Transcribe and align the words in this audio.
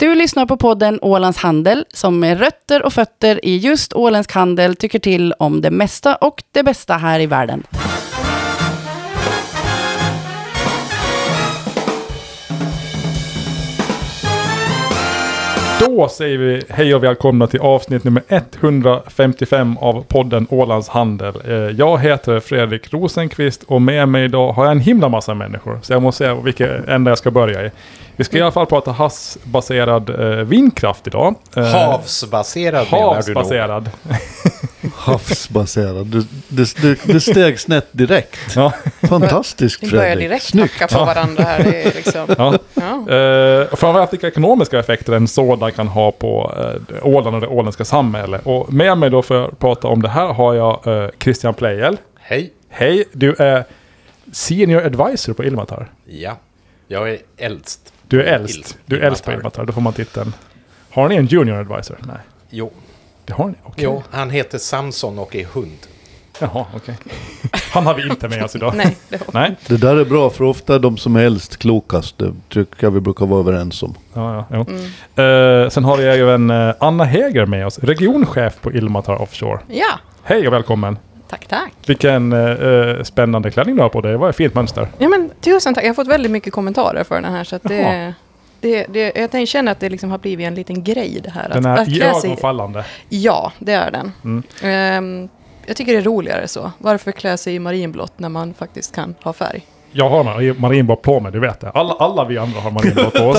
Du 0.00 0.14
lyssnar 0.14 0.46
på 0.46 0.56
podden 0.56 0.98
Ålands 1.02 1.38
Handel 1.38 1.84
som 1.94 2.20
med 2.20 2.38
rötter 2.38 2.82
och 2.82 2.92
fötter 2.92 3.44
i 3.44 3.56
just 3.56 3.92
åländsk 3.92 4.32
handel 4.32 4.76
tycker 4.76 4.98
till 4.98 5.32
om 5.32 5.60
det 5.60 5.70
mesta 5.70 6.16
och 6.16 6.42
det 6.52 6.62
bästa 6.62 6.94
här 6.94 7.20
i 7.20 7.26
världen. 7.26 7.62
Då 15.80 16.08
säger 16.08 16.38
vi 16.38 16.62
hej 16.68 16.94
och 16.94 17.04
välkomna 17.04 17.46
till 17.46 17.60
avsnitt 17.60 18.04
nummer 18.04 18.22
155 18.28 19.78
av 19.78 20.04
podden 20.08 20.46
Ålands 20.50 20.88
Handel. 20.88 21.34
Eh, 21.48 21.54
Jag 21.54 21.98
heter 21.98 22.40
Fredrik 22.40 22.92
Rosenqvist 22.92 23.62
och 23.62 23.82
med 23.82 24.08
mig 24.08 24.24
idag 24.24 24.52
har 24.52 24.64
jag 24.64 24.72
en 24.72 24.80
himla 24.80 25.08
massa 25.08 25.34
människor. 25.34 25.78
Så 25.82 25.92
jag 25.92 26.02
måste 26.02 26.24
se 26.24 26.32
vilken 26.44 26.88
ända 26.88 27.10
jag 27.10 27.18
ska 27.18 27.30
börja 27.30 27.66
i. 27.66 27.70
Vi 28.16 28.24
ska 28.24 28.38
i 28.38 28.40
alla 28.42 28.50
fall 28.52 28.66
prata 28.66 28.90
havsbaserad 28.92 30.10
eh, 30.10 30.44
vindkraft 30.44 31.06
idag. 31.06 31.34
Eh, 31.56 31.64
Havsbaserad 31.64 32.86
menar 32.92 32.98
du 33.00 33.04
nog? 33.06 33.14
Havsbaserad. 33.14 33.90
Havsbaserad. 35.12 36.06
Du, 36.06 36.24
du, 36.48 36.64
du, 36.82 36.96
du 37.04 37.20
steg 37.20 37.60
snett 37.60 37.86
direkt. 37.92 38.38
Ja. 38.56 38.72
Fantastiskt 39.08 39.82
Vi 39.82 39.90
börjar 39.90 40.04
Fredrik. 40.04 40.28
direkt 40.28 40.44
Snyggt. 40.44 40.80
hacka 40.80 40.98
på 40.98 41.04
varandra 41.04 41.42
här. 41.42 41.64
Det 41.64 41.82
är 41.82 41.94
liksom, 41.94 42.26
Ja. 42.38 42.58
ja. 42.74 42.94
Och 43.72 43.78
framförallt 43.78 44.12
vilka 44.12 44.28
ekonomiska 44.28 44.78
effekter 44.78 45.12
en 45.12 45.28
sådan 45.28 45.72
kan 45.72 45.88
ha 45.88 46.12
på 46.12 46.54
eh, 46.92 47.06
Åland 47.06 47.34
och 47.34 47.40
det 47.40 47.46
åländska 47.46 47.84
samhället. 47.84 48.40
Och 48.44 48.72
med 48.72 48.98
mig 48.98 49.10
då 49.10 49.22
för 49.22 49.44
att 49.48 49.58
prata 49.58 49.88
om 49.88 50.02
det 50.02 50.08
här 50.08 50.32
har 50.32 50.54
jag 50.54 50.86
eh, 50.86 51.10
Christian 51.20 51.54
Pleijel. 51.54 51.96
Hej. 52.20 52.52
Hej, 52.70 53.04
du 53.12 53.34
är 53.38 53.64
Senior 54.32 54.82
Advisor 54.86 55.32
på 55.32 55.44
Ilmatar. 55.44 55.90
Ja, 56.04 56.38
jag 56.88 57.10
är 57.10 57.18
äldst. 57.36 57.92
Du 58.08 58.22
är 58.22 58.24
äldst. 58.34 58.78
Du 58.86 58.96
är 58.96 59.00
äldst 59.00 59.24
på 59.24 59.30
Ilmatar. 59.30 59.40
Ilmatar, 59.40 59.64
då 59.64 59.72
får 59.72 59.80
man 59.80 59.92
titeln. 59.92 60.32
Har 60.90 61.08
ni 61.08 61.16
en 61.16 61.26
Junior 61.26 61.56
Advisor? 61.56 61.96
Nej, 62.06 62.16
Jo. 62.50 62.72
Det 63.28 63.34
har 63.34 63.46
ni? 63.46 63.54
Okej. 63.62 63.84
jo, 63.84 64.02
han 64.10 64.30
heter 64.30 64.58
Samson 64.58 65.18
och 65.18 65.36
är 65.36 65.44
hund. 65.44 65.78
Jaha, 66.40 66.66
okej. 66.76 66.94
Han 67.72 67.86
har 67.86 67.94
vi 67.94 68.02
inte 68.10 68.28
med 68.28 68.44
oss 68.44 68.56
idag. 68.56 68.72
Nej, 68.76 68.96
det. 69.08 69.20
Nej. 69.32 69.56
Det 69.66 69.76
där 69.76 69.96
är 69.96 70.04
bra 70.04 70.30
för 70.30 70.44
ofta 70.44 70.74
är 70.74 70.78
de 70.78 70.96
som 70.96 71.16
är 71.16 71.20
äldst 71.24 71.56
klokast. 71.56 72.18
Det 72.18 72.32
tycker 72.48 72.84
jag 72.86 72.90
vi 72.90 73.00
brukar 73.00 73.26
vara 73.26 73.40
överens 73.40 73.82
om. 73.82 73.94
Ja, 74.14 74.46
ja, 74.50 74.64
jo. 74.68 75.22
Eh, 75.22 75.68
sen 75.68 75.84
har 75.84 75.96
vi 75.96 76.04
även 76.04 76.50
eh, 76.50 76.74
Anna 76.80 77.04
Heger 77.04 77.46
med 77.46 77.66
oss, 77.66 77.78
regionchef 77.78 78.60
på 78.60 78.72
Ilmatar 78.72 79.22
Offshore. 79.22 79.60
Ja, 79.68 79.98
Hej 80.22 80.46
och 80.46 80.52
välkommen! 80.52 80.98
tack, 81.28 81.46
tack. 81.46 81.72
Vilken 81.86 82.32
eh, 82.32 83.02
spännande 83.02 83.50
klänning 83.50 83.76
du 83.76 83.82
har 83.82 83.88
på 83.88 84.00
dig. 84.00 84.12
Det 84.12 84.18
var 84.18 84.30
ett 84.30 84.36
fint 84.36 84.54
mönster. 84.54 84.88
Ja, 84.98 85.08
men 85.08 85.30
tusen 85.40 85.74
tack. 85.74 85.84
Jag 85.84 85.88
har 85.88 85.94
fått 85.94 86.08
väldigt 86.08 86.32
mycket 86.32 86.52
kommentarer 86.52 87.04
för 87.04 87.20
den 87.20 87.32
här. 87.32 87.44
Så 87.44 87.56
att 87.56 87.62
det, 87.62 87.80
Jaha. 87.80 88.14
Det, 88.60 88.86
det, 88.88 89.34
jag 89.34 89.48
känner 89.48 89.72
att 89.72 89.80
det 89.80 89.88
liksom 89.88 90.10
har 90.10 90.18
blivit 90.18 90.46
en 90.46 90.54
liten 90.54 90.84
grej 90.84 91.20
det 91.24 91.30
här. 91.30 91.48
Den 91.48 91.66
att, 91.66 91.88
är 91.88 91.92
iögonfallande. 91.92 92.84
Ja, 93.08 93.52
det 93.58 93.72
är 93.72 93.90
den. 93.90 94.12
Mm. 94.24 94.42
Ehm, 94.62 95.28
jag 95.66 95.76
tycker 95.76 95.92
det 95.92 95.98
är 95.98 96.02
roligare 96.02 96.48
så. 96.48 96.72
Varför 96.78 97.12
klä 97.12 97.36
sig 97.36 97.54
i 97.54 97.58
marinblått 97.58 98.12
när 98.18 98.28
man 98.28 98.54
faktiskt 98.54 98.94
kan 98.94 99.14
ha 99.22 99.32
färg? 99.32 99.62
Jag 99.92 100.08
har 100.10 100.24
mar- 100.24 100.60
marinblått 100.60 101.02
på 101.02 101.20
mig, 101.20 101.32
du 101.32 101.40
vet 101.40 101.60
det. 101.60 101.70
Alla, 101.74 101.94
alla 101.94 102.24
vi 102.24 102.38
andra 102.38 102.60
har 102.60 102.70
marinblått 102.70 103.14
på 103.14 103.24
oss. 103.24 103.38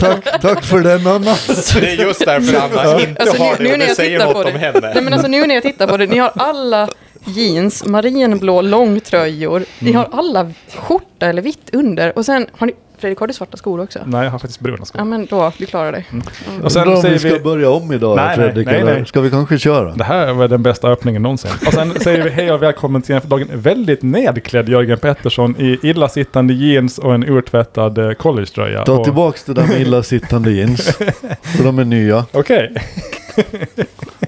Tack, 0.00 0.40
tack 0.40 0.64
för 0.64 0.80
den 0.80 1.06
Anna. 1.06 1.34
Det 1.80 1.90
är 1.92 1.96
just 2.06 2.24
därför 2.24 2.56
Anna 2.58 3.00
inte 3.00 3.22
Alltså, 3.22 3.42
har 3.42 3.50
nu- 3.50 3.56
det 3.56 3.62
nu 3.64 3.70
när 3.70 3.78
det 3.78 3.86
jag 3.86 3.96
säger 3.96 4.18
tittar 4.18 4.34
något 4.34 4.42
på 4.42 4.48
om 4.48 4.54
det. 4.54 4.58
henne. 4.66 4.80
Nej 4.94 5.02
men 5.02 5.12
alltså 5.12 5.28
nu 5.28 5.46
när 5.46 5.54
jag 5.54 5.62
tittar 5.62 5.86
på 5.86 5.96
det, 5.96 6.06
ni 6.06 6.18
har 6.18 6.32
alla 6.36 6.88
jeans, 7.24 7.84
marinblå 7.86 8.60
långtröjor, 8.62 9.64
ni 9.78 9.90
Mm. 9.90 9.96
har 10.12 10.18
alla 10.18 10.52
skjorta 10.76 11.26
eller 11.26 11.42
vitt 11.42 11.70
under 11.72 12.18
och 12.18 12.24
sen 12.26 12.46
har 12.58 12.66
ni, 12.66 12.72
Fredrik 12.98 13.18
har 13.18 13.26
du 13.26 13.32
svarta 13.32 13.56
skor 13.56 13.80
också? 13.80 13.98
Nej, 14.06 14.24
jag 14.24 14.30
har 14.30 14.38
faktiskt 14.38 14.60
bruna 14.60 14.84
skor. 14.84 15.00
Ja 15.00 15.04
men 15.04 15.26
då, 15.26 15.52
du 15.58 15.66
klarar 15.66 15.92
dig. 15.92 16.06
Och 16.10 16.54
Undrar 16.54 16.68
sen 16.68 16.88
om 16.88 17.02
vi 17.02 17.18
ska 17.18 17.28
vi... 17.34 17.40
börja 17.40 17.70
om 17.70 17.92
idag 17.92 18.16
Nej, 18.16 18.26
nej, 18.26 18.36
Fredrik. 18.36 18.66
nej, 18.66 18.80
eller 18.80 18.94
nej. 18.94 19.06
ska 19.06 19.20
vi 19.20 19.30
kanske 19.30 19.58
köra? 19.58 19.92
Det 19.94 20.04
här 20.04 20.32
var 20.32 20.48
den 20.48 20.62
bästa 20.62 20.88
öppningen 20.88 21.22
någonsin. 21.22 21.50
Och 21.66 21.72
sen 21.72 22.00
säger 22.00 22.22
vi 22.22 22.30
hej 22.30 22.52
och 22.52 22.62
välkommen 22.62 23.02
till 23.02 23.14
en 23.14 23.20
för 23.20 23.28
dagen 23.28 23.48
väldigt 23.54 24.02
nedklädd 24.02 24.68
Jörgen 24.68 24.98
Pettersson 24.98 25.54
i 25.58 25.78
illasittande 25.82 26.54
jeans 26.54 26.98
och 26.98 27.14
en 27.14 27.24
urtvättad 27.24 27.98
eh, 27.98 28.12
collegetröja. 28.12 28.84
Ta 28.84 28.92
Och- 28.98 29.04
tillbaks 29.04 29.44
det 29.44 29.52
där 29.54 29.66
med 29.66 29.80
illasittande 29.86 30.50
jeans. 30.50 30.96
För 31.42 31.64
de 31.64 31.78
är 31.78 31.84
nya. 31.84 32.24
Okej, 32.32 32.74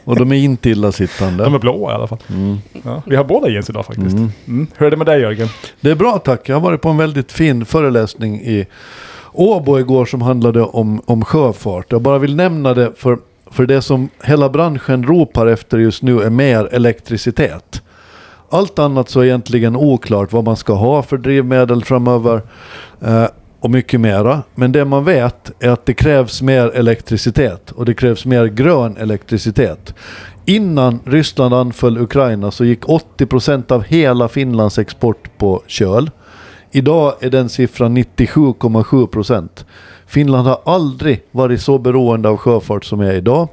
Och 0.05 0.17
de 0.17 0.33
är 0.33 0.37
inte 0.37 0.71
illasittande. 0.71 1.45
de 1.45 1.55
är 1.55 1.59
blåa 1.59 1.93
i 1.93 1.95
alla 1.95 2.07
fall. 2.07 2.19
Mm. 2.29 2.59
Ja, 2.85 3.03
vi 3.07 3.17
har 3.17 3.25
båda 3.25 3.49
jeans 3.49 3.71
idag 3.71 3.87
faktiskt. 3.87 4.17
Mm. 4.17 4.33
Mm. 4.49 4.67
Hur 4.77 4.87
är 4.87 4.91
det 4.91 4.97
med 4.97 5.07
dig 5.07 5.21
Jörgen? 5.21 5.49
Det 5.81 5.91
är 5.91 5.95
bra 5.95 6.19
tack. 6.19 6.49
Jag 6.49 6.57
har 6.57 6.61
varit 6.61 6.81
på 6.81 6.89
en 6.89 6.97
väldigt 6.97 7.33
fin 7.33 7.65
föreläsning 7.65 8.41
i 8.41 8.67
Åbo 9.33 9.79
igår 9.79 10.07
som 10.07 10.23
handlade 10.23 10.63
om, 10.63 11.03
om 11.07 11.25
sjöfart. 11.25 11.87
Jag 11.89 12.03
bara 12.03 12.19
vill 12.19 12.37
nämna 12.37 12.75
det 12.75 12.93
för, 12.97 13.19
för 13.51 13.67
det 13.67 13.83
som 13.83 14.09
hela 14.25 14.49
branschen 14.49 15.05
ropar 15.05 15.47
efter 15.47 15.79
just 15.79 16.03
nu 16.03 16.23
är 16.23 16.31
mer 16.31 16.69
elektricitet. 16.73 17.83
Allt 18.51 18.79
annat 18.79 19.09
så 19.09 19.21
är 19.21 19.25
egentligen 19.25 19.77
oklart 19.77 20.33
vad 20.33 20.45
man 20.45 20.57
ska 20.57 20.73
ha 20.73 21.03
för 21.03 21.19
drivmedel 21.19 21.85
framöver 21.85 22.43
eh, 23.01 23.27
och 23.61 23.71
mycket 23.71 24.01
mera. 24.01 24.43
Men 24.55 24.73
det 24.73 24.85
man 24.85 25.05
vet 25.05 25.51
är 25.61 25.69
att 25.69 25.87
det 25.87 25.95
krävs 25.95 26.43
mer 26.43 26.71
elektricitet 26.71 27.71
och 27.71 27.85
det 27.85 27.95
krävs 27.95 28.27
mer 28.27 28.47
grön 28.47 28.97
elektricitet. 28.97 29.95
Innan 30.45 31.01
Ryssland 31.05 31.55
anföll 31.55 31.99
Ukraina 31.99 32.51
så 32.51 32.65
gick 32.65 32.85
80% 32.85 33.73
av 33.73 33.83
hela 33.83 34.29
Finlands 34.29 34.79
export 34.79 35.39
på 35.39 35.63
köl. 35.67 36.11
Idag 36.71 37.15
är 37.21 37.31
den 37.31 37.49
siffran 37.49 37.99
97,7%. 37.99 39.49
Finland 40.11 40.47
har 40.47 40.61
aldrig 40.65 41.23
varit 41.31 41.61
så 41.61 41.79
beroende 41.79 42.29
av 42.29 42.37
sjöfart 42.37 42.85
som 42.85 43.01
är 43.01 43.13
idag. 43.13 43.49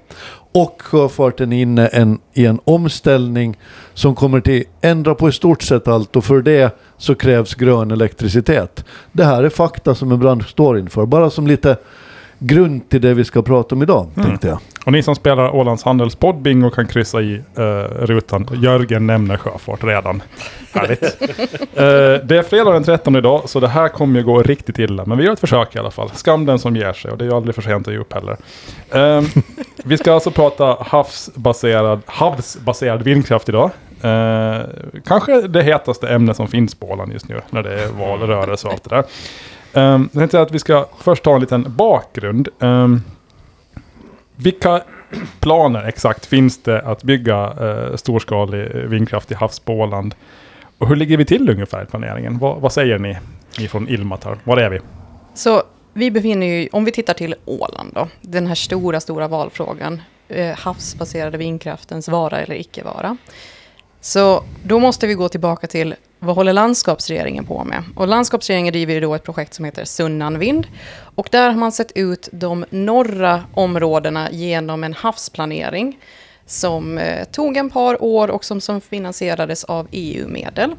Och 0.51 0.81
sjöfarten 0.81 1.53
är 1.53 1.62
inne 1.62 1.88
en, 1.88 2.19
i 2.34 2.45
en 2.45 2.59
omställning 2.63 3.57
som 3.94 4.16
kommer 4.16 4.41
till 4.41 4.63
ändra 4.81 5.16
på 5.16 5.29
i 5.29 5.31
stort 5.31 5.62
sett 5.62 5.88
allt 5.88 6.16
och 6.16 6.25
för 6.25 6.41
det 6.41 6.78
så 6.97 7.16
krävs 7.16 7.56
grön 7.56 7.91
elektricitet. 7.91 8.85
Det 9.12 9.23
här 9.23 9.44
är 9.44 9.50
fakta 9.50 9.96
som 9.96 10.12
en 10.12 10.19
bransch 10.19 10.50
står 10.50 10.79
inför. 10.79 11.06
Bara 11.06 11.29
som 11.29 11.47
lite 11.47 11.78
grund 12.40 12.90
till 12.90 13.01
det 13.01 13.13
vi 13.13 13.23
ska 13.23 13.41
prata 13.41 13.75
om 13.75 13.84
idag, 13.84 14.07
tänkte 14.16 14.47
jag. 14.47 14.59
Och 14.88 14.94
ni 14.94 15.03
som 15.03 15.16
spelar 15.16 15.56
Ålands 15.56 15.84
Handels 15.84 16.16
poddbingo 16.16 16.70
kan 16.70 16.88
kryssa 16.88 17.22
i 17.22 17.42
eh, 17.58 17.64
rutan. 18.06 18.48
Jörgen 18.53 19.08
nämner 19.08 19.38
sjöfart 19.38 19.84
redan. 19.84 20.22
Härligt. 20.74 21.02
Eh, 21.78 22.24
det 22.24 22.38
är 22.38 22.44
fredag 22.44 22.72
den 22.72 22.84
13 22.84 23.16
idag, 23.16 23.42
så 23.46 23.59
det 23.59 23.68
här 23.68 23.90
kommer 23.90 24.20
ju 24.20 24.26
gå 24.26 24.42
riktigt 24.42 24.80
illa. 24.80 25.06
Men 25.06 25.18
vi 25.18 25.24
gör 25.24 25.34
ett 25.34 25.40
försök 25.40 25.76
i 25.76 25.80
alla 25.80 25.92
fall. 25.92 26.09
Skam 26.14 26.46
den 26.46 26.59
som 26.59 26.76
ger 26.76 26.94
sig 26.94 27.12
och 27.12 27.18
det 27.18 27.24
är 27.24 27.30
ju 27.30 27.36
aldrig 27.36 27.56
för 27.56 27.62
sent 27.62 27.88
att 27.88 27.94
ge 27.94 28.00
upp 28.00 28.14
heller. 28.14 28.38
Eh, 28.92 29.22
vi 29.84 29.97
ska 29.97 30.14
alltså 30.14 30.31
prata 30.31 30.78
havsbaserad, 30.80 32.02
havsbaserad 32.06 33.03
vindkraft 33.03 33.50
idag. 33.50 33.72
Eh, 34.02 34.62
kanske 35.06 35.42
det 35.42 35.64
hetaste 35.64 36.09
ämne 36.09 36.34
som 36.34 36.47
finns 36.47 36.76
på 36.76 36.92
Åland 36.92 37.14
just 37.14 37.30
nu 37.30 37.42
när 37.50 37.64
det 37.64 37.84
är 37.84 37.88
valrörelse 37.88 38.68
och 38.68 38.74
allt 38.74 38.84
det 38.84 38.96
där. 38.96 39.03
Um, 39.74 40.09
jag 40.12 40.20
tänkte 40.20 40.42
att 40.42 40.52
vi 40.52 40.59
ska 40.59 40.86
först 41.00 41.24
ta 41.24 41.36
en 41.36 41.42
liten 41.42 41.66
bakgrund. 41.68 42.50
Vilka 44.40 44.84
planer 45.40 45.84
exakt 45.84 46.25
finns 46.25 46.64
det 46.64 46.81
att 46.81 47.03
bygga 47.03 47.53
eh, 47.62 47.96
storskalig 47.96 48.75
eh, 48.75 48.81
vindkraft 48.81 49.31
i 49.31 49.34
havs 49.34 49.59
på 49.59 49.74
Åland? 49.74 50.16
Och 50.78 50.88
hur 50.88 50.96
ligger 50.96 51.18
vi 51.18 51.25
till 51.25 51.50
ungefär 51.50 51.84
i 51.84 51.86
planeringen? 51.86 52.38
Vad, 52.38 52.62
vad 52.62 52.74
säger 52.74 53.00
ni, 53.00 53.18
ni 53.59 53.68
från 53.68 53.90
Ilmatar? 53.90 54.38
Var 54.44 54.58
är 54.58 54.70
vi? 54.70 54.80
Så 55.34 55.64
vi 55.94 56.12
befinner 56.12 56.47
ju, 56.47 56.70
om 56.72 56.86
vi 56.86 56.92
tittar 56.92 57.14
till 57.14 57.36
Åland 57.46 57.92
då, 57.94 58.08
den 58.22 58.47
här 58.47 58.56
stora, 58.56 59.00
stora 59.00 59.28
valfrågan, 59.28 60.02
eh, 60.28 60.58
havsbaserade 60.58 61.38
vindkraftens 61.38 62.08
vara 62.08 62.40
eller 62.40 62.56
icke 62.56 62.84
vara. 62.84 63.18
Så 64.02 64.44
då 64.64 64.80
måste 64.80 65.08
vi 65.08 65.14
gå 65.14 65.30
tillbaka 65.30 65.68
till 65.68 65.96
vad 66.19 66.35
håller 66.35 66.53
landskapsregeringen 66.53 67.45
på 67.45 67.63
med? 67.63 67.83
Och 67.95 68.07
landskapsregeringen 68.07 68.72
driver 68.72 68.94
ju 68.94 69.00
då 69.00 69.16
ett 69.16 69.23
projekt 69.23 69.53
som 69.53 69.66
heter 69.66 69.85
Sunnanvind. 69.85 70.67
Och 71.16 71.28
där 71.31 71.50
har 71.50 71.57
man 71.57 71.72
sett 71.72 71.91
ut 71.95 72.29
de 72.31 72.66
norra 72.69 73.44
områdena 73.53 74.31
genom 74.31 74.84
en 74.84 74.93
havsplanering 74.93 75.99
som 76.46 76.97
eh, 76.97 77.23
tog 77.23 77.58
en 77.58 77.69
par 77.69 78.03
år 78.03 78.28
och 78.28 78.46
som, 78.46 78.61
som 78.61 78.81
finansierades 78.81 79.64
av 79.64 79.87
EU-medel. 79.91 80.75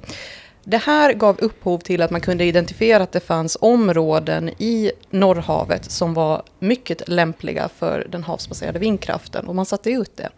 Det 0.65 0.77
här 0.77 1.13
gav 1.13 1.39
upphov 1.41 1.79
till 1.79 2.03
att 2.03 2.11
man 2.11 2.21
kunde 2.21 2.45
identifiera 2.45 3.03
att 3.03 3.13
det 3.13 3.21
fanns 3.21 3.57
områden 3.61 4.49
i 4.49 4.93
Norrhavet 5.11 5.91
som 5.91 6.15
var 6.15 6.43
mycket 6.59 7.09
lämpliga 7.09 7.69
för 7.79 8.07
den 8.11 8.25
havsbaserade 8.25 8.79
vindkraften 8.79 9.47
och 9.47 9.55
man 9.55 9.67
satte 9.67 9.91
ut 9.91 10.17
det. 10.17 10.29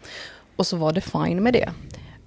Och 0.55 0.67
så 0.67 0.77
var 0.77 0.91
det 0.91 1.01
fine 1.01 1.43
med 1.43 1.53
det. 1.53 1.69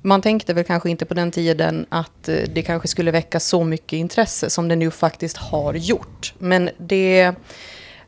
Man 0.06 0.22
tänkte 0.22 0.54
väl 0.54 0.64
kanske 0.64 0.90
inte 0.90 1.04
på 1.04 1.14
den 1.14 1.30
tiden 1.30 1.86
att 1.88 2.28
eh, 2.28 2.36
det 2.54 2.62
kanske 2.62 2.88
skulle 2.88 3.10
väcka 3.10 3.40
så 3.40 3.64
mycket 3.64 3.92
intresse 3.92 4.50
som 4.50 4.68
det 4.68 4.76
nu 4.76 4.90
faktiskt 4.90 5.36
har 5.36 5.74
gjort. 5.74 6.34
Men 6.38 6.70
det 6.78 7.32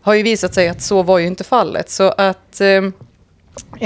har 0.00 0.14
ju 0.14 0.22
visat 0.22 0.54
sig 0.54 0.68
att 0.68 0.82
så 0.82 1.02
var 1.02 1.18
ju 1.18 1.26
inte 1.26 1.44
fallet. 1.44 1.90
Så 1.90 2.08
att 2.08 2.60
eh, 2.60 2.84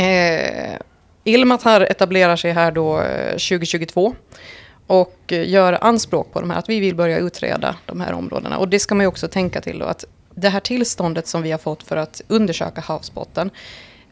eh 0.05 0.77
Ilmatar 1.25 1.81
etablerar 1.81 2.37
sig 2.37 2.53
här 2.53 2.73
då 2.73 3.01
eh, 3.01 3.31
2022 3.31 4.15
och 4.87 5.19
gör 5.29 5.79
anspråk 5.81 6.33
på 6.33 6.41
de 6.41 6.51
här, 6.51 6.59
att 6.59 6.69
vi 6.69 6.81
vill 6.81 6.95
börja 6.95 7.19
utreda 7.19 7.77
de 7.87 8.01
här 8.01 8.13
områdena. 8.13 8.59
Och 8.59 8.69
det 8.69 8.79
ska 8.79 8.95
man 8.95 9.05
ju 9.05 9.09
också 9.09 9.29
tänka 9.29 9.61
till 9.61 9.79
då, 9.79 9.87
att 9.87 10.05
det 10.35 10.49
här 10.49 10.61
tillståndet 10.61 11.27
som 11.27 11.43
vi 11.43 11.51
har 11.51 11.59
fått 11.59 11.83
för 11.83 11.97
att 11.97 12.23
undersöka 12.29 12.81
havsbotten, 12.81 13.51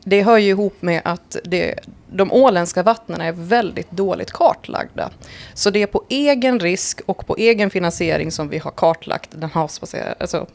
det 0.09 0.23
hör 0.23 0.39
ju 0.39 0.49
ihop 0.49 0.83
med 0.83 1.03
att 1.05 1.37
det, 1.45 1.75
de 2.13 2.33
åländska 2.33 2.83
vattnen 2.83 3.21
är 3.21 3.33
väldigt 3.33 3.91
dåligt 3.91 4.33
kartlagda. 4.33 5.11
Så 5.55 5.71
det 5.71 5.83
är 5.83 5.87
på 5.87 6.05
egen 6.09 6.61
risk 6.61 7.01
och 7.07 7.27
på 7.27 7.37
egen 7.37 7.71
finansiering 7.71 8.33
som 8.33 8.49
vi 8.49 8.59
har 8.59 8.71
kartlagt 8.71 9.31
den 9.31 9.51
havsbaserade, 9.51 10.15
alltså, 10.21 10.47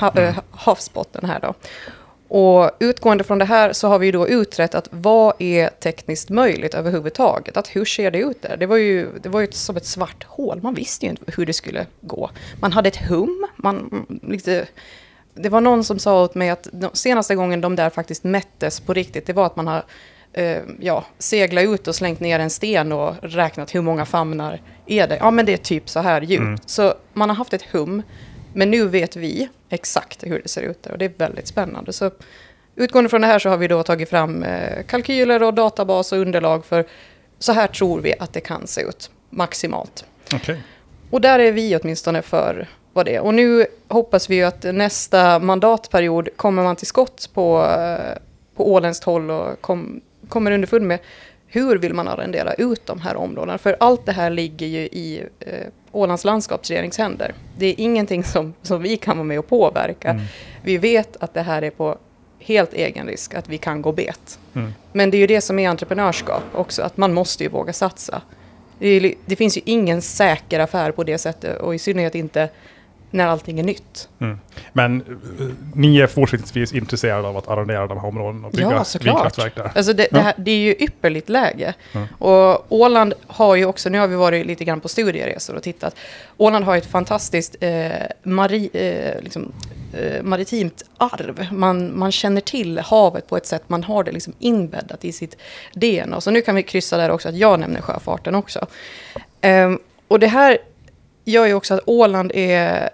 ha, 0.00 0.12
äh, 0.16 0.38
havsbotten 0.50 1.24
här 1.24 1.40
då. 1.40 1.54
Och 2.34 2.70
utgående 2.78 3.24
från 3.24 3.38
det 3.38 3.44
här 3.44 3.72
så 3.72 3.88
har 3.88 3.98
vi 3.98 4.10
då 4.10 4.28
utrett 4.28 4.74
att 4.74 4.88
vad 4.90 5.34
är 5.38 5.68
tekniskt 5.68 6.30
möjligt 6.30 6.74
överhuvudtaget? 6.74 7.56
Att 7.56 7.76
hur 7.76 7.84
ser 7.84 8.10
det 8.10 8.18
ut 8.18 8.42
där? 8.42 8.56
Det 8.56 8.66
var 8.66 8.76
ju, 8.76 9.08
det 9.22 9.28
var 9.28 9.40
ju 9.40 9.48
som 9.50 9.76
ett 9.76 9.86
svart 9.86 10.24
hål. 10.24 10.60
Man 10.62 10.74
visste 10.74 11.06
ju 11.06 11.10
inte 11.10 11.24
hur 11.36 11.46
det 11.46 11.52
skulle 11.52 11.86
gå. 12.00 12.30
Man 12.60 12.72
hade 12.72 12.88
ett 12.88 13.08
hum. 13.08 13.46
Man, 13.56 14.06
lite, 14.22 14.66
det 15.34 15.48
var 15.48 15.60
någon 15.60 15.84
som 15.84 15.98
sa 15.98 16.22
åt 16.22 16.34
mig 16.34 16.50
att 16.50 16.68
senaste 16.92 17.34
gången 17.34 17.60
de 17.60 17.76
där 17.76 17.90
faktiskt 17.90 18.24
mättes 18.24 18.80
på 18.80 18.94
riktigt, 18.94 19.26
det 19.26 19.32
var 19.32 19.46
att 19.46 19.56
man 19.56 19.66
har 19.66 19.84
eh, 20.32 20.58
ja, 20.80 21.04
seglat 21.18 21.64
ut 21.64 21.88
och 21.88 21.94
slängt 21.94 22.20
ner 22.20 22.38
en 22.38 22.50
sten 22.50 22.92
och 22.92 23.14
räknat 23.22 23.74
hur 23.74 23.82
många 23.82 24.04
famnar 24.04 24.60
är 24.86 25.08
det. 25.08 25.16
Ja, 25.16 25.30
men 25.30 25.46
det 25.46 25.52
är 25.52 25.56
typ 25.56 25.88
så 25.88 26.00
här 26.00 26.20
djupt. 26.22 26.40
Mm. 26.40 26.58
Så 26.66 26.94
man 27.12 27.28
har 27.28 27.36
haft 27.36 27.52
ett 27.52 27.62
hum. 27.72 28.02
Men 28.54 28.70
nu 28.70 28.88
vet 28.88 29.16
vi 29.16 29.48
exakt 29.68 30.26
hur 30.26 30.42
det 30.42 30.48
ser 30.48 30.62
ut 30.62 30.82
där 30.82 30.92
och 30.92 30.98
det 30.98 31.04
är 31.04 31.12
väldigt 31.16 31.46
spännande. 31.46 31.92
Så 31.92 32.10
utgående 32.76 33.10
från 33.10 33.20
det 33.20 33.26
här 33.26 33.38
så 33.38 33.48
har 33.48 33.56
vi 33.56 33.68
då 33.68 33.82
tagit 33.82 34.10
fram 34.10 34.42
eh, 34.42 34.82
kalkyler 34.86 35.42
och 35.42 35.54
databas 35.54 36.12
och 36.12 36.18
underlag 36.18 36.64
för 36.64 36.84
så 37.38 37.52
här 37.52 37.66
tror 37.66 38.00
vi 38.00 38.14
att 38.18 38.32
det 38.32 38.40
kan 38.40 38.66
se 38.66 38.80
ut 38.80 39.10
maximalt. 39.30 40.04
Okay. 40.34 40.56
Och 41.10 41.20
där 41.20 41.38
är 41.38 41.52
vi 41.52 41.76
åtminstone 41.76 42.22
för 42.22 42.68
vad 42.92 43.06
det. 43.06 43.20
Och 43.20 43.34
nu 43.34 43.66
hoppas 43.88 44.30
vi 44.30 44.42
att 44.42 44.62
nästa 44.62 45.38
mandatperiod 45.38 46.28
kommer 46.36 46.62
man 46.62 46.76
till 46.76 46.86
skott 46.86 47.30
på, 47.34 47.64
eh, 47.64 48.18
på 48.56 48.72
åländskt 48.72 49.04
håll 49.04 49.30
och 49.30 49.60
kom, 49.60 50.00
kommer 50.28 50.50
underfund 50.50 50.86
med 50.86 50.98
hur 51.46 51.78
vill 51.78 51.94
man 51.94 52.08
arrendera 52.08 52.54
ut 52.54 52.86
de 52.86 53.00
här 53.00 53.16
områdena? 53.16 53.58
För 53.58 53.76
allt 53.80 54.06
det 54.06 54.12
här 54.12 54.30
ligger 54.30 54.66
ju 54.66 54.78
i 54.78 55.22
eh, 55.40 55.66
Ålands 55.92 56.24
landskapsregerings 56.24 56.98
händer. 56.98 57.34
Det 57.58 57.66
är 57.66 57.74
ingenting 57.78 58.24
som, 58.24 58.54
som 58.62 58.82
vi 58.82 58.96
kan 58.96 59.16
vara 59.16 59.26
med 59.26 59.38
och 59.38 59.48
påverka. 59.48 60.10
Mm. 60.10 60.22
Vi 60.62 60.78
vet 60.78 61.16
att 61.20 61.34
det 61.34 61.42
här 61.42 61.62
är 61.62 61.70
på 61.70 61.98
helt 62.38 62.72
egen 62.72 63.06
risk, 63.06 63.34
att 63.34 63.48
vi 63.48 63.58
kan 63.58 63.82
gå 63.82 63.92
bet. 63.92 64.38
Mm. 64.54 64.72
Men 64.92 65.10
det 65.10 65.16
är 65.16 65.18
ju 65.18 65.26
det 65.26 65.40
som 65.40 65.58
är 65.58 65.68
entreprenörskap 65.68 66.42
också, 66.54 66.82
att 66.82 66.96
man 66.96 67.12
måste 67.12 67.42
ju 67.42 67.50
våga 67.50 67.72
satsa. 67.72 68.22
Det, 68.78 69.14
det, 69.26 69.36
finns 69.36 69.56
ju 69.56 69.60
ingen 69.64 70.02
säker 70.02 70.60
affär 70.60 70.90
på 70.90 71.04
det 71.04 71.18
sättet 71.18 71.60
och 71.60 71.74
i 71.74 71.78
synnerhet 71.78 72.14
inte 72.14 72.48
när 73.12 73.26
allting 73.26 73.58
är 73.60 73.62
nytt. 73.62 74.08
Mm. 74.18 74.38
Men 74.72 75.02
uh, 75.02 75.50
ni 75.74 75.98
är 75.98 76.06
fortsättningsvis 76.06 76.72
intresserade 76.72 77.28
av 77.28 77.36
att 77.36 77.48
arrendera 77.48 77.86
de 77.86 77.98
här 77.98 78.08
områdena 78.08 78.46
och 78.46 78.52
bygga 78.52 78.70
ja, 78.70 78.84
vindkraftverk 79.00 79.54
där? 79.54 79.72
Alltså 79.74 79.92
det, 79.92 80.08
det, 80.10 80.20
här, 80.20 80.34
det 80.36 80.50
är 80.50 80.58
ju 80.58 80.74
ypperligt 80.78 81.28
läge. 81.28 81.74
Mm. 81.92 82.08
Och 82.18 82.72
Åland 82.72 83.14
har 83.26 83.56
ju 83.56 83.64
också, 83.64 83.88
nu 83.88 83.98
har 83.98 84.06
vi 84.06 84.16
varit 84.16 84.46
lite 84.46 84.64
grann 84.64 84.80
på 84.80 84.88
studieresor 84.88 85.56
och 85.56 85.62
tittat. 85.62 85.96
Åland 86.36 86.64
har 86.64 86.76
ett 86.76 86.86
fantastiskt 86.86 87.56
eh, 87.60 87.90
mari, 88.22 88.70
eh, 88.72 89.22
liksom, 89.22 89.52
eh, 89.92 90.22
maritimt 90.22 90.82
arv. 90.98 91.46
Man, 91.52 91.98
man 91.98 92.12
känner 92.12 92.40
till 92.40 92.78
havet 92.78 93.28
på 93.28 93.36
ett 93.36 93.46
sätt, 93.46 93.62
man 93.66 93.84
har 93.84 94.04
det 94.04 94.12
liksom 94.12 94.32
inbäddat 94.38 95.04
i 95.04 95.12
sitt 95.12 95.36
DNA. 95.74 96.20
Så 96.20 96.30
nu 96.30 96.42
kan 96.42 96.54
vi 96.54 96.62
kryssa 96.62 96.96
där 96.96 97.10
också 97.10 97.28
att 97.28 97.36
jag 97.36 97.60
nämner 97.60 97.80
sjöfarten 97.80 98.34
också. 98.34 98.66
Um, 99.42 99.78
och 100.08 100.20
det 100.20 100.26
här 100.26 100.58
gör 101.24 101.46
ju 101.46 101.54
också 101.54 101.74
att 101.74 101.80
Åland 101.86 102.32
är 102.34 102.90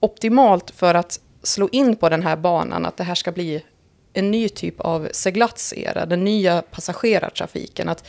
optimalt 0.00 0.70
för 0.70 0.94
att 0.94 1.20
slå 1.42 1.68
in 1.72 1.96
på 1.96 2.08
den 2.08 2.22
här 2.22 2.36
banan, 2.36 2.86
att 2.86 2.96
det 2.96 3.04
här 3.04 3.14
ska 3.14 3.32
bli 3.32 3.64
en 4.12 4.30
ny 4.30 4.48
typ 4.48 4.80
av 4.80 5.08
seglatsera, 5.12 6.06
den 6.06 6.24
nya 6.24 6.62
passagerartrafiken. 6.62 7.88
Att 7.88 8.04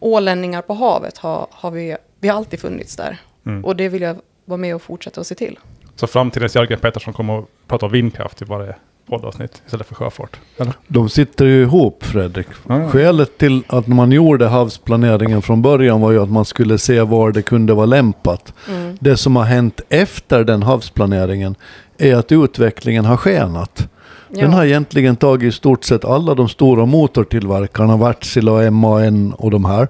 ålänningar 0.00 0.62
på 0.62 0.74
havet 0.74 1.18
har, 1.18 1.46
har 1.50 1.70
vi, 1.70 1.96
vi 2.20 2.28
har 2.28 2.36
alltid 2.36 2.60
funnits 2.60 2.96
där. 2.96 3.20
Mm. 3.46 3.64
Och 3.64 3.76
det 3.76 3.88
vill 3.88 4.02
jag 4.02 4.16
vara 4.44 4.58
med 4.58 4.74
och 4.74 4.82
fortsätta 4.82 5.20
att 5.20 5.26
se 5.26 5.34
till. 5.34 5.58
Så 5.96 6.06
framtidens 6.06 6.54
Jörgen 6.54 6.80
Pettersson 6.80 7.14
kommer 7.14 7.38
att 7.38 7.44
prata 7.66 7.86
om 7.86 7.92
vindkraft 7.92 8.42
i 8.42 8.44
varje 8.44 8.74
poddavsnitt 9.08 9.62
istället 9.66 9.86
för 9.86 9.94
sjöfart? 9.94 10.36
Eller? 10.56 10.72
De 10.86 11.08
sitter 11.08 11.44
ju 11.44 11.62
ihop 11.62 12.04
Fredrik. 12.04 12.46
Mm. 12.68 12.90
Skälet 12.90 13.38
till 13.38 13.62
att 13.66 13.86
man 13.86 14.12
gjorde 14.12 14.46
havsplaneringen 14.46 15.42
från 15.42 15.62
början 15.62 16.00
var 16.00 16.12
ju 16.12 16.22
att 16.22 16.30
man 16.30 16.44
skulle 16.44 16.78
se 16.78 17.00
var 17.00 17.32
det 17.32 17.42
kunde 17.42 17.74
vara 17.74 17.86
lämpat. 17.86 18.52
Mm. 18.68 18.96
Det 19.00 19.16
som 19.16 19.36
har 19.36 19.44
hänt 19.44 19.80
efter 19.88 20.44
den 20.44 20.62
havsplaneringen 20.62 21.54
är 21.98 22.16
att 22.16 22.32
utvecklingen 22.32 23.04
har 23.04 23.16
skenat. 23.16 23.88
Ja. 24.28 24.40
Den 24.40 24.52
har 24.52 24.64
egentligen 24.64 25.16
tagit 25.16 25.54
i 25.54 25.56
stort 25.56 25.84
sett 25.84 26.04
alla 26.04 26.34
de 26.34 26.48
stora 26.48 26.86
motortillverkarna, 26.86 27.96
Wärtsilä 27.96 28.50
och 28.50 28.72
MAN 28.72 29.32
och 29.32 29.50
de 29.50 29.64
här, 29.64 29.88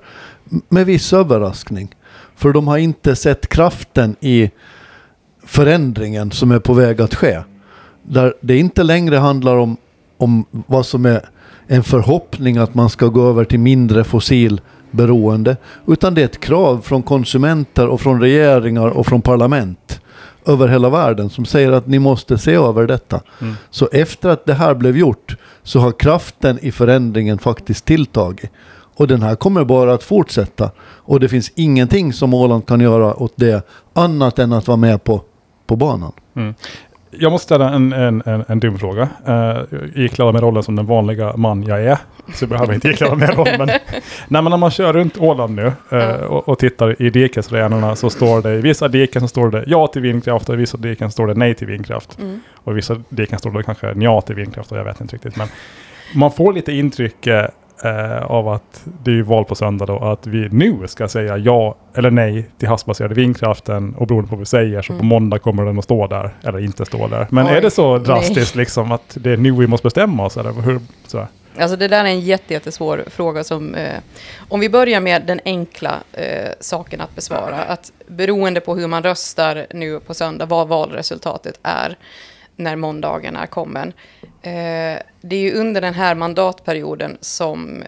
med 0.69 0.87
viss 0.87 1.13
överraskning. 1.13 1.95
För 2.37 2.53
de 2.53 2.69
har 2.69 2.79
inte 2.79 3.17
sett 3.17 3.49
kraften 3.49 4.17
i 4.21 4.51
förändringen 5.47 6.31
som 6.31 6.51
är 6.51 6.59
på 6.59 6.73
väg 6.73 7.01
att 7.01 7.15
ske. 7.15 7.43
Där 8.11 8.35
det 8.41 8.59
inte 8.59 8.83
längre 8.83 9.17
handlar 9.17 9.57
om, 9.57 9.77
om 10.19 10.45
vad 10.51 10.87
som 10.87 11.07
är 11.07 11.29
en 11.67 11.83
förhoppning 11.83 12.57
att 12.57 12.75
man 12.75 12.91
ska 12.91 13.07
gå 13.07 13.29
över 13.29 13.45
till 13.45 13.61
mindre 13.61 14.05
fossilberoende. 14.05 15.57
Utan 15.87 16.15
det 16.15 16.21
är 16.21 16.25
ett 16.25 16.41
krav 16.41 16.81
från 16.81 17.03
konsumenter 17.03 17.87
och 17.87 18.01
från 18.01 18.21
regeringar 18.21 18.89
och 18.89 19.07
från 19.07 19.23
parlament 19.23 20.01
över 20.47 20.69
hela 20.69 20.91
världen 20.91 21.31
som 21.31 21.45
säger 21.45 21.73
att 21.73 21.87
ni 21.87 21.99
måste 21.99 22.39
se 22.39 22.55
över 22.55 22.87
detta. 22.87 23.21
Mm. 23.41 23.55
Så 23.71 23.89
efter 23.93 24.29
att 24.29 24.47
det 24.47 24.55
här 24.55 24.75
blev 24.75 24.97
gjort 24.97 25.37
så 25.63 25.81
har 25.81 25.93
kraften 25.93 26.59
i 26.63 26.73
förändringen 26.73 27.39
faktiskt 27.39 27.85
tilltagit. 27.85 28.51
Och 28.97 29.09
den 29.09 29.23
här 29.23 29.35
kommer 29.35 29.65
bara 29.65 29.95
att 29.95 30.03
fortsätta. 30.03 30.71
Och 30.81 31.21
det 31.21 31.29
finns 31.29 31.53
ingenting 31.55 32.13
som 32.13 32.35
Åland 32.35 32.67
kan 32.67 32.81
göra 32.81 33.23
åt 33.23 33.33
det 33.37 33.67
annat 33.95 34.39
än 34.39 34.53
att 34.53 34.67
vara 34.67 34.77
med 34.77 35.05
på, 35.05 35.23
på 35.67 35.77
banan. 35.77 36.13
Mm 36.37 36.55
jag 37.11 37.33
måste 37.33 37.45
ställa 37.45 37.71
en, 37.71 37.93
en, 37.93 38.23
en, 38.27 38.45
en 38.49 38.61
dum 38.61 38.79
fråga. 38.79 39.09
Uh, 39.29 39.79
ikläda 39.95 40.33
mig 40.33 40.43
rollen 40.43 40.63
som 40.63 40.77
den 40.77 40.87
vanliga 40.87 41.37
man 41.37 41.63
jag 41.63 41.85
är. 41.85 41.99
Så 42.35 42.43
jag 42.43 42.49
behöver 42.49 42.75
inte 42.75 42.89
ikläda 42.89 43.15
mig 43.15 43.29
rollen. 43.29 43.59
Men, 43.59 43.67
nej, 44.29 44.43
men 44.43 44.45
när 44.45 44.57
man 44.57 44.71
kör 44.71 44.93
runt 44.93 45.19
Åland 45.19 45.55
nu 45.57 45.73
uh, 45.93 46.09
och, 46.09 46.49
och, 46.49 46.59
tittar 46.59 47.03
i 47.03 47.11
dikesrenarna 47.11 47.97
så 47.97 48.11
står 48.11 48.43
det 48.43 48.55
i 48.55 48.61
vissa 48.61 48.89
diken 48.89 49.23
så 49.23 49.29
står 49.29 49.51
det 49.51 49.65
ja 49.67 49.87
till 49.87 50.03
vindkraft 50.03 50.49
och 50.49 50.55
i 50.55 50.59
vissa 50.59 50.77
diken 50.77 51.11
står 51.11 51.27
det 51.27 51.35
nej 51.35 51.55
till 51.55 51.67
vindkraft. 51.67 52.19
Mm. 52.19 52.41
Och 52.55 52.73
i 52.73 52.75
vissa 52.75 52.97
diken 53.09 53.39
står 53.39 53.51
det 53.51 53.63
kanske 53.63 53.95
ja 53.97 54.21
till 54.21 54.35
vindkraft 54.35 54.73
och 54.73 54.79
jag 54.79 54.85
vet 54.85 55.01
inte 55.01 55.15
riktigt. 55.15 55.37
Men 55.37 55.49
man 56.15 56.33
får 56.33 56.53
lite 56.53 56.73
intryck 56.73 57.27
uh, 57.27 57.43
eh, 57.85 58.23
av 58.23 58.49
att 58.49 58.85
det 59.03 59.19
är 59.19 59.23
val 59.23 59.45
på 59.45 59.55
söndag 59.55 59.87
då, 59.87 59.99
att 59.99 60.27
vi 60.27 60.49
nu 60.49 60.87
ska 60.87 61.09
säga 61.09 61.37
ja 61.37 61.75
eller 61.95 62.11
nej 62.11 62.51
till 62.59 62.69
havsbaserade 62.69 63.15
vindkraften 63.15 63.95
och 63.95 64.07
beroende 64.07 64.29
på 64.29 64.37
vad 64.37 64.41
vi 64.41 64.47
säger 64.47 64.83
så 64.83 64.93
mm. 64.93 65.01
på 65.01 65.07
måndag 65.07 65.39
kommer 65.39 65.65
den 65.65 65.79
att 65.79 65.85
stå 65.85 66.07
där 66.07 66.35
eller 66.45 66.59
inte 66.59 66.85
stå 66.85 67.09
där. 67.09 67.27
Men 67.31 67.47
Oj, 67.47 67.53
är 67.53 67.61
det 67.61 67.71
så 67.71 67.99
drastiskt 67.99 68.55
nej. 68.55 68.63
liksom 68.63 68.93
att 68.93 69.17
det 69.21 69.31
är 69.31 69.37
nu 69.37 69.53
vi 69.53 69.67
måste 69.67 69.85
bestämma 69.85 70.27
oss 70.27 70.37
eller 70.37 70.53
hur? 70.53 70.81
Så? 71.07 71.27
Alltså 71.59 71.77
det 71.77 71.89
där 71.89 72.05
är 72.05 72.09
en 72.09 72.21
jättesvår 72.21 73.05
fråga 73.07 73.45
som, 73.45 73.75
eh, 73.75 73.99
om 74.49 74.61
vi 74.61 74.69
börjar 74.69 75.01
med 75.01 75.23
den 75.27 75.41
enkla 75.45 75.95
eh, 76.13 76.51
saken 76.61 77.01
att 77.01 77.15
besvara, 77.15 77.63
att 77.63 77.93
beroende 78.07 78.61
på 78.61 78.77
hur 78.77 78.87
man 78.87 79.03
röstar 79.03 79.67
nu 79.75 80.01
på 80.01 80.15
söndag, 80.15 80.47
vad 80.47 80.69
valresultatet 80.69 81.59
är, 81.63 81.97
när 82.59 82.77
måndagen 82.77 83.37
är 83.37 83.47
kommen. 83.47 83.93
Eh, 84.23 84.99
det 85.21 85.37
är 85.37 85.41
ju 85.41 85.55
under 85.55 85.81
den 85.81 85.95
här 85.95 86.15
mandatperioden 86.15 87.19
som 87.21 87.83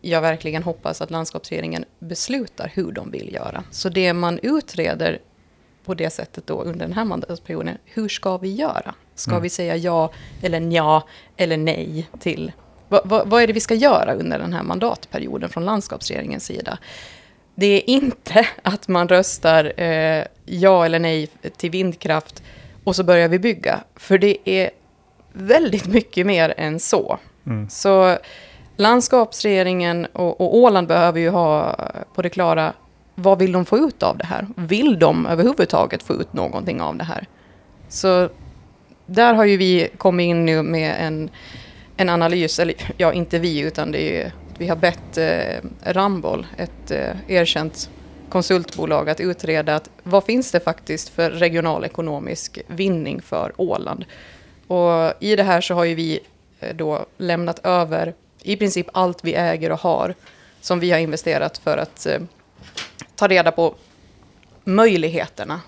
jag 0.00 0.20
verkligen 0.20 0.62
hoppas 0.62 1.00
att 1.00 1.10
landskapsregeringen 1.10 1.84
beslutar 1.98 2.70
hur 2.74 2.92
de 2.92 3.10
vill 3.10 3.34
göra. 3.34 3.64
Så 3.70 3.88
det 3.88 4.12
man 4.12 4.38
utreder 4.42 5.18
på 5.84 5.94
det 5.94 6.10
sättet 6.10 6.46
då 6.46 6.62
under 6.62 6.86
den 6.86 6.92
här 6.92 7.04
mandatperioden, 7.04 7.78
hur 7.84 8.08
ska 8.08 8.36
vi 8.36 8.54
göra? 8.54 8.94
Ska 9.14 9.30
mm. 9.30 9.42
vi 9.42 9.48
säga 9.48 9.76
ja 9.76 10.12
eller 10.42 10.60
ja 10.60 11.08
eller 11.36 11.56
nej 11.56 12.08
till... 12.20 12.52
Vad, 12.88 13.08
vad, 13.08 13.28
vad, 13.28 13.42
är 13.42 13.46
det 13.46 13.52
vi 13.52 13.60
ska 13.60 13.74
göra 13.74 14.14
under 14.14 14.38
den 14.38 14.52
här 14.52 14.62
mandatperioden 14.62 15.48
från 15.48 15.64
landskapsregeringens 15.64 16.44
sida? 16.44 16.78
Det 17.54 17.66
är 17.66 17.90
inte 17.90 18.46
att 18.62 18.88
man 18.88 19.08
röstar 19.08 19.80
eh, 19.80 20.24
ja 20.44 20.84
eller 20.84 20.98
nej 20.98 21.28
till 21.56 21.70
vindkraft 21.70 22.42
och 22.86 22.96
så 22.96 23.04
börjar 23.04 23.28
vi 23.28 23.38
bygga. 23.38 23.80
För 23.96 24.18
det 24.18 24.36
är 24.44 24.70
väldigt 25.32 25.86
mycket 25.86 26.26
mer 26.26 26.54
än 26.56 26.80
så. 26.80 27.18
Mm. 27.46 27.68
Så 27.70 28.18
landskapsregeringen 28.76 30.06
och, 30.12 30.40
och 30.40 30.56
Åland 30.56 30.88
behöver 30.88 31.20
ju 31.20 31.30
ha 31.30 31.76
på 32.14 32.22
det 32.22 32.30
klara 32.30 32.72
vad 33.14 33.38
vill 33.38 33.52
de 33.52 33.64
få 33.64 33.78
ut 33.78 34.02
av 34.02 34.18
det 34.18 34.26
här? 34.26 34.46
Vill 34.56 34.98
de 34.98 35.26
överhuvudtaget 35.26 36.02
få 36.02 36.14
ut 36.14 36.32
någonting 36.32 36.80
av 36.80 36.96
det 36.96 37.04
här? 37.04 37.26
Så 37.88 38.28
där 39.06 39.34
har 39.34 39.44
ju 39.44 39.56
vi 39.56 39.88
kommit 39.98 40.24
in 40.24 40.44
nu 40.44 40.62
med 40.62 40.94
en, 40.98 41.30
en 41.96 42.08
analys, 42.08 42.58
eller 42.58 42.74
ja, 42.96 43.12
inte 43.12 43.38
vi, 43.38 43.60
utan 43.60 43.92
det 43.92 44.22
är 44.22 44.32
vi 44.58 44.68
har 44.68 44.76
bett 44.76 45.18
eh, 45.18 45.92
Ramboll, 45.92 46.46
ett 46.56 46.90
eh, 46.90 47.16
erkänt 47.28 47.90
konsultbolag 48.36 49.10
att 49.10 49.20
utreda 49.20 49.76
att 49.76 49.90
vad 50.02 50.24
finns 50.24 50.52
det 50.52 50.60
faktiskt 50.60 51.08
för 51.08 51.30
regional 51.30 51.84
ekonomisk 51.84 52.58
vinning 52.66 53.22
för 53.22 53.52
Åland. 53.56 54.04
Och 54.66 55.12
i 55.20 55.36
det 55.36 55.42
här 55.42 55.60
så 55.60 55.74
har 55.74 55.84
ju 55.84 55.94
vi 55.94 56.20
eh, 56.60 56.76
då 56.76 57.06
lämnat 57.16 57.60
över 57.66 58.14
i 58.42 58.56
princip 58.56 58.86
allt 58.92 59.24
vi 59.24 59.34
äger 59.34 59.72
och 59.72 59.80
har 59.80 60.14
som 60.60 60.80
vi 60.80 60.90
har 60.90 60.98
investerat 60.98 61.58
för 61.58 61.78
att 61.78 62.06
eh, 62.06 62.20
ta 63.14 63.28
reda 63.28 63.52
på 63.52 63.74
möjligheterna, 64.64 65.60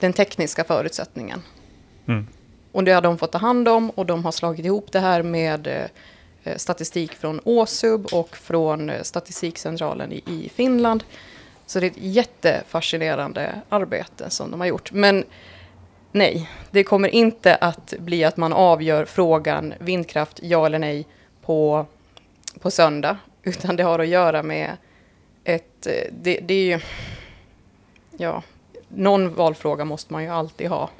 den 0.00 0.12
tekniska 0.12 0.64
förutsättningen. 0.64 1.42
Mm. 2.06 2.26
Och 2.72 2.84
det 2.84 2.92
har 2.92 3.02
de 3.02 3.18
fått 3.18 3.32
ta 3.32 3.38
hand 3.38 3.68
om 3.68 3.90
och 3.90 4.06
de 4.06 4.24
har 4.24 4.32
slagit 4.32 4.66
ihop 4.66 4.92
det 4.92 5.00
här 5.00 5.22
med 5.22 5.90
eh, 6.44 6.56
statistik 6.56 7.12
från 7.12 7.40
Åsub 7.44 8.06
och 8.12 8.36
från 8.36 8.90
eh, 8.90 9.02
Statistikcentralen 9.02 10.12
i, 10.12 10.22
i 10.26 10.50
Finland. 10.54 11.04
Så 11.66 11.80
det 11.80 11.86
är 11.86 11.90
ett 11.90 11.96
jättefascinerande 11.96 13.60
arbete 13.68 14.30
som 14.30 14.50
de 14.50 14.60
har 14.60 14.66
gjort. 14.66 14.92
Men 14.92 15.24
nej, 16.12 16.50
det 16.70 16.84
kommer 16.84 17.08
inte 17.08 17.54
att 17.54 17.94
bli 17.98 18.24
att 18.24 18.36
man 18.36 18.52
avgör 18.52 19.04
frågan 19.04 19.74
vindkraft, 19.78 20.40
ja 20.42 20.66
eller 20.66 20.78
nej, 20.78 21.06
på, 21.42 21.86
på 22.60 22.70
söndag. 22.70 23.16
Utan 23.42 23.76
det 23.76 23.82
har 23.82 23.98
att 23.98 24.08
göra 24.08 24.42
med 24.42 24.76
ett... 25.44 25.82
Det, 26.10 26.40
det 26.42 26.54
är 26.54 26.64
ju... 26.64 26.80
Ja, 28.16 28.42
någon 28.88 29.34
valfråga 29.34 29.84
måste 29.84 30.12
man 30.12 30.22
ju 30.22 30.28
alltid 30.28 30.68
ha. 30.68 30.90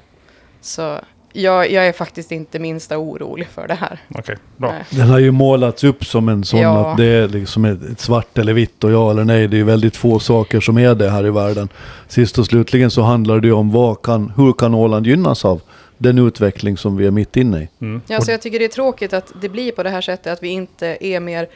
Så 0.61 0.99
jag, 1.35 1.71
jag 1.71 1.87
är 1.87 1.91
faktiskt 1.91 2.31
inte 2.31 2.59
minsta 2.59 2.97
orolig 2.97 3.47
för 3.47 3.67
det 3.67 3.73
här. 3.73 3.99
Okej, 4.15 4.35
bra. 4.57 4.71
Nej. 4.71 4.83
Den 4.89 5.09
har 5.09 5.19
ju 5.19 5.31
målats 5.31 5.83
upp 5.83 6.05
som 6.05 6.29
en 6.29 6.43
sån 6.43 6.59
Ja. 6.59 6.91
att 6.91 6.97
det 6.97 7.05
är 7.05 7.27
liksom 7.27 7.65
ett, 7.65 7.83
ett 7.91 7.99
svart 7.99 8.37
eller 8.37 8.53
vitt 8.53 8.83
och 8.83 8.91
ja 8.91 9.11
eller 9.11 9.23
nej. 9.23 9.47
Det 9.47 9.55
är 9.55 9.59
ju 9.59 9.63
väldigt 9.63 9.95
få 9.97 10.19
saker 10.19 10.59
som 10.59 10.77
är 10.77 10.95
det 10.95 11.09
här 11.09 11.25
i 11.25 11.29
världen. 11.31 11.69
Sist 12.07 12.37
och 12.37 12.45
slutligen 12.45 12.91
så 12.91 13.01
handlar 13.01 13.39
det 13.39 13.47
ju 13.47 13.53
om 13.53 13.71
vad 13.71 14.01
kan, 14.01 14.33
hur 14.37 14.53
kan 14.53 14.73
Åland 14.73 15.07
gynnas 15.07 15.45
av 15.45 15.61
den 15.97 16.19
utveckling 16.19 16.77
som 16.77 16.97
vi 16.97 17.07
är 17.07 17.11
mitt 17.11 17.37
inne 17.37 17.61
i. 17.61 17.69
Mm. 17.81 18.01
Ja, 18.07 18.21
så 18.21 18.31
jag 18.31 18.41
tycker 18.41 18.59
det 18.59 18.65
är 18.65 18.69
tråkigt 18.69 19.13
att 19.13 19.31
det 19.41 19.49
blir 19.49 19.71
på 19.71 19.83
det 19.83 19.89
här 19.89 20.01
sättet, 20.01 20.33
att 20.33 20.43
vi 20.43 20.47
inte 20.49 20.97
är 21.01 21.19
mer 21.19 21.47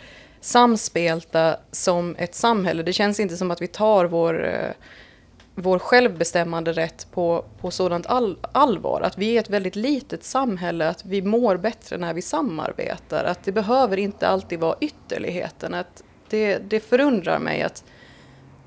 samspelta 0.42 1.56
som 1.72 2.16
ett 2.18 2.36
samhälle. 2.36 2.84
Det 2.84 2.94
känns 2.94 3.20
inte 3.20 3.38
som 3.38 3.52
att 3.52 3.62
vi 3.62 3.68
tar 3.68 4.06
vår, 4.06 4.46
eh, 4.46 4.54
vår 5.62 5.80
självbestämmande 5.80 6.72
rätt 6.72 7.08
på, 7.12 7.46
på 7.62 7.72
sådant 7.72 8.06
all, 8.06 8.38
allvar. 8.52 9.02
Att 9.02 9.18
vi 9.18 9.36
är 9.36 9.40
ett 9.40 9.50
väldigt 9.50 9.76
litet 9.76 10.24
samhälle, 10.24 10.90
att 10.90 11.06
vi 11.06 11.22
mår 11.22 11.58
bättre 11.58 11.98
när 11.98 12.14
vi 12.14 12.22
samarbetar. 12.22 13.24
Att 13.24 13.44
det 13.44 13.52
behöver 13.52 13.98
inte 13.98 14.28
alltid 14.28 14.60
vara 14.60 14.76
ytterligheten. 14.82 15.74
Att 15.74 16.04
det, 16.30 16.58
det 16.58 16.80
förundrar 16.80 17.40
mig 17.40 17.62
att, 17.62 17.84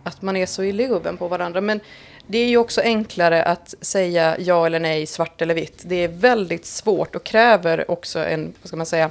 att 0.03 0.23
man 0.23 0.37
är 0.37 0.47
så 0.47 0.63
i 0.63 0.73
luven 0.73 1.17
på 1.17 1.29
varandra. 1.29 1.61
Men 1.61 1.81
det 2.27 2.39
är 2.39 2.49
ju 2.49 2.57
också 2.57 2.81
enklare 2.81 3.43
att 3.43 3.75
säga 3.81 4.37
ja 4.39 4.67
eller 4.67 4.81
nej, 4.81 5.07
svart 5.07 5.43
eller 5.43 5.55
vitt. 5.55 5.83
Det 5.87 6.05
är 6.05 6.09
väldigt 6.09 6.67
svårt 6.67 7.17
och 7.17 7.25
kräver 7.25 7.91
också 7.91 8.19
en, 8.19 8.55
vad 8.63 8.69
ska 8.69 8.77
man 8.77 8.87
säga, 8.87 9.11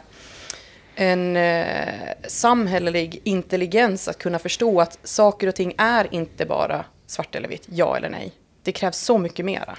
en 0.95 1.37
eh, 1.37 1.87
samhällelig 2.27 3.21
intelligens 3.23 4.07
att 4.07 4.17
kunna 4.17 4.39
förstå 4.39 4.81
att 4.81 4.99
saker 5.03 5.47
och 5.47 5.55
ting 5.55 5.73
är 5.77 6.13
inte 6.13 6.45
bara 6.45 6.85
svart 7.11 7.35
eller 7.35 7.49
vitt, 7.49 7.67
ja 7.69 7.97
eller 7.97 8.09
nej. 8.09 8.31
Det 8.63 8.71
krävs 8.71 8.97
så 8.97 9.17
mycket 9.17 9.45
mera. 9.45 9.75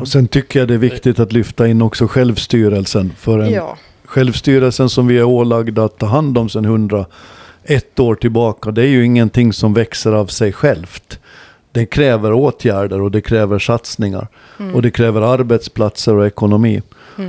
Och 0.00 0.08
sen 0.08 0.28
tycker 0.28 0.58
jag 0.58 0.68
det 0.68 0.74
är 0.74 0.78
viktigt 0.78 1.18
att 1.18 1.32
lyfta 1.32 1.68
in 1.68 1.82
också 1.82 2.06
självstyrelsen. 2.08 3.12
För 3.18 3.38
en, 3.38 3.52
Ja, 3.52 3.78
Självstyrelsen 4.04 4.88
som 4.88 5.06
vi 5.06 5.18
är 5.18 5.24
ålagda 5.24 5.84
att 5.84 5.98
ta 5.98 6.06
hand 6.06 6.38
om 6.38 6.48
sedan 6.48 6.64
101 6.64 8.00
år 8.00 8.14
tillbaka, 8.14 8.70
det 8.70 8.82
är 8.82 8.86
ju 8.86 9.04
ingenting 9.04 9.52
som 9.52 9.74
växer 9.74 10.12
av 10.12 10.26
sig 10.26 10.52
självt. 10.52 11.18
Det 11.72 11.86
kräver 11.86 12.32
åtgärder 12.32 13.00
och 13.00 13.10
det 13.10 13.20
kräver 13.20 13.58
satsningar. 13.58 14.28
Och 14.74 14.82
det 14.82 14.90
kräver 14.90 15.20
arbetsplatser 15.20 16.14
och 16.14 16.26
ekonomi. 16.26 16.82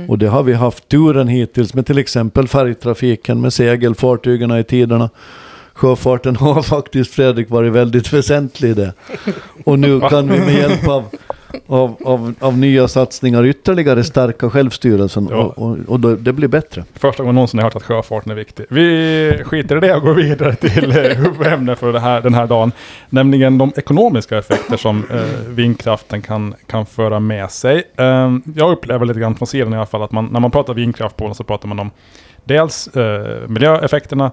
Och 0.08 0.18
det 0.18 0.26
har 0.26 0.42
vi 0.42 0.52
haft 0.52 0.88
turen 0.88 1.28
hittills 1.28 1.74
med 1.74 1.86
till 1.86 1.98
exempel 1.98 2.48
färgtrafiken 2.48 3.40
med 3.40 3.52
segelfartygen 3.52 4.50
i 4.58 4.64
tiderna. 4.64 5.10
Sjöfarten 5.80 6.36
har 6.36 6.62
faktiskt, 6.76 7.14
Fredrik, 7.14 7.50
varit 7.50 7.72
väldigt 7.72 8.12
väsentlig 8.12 8.70
i 8.70 8.74
det. 8.74 8.92
Och 9.64 9.78
nu 9.78 10.00
kan 10.10 10.28
vi 10.28 10.38
med 10.38 10.54
hjälp 10.54 10.88
av, 10.88 11.04
av, 11.66 11.96
av, 12.04 12.34
av 12.40 12.58
nya 12.58 12.88
satsningar 12.88 13.46
ytterligare 13.46 14.04
stärka 14.04 14.50
självstyrelsen. 14.50 15.28
Ja. 15.30 15.36
Och, 15.36 15.58
och, 15.58 15.78
och 15.86 16.00
det 16.00 16.32
blir 16.32 16.48
bättre. 16.48 16.84
Första 16.94 17.22
gången 17.22 17.34
någonsin 17.34 17.58
jag 17.58 17.64
hört 17.64 17.76
att 17.76 17.82
sjöfarten 17.82 18.32
är 18.32 18.36
viktig. 18.36 18.66
Vi 18.68 19.42
skiter 19.44 19.76
i 19.76 19.80
det 19.80 19.94
och 19.94 20.02
går 20.02 20.14
vidare 20.14 20.54
till 20.54 20.90
eh, 20.90 20.96
huvudämnet 21.16 21.78
för 21.78 21.92
det 21.92 22.00
här, 22.00 22.20
den 22.20 22.34
här 22.34 22.46
dagen. 22.46 22.72
Nämligen 23.10 23.58
de 23.58 23.72
ekonomiska 23.76 24.38
effekter 24.38 24.76
som 24.76 25.04
eh, 25.10 25.48
vindkraften 25.48 26.22
kan, 26.22 26.54
kan 26.66 26.86
föra 26.86 27.20
med 27.20 27.50
sig. 27.50 27.84
Eh, 27.96 28.36
jag 28.54 28.72
upplever 28.72 29.06
lite 29.06 29.20
grann 29.20 29.34
från 29.34 29.46
sidan 29.46 29.72
i 29.72 29.76
alla 29.76 29.86
fall 29.86 30.02
att 30.02 30.12
man, 30.12 30.26
när 30.26 30.40
man 30.40 30.50
pratar 30.50 30.74
vindkraft 30.74 31.16
på 31.16 31.34
så 31.34 31.44
pratar 31.44 31.68
man 31.68 31.78
om 31.78 31.90
dels 32.44 32.88
eh, 32.88 33.48
miljöeffekterna, 33.48 34.30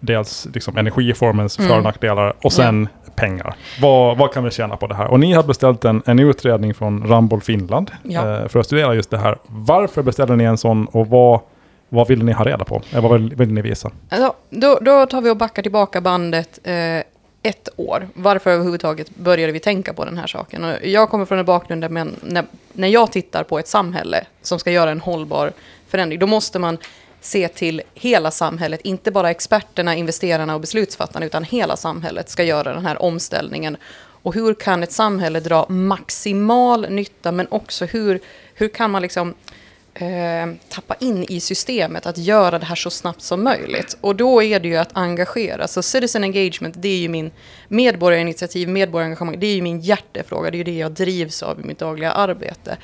dels 0.00 0.46
liksom 0.54 0.76
energiformens 0.76 1.58
Mm. 1.58 1.68
för 1.70 1.76
och 1.76 1.82
nackdelar 1.84 2.32
och 2.42 2.52
sen 2.52 2.88
pengar. 3.14 3.54
Vad, 3.80 4.18
vad 4.18 4.32
kan 4.32 4.44
vi 4.44 4.50
tjäna 4.50 4.76
på 4.76 4.86
det 4.86 4.94
här? 4.94 5.06
Och 5.06 5.20
ni 5.20 5.32
har 5.32 5.42
beställt 5.42 5.84
en, 5.84 6.02
en 6.06 6.18
utredning 6.18 6.74
från 6.74 7.06
Ramboll 7.08 7.40
Finland 7.40 7.90
Ja. 8.02 8.38
eh, 8.42 8.48
för 8.48 8.60
att 8.60 8.66
studera 8.66 8.94
just 8.94 9.10
det 9.10 9.18
här. 9.18 9.38
Varför 9.46 10.02
beställde 10.02 10.36
ni 10.36 10.44
en 10.44 10.58
sån 10.58 10.86
och 10.86 11.06
vad, 11.08 11.40
vad 11.88 12.08
vill 12.08 12.24
ni 12.24 12.32
ha 12.32 12.44
reda 12.44 12.64
på? 12.64 12.82
Eh, 12.94 13.00
vad 13.02 13.12
vill, 13.12 13.34
vill 13.34 13.52
ni 13.52 13.62
visa? 13.62 13.90
alltså, 14.08 14.32
då, 14.50 14.78
då 14.82 15.06
tar 15.06 15.20
vi 15.20 15.30
och 15.30 15.36
backar 15.36 15.62
tillbaka 15.62 16.00
bandet 16.00 16.58
eh, 16.64 17.02
ett 17.42 17.68
år. 17.76 18.08
Varför 18.14 18.50
överhuvudtaget 18.50 19.16
började 19.16 19.52
vi 19.52 19.60
tänka 19.60 19.92
på 19.92 20.04
den 20.04 20.18
här 20.18 20.26
saken? 20.26 20.64
Och 20.64 20.74
jag 20.82 21.10
kommer 21.10 21.24
från 21.24 21.38
en 21.38 21.44
bakgrund 21.44 21.82
där 21.82 21.88
man, 21.88 22.16
när, 22.22 22.44
när 22.72 22.88
jag 22.88 23.12
tittar 23.12 23.42
på 23.44 23.58
ett 23.58 23.68
samhälle 23.68 24.24
som 24.42 24.58
ska 24.58 24.70
göra 24.70 24.90
en 24.90 25.00
hållbar 25.00 25.52
förändring, 25.88 26.18
då 26.18 26.26
måste 26.26 26.58
man 26.58 26.78
se 27.28 27.48
till 27.48 27.82
hela 27.94 28.30
samhället, 28.30 28.80
inte 28.80 29.10
bara 29.10 29.30
experterna, 29.30 29.96
investerarna 29.96 30.54
och 30.54 30.60
beslutsfattarna, 30.60 31.26
utan 31.26 31.44
hela 31.44 31.76
samhället 31.76 32.28
ska 32.28 32.44
göra 32.44 32.74
den 32.74 32.86
här 32.86 33.02
omställningen. 33.02 33.76
Och 34.22 34.34
hur 34.34 34.54
kan 34.54 34.82
ett 34.82 34.92
samhälle 34.92 35.40
dra 35.40 35.66
maximal 35.68 36.90
nytta, 36.90 37.32
men 37.32 37.46
också 37.50 37.84
hur, 37.84 38.20
hur 38.54 38.68
kan 38.68 38.90
man 38.90 39.02
liksom 39.02 39.34
eh, 39.94 40.46
tappa 40.68 40.94
in 41.00 41.24
i 41.24 41.40
systemet, 41.40 42.06
att 42.06 42.18
göra 42.18 42.58
det 42.58 42.66
här 42.66 42.74
så 42.74 42.90
snabbt 42.90 43.22
som 43.22 43.44
möjligt. 43.44 43.96
Och 44.00 44.16
då 44.16 44.42
är 44.42 44.60
det 44.60 44.68
ju 44.68 44.76
att 44.76 44.96
engagera. 44.96 45.68
Så 45.68 45.82
citizen 45.82 46.24
engagement, 46.24 46.74
det 46.78 46.88
är 46.88 46.98
ju 46.98 47.08
min 47.08 47.30
medborgarinitiativ, 47.68 48.68
medborgarengagemang, 48.68 49.40
det 49.40 49.46
är 49.46 49.54
ju 49.54 49.62
min 49.62 49.80
hjärtefråga, 49.80 50.50
det 50.50 50.56
är 50.56 50.58
ju 50.58 50.64
det 50.64 50.78
jag 50.78 50.92
drivs 50.92 51.42
av 51.42 51.60
i 51.60 51.64
mitt 51.64 51.78
dagliga 51.78 52.12
arbete. 52.12 52.76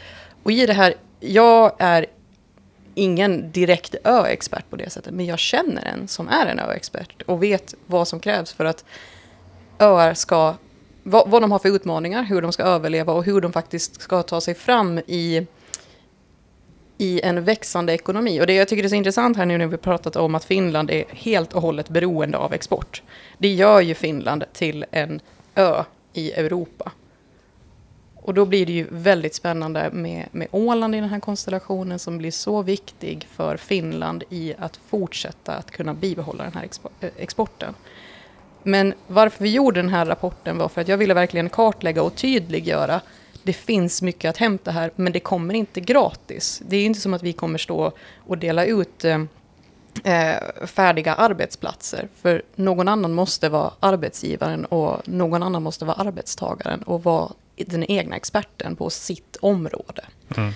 Och 0.43 0.53
i 0.53 0.67
det 0.67 0.73
här, 0.73 0.95
jag 1.21 1.77
är 1.79 2.07
ingen 2.95 3.53
direkt 3.53 3.95
ö-expert 4.05 4.71
på 4.71 4.77
det 4.77 4.91
sättet, 4.91 5.15
men 5.15 5.27
jag 5.27 5.39
känner 5.39 5.85
en 5.85 6.09
som 6.09 6.29
är 6.29 6.47
en 6.47 6.59
ö-expert 6.59 7.23
och 7.27 7.43
vet 7.43 7.75
vad 7.87 8.09
som 8.09 8.21
krävs 8.21 8.53
för 8.53 8.65
att 8.65 8.85
öar 9.79 10.15
ska, 10.15 10.55
vad, 11.03 11.31
vad 11.31 11.43
de 11.43 11.53
har 11.53 11.59
för 11.59 11.69
utmaningar, 11.69 12.23
hur 12.23 12.43
de 12.43 12.53
ska 12.53 12.63
överleva 12.63 13.13
och 13.13 13.25
hur 13.25 13.41
de 13.41 13.53
faktiskt 13.53 14.01
ska 14.01 14.23
ta 14.23 14.41
sig 14.41 14.55
fram 14.55 14.99
i 14.99 15.47
i 16.99 17.21
en 17.21 17.45
växande 17.45 17.93
ekonomi. 17.93 18.41
Och 18.41 18.47
det 18.47 18.55
jag 18.55 18.69
tycker 18.69 18.85
är 18.85 18.89
så 18.89 18.95
intressant 18.95 19.37
här 19.37 19.47
nu 19.47 19.59
när 19.59 19.67
vi 19.67 19.77
pratat 19.77 20.17
om 20.17 20.35
att 20.35 20.45
Finland 20.45 20.91
är 20.91 21.05
helt 21.11 21.53
och 21.53 21.63
hållet 21.63 21.89
beroende 21.89 22.39
av 22.39 22.53
export. 22.53 23.03
Det 23.39 23.49
gör 23.49 23.81
ju 23.81 23.95
Finland 23.95 24.45
till 24.53 24.85
en 24.91 25.21
ö 25.55 25.85
i 26.13 26.33
Europa. 26.33 26.93
Och 28.25 28.35
då 28.35 28.45
blir 28.45 28.67
det 28.67 28.73
ju 28.73 28.87
väldigt 28.91 29.35
spännande 29.35 29.91
med, 29.93 30.29
med 30.33 30.49
Åland 30.51 30.95
i 30.95 31.01
den 31.01 31.09
här 31.09 31.21
konstellationen 31.21 31.99
som 31.99 32.19
blir 32.19 32.31
så 32.31 32.63
viktig 32.63 33.29
för 33.31 33.57
Finland 33.57 34.25
i 34.31 34.55
att 34.59 34.77
fortsätta 34.89 35.55
att 35.55 35.71
kunna 35.71 35.95
bibehålla 35.95 36.45
den 36.45 36.53
här 36.53 36.69
eh, 37.01 37.11
exporten. 37.17 37.75
Men 38.63 38.95
varför 39.07 39.45
vi 39.45 39.51
gjorde 39.51 39.81
den 39.81 39.91
här 39.91 40.07
rapporten 40.07 40.59
var 40.59 40.69
för 40.69 40.81
att 40.81 40.89
jag 40.89 40.97
ville 40.97 41.15
verkligen 41.15 41.49
kartlägga 41.49 42.03
och 42.03 42.15
tydliggöra 42.15 43.01
det 43.45 43.53
finns 43.53 44.03
mycket 44.03 44.29
att 44.29 44.37
hämta 44.37 44.71
här, 44.71 44.91
men 44.97 45.13
det 45.13 45.21
kommer 45.21 45.55
inte 45.55 45.81
gratis. 45.81 46.63
Det 46.67 46.77
är 46.77 46.85
inte 46.85 47.01
som 47.01 47.15
att 47.15 47.23
vi 47.23 47.33
kommer 47.33 47.59
stå 47.59 47.93
och 48.19 48.39
dela 48.39 48.65
ut 48.65 49.05
eh, 49.05 49.21
eh, 50.05 50.67
färdiga 50.67 51.15
arbetsplatser. 51.15 52.09
För 52.23 52.43
någon 52.55 52.89
annan 52.89 53.13
måste 53.13 53.49
vara 53.49 53.71
arbetsgivaren 53.81 54.65
och 54.65 55.09
någon 55.09 55.43
annan 55.43 55.63
måste 55.63 55.85
vara 55.85 55.97
arbetstagaren 55.97 56.83
och 56.83 57.05
vara 57.05 57.33
den 57.57 57.91
egna 57.91 58.17
experten 58.17 58.77
på 58.77 58.91
sitt 58.91 59.37
område. 59.41 60.05
Mm. 60.37 60.53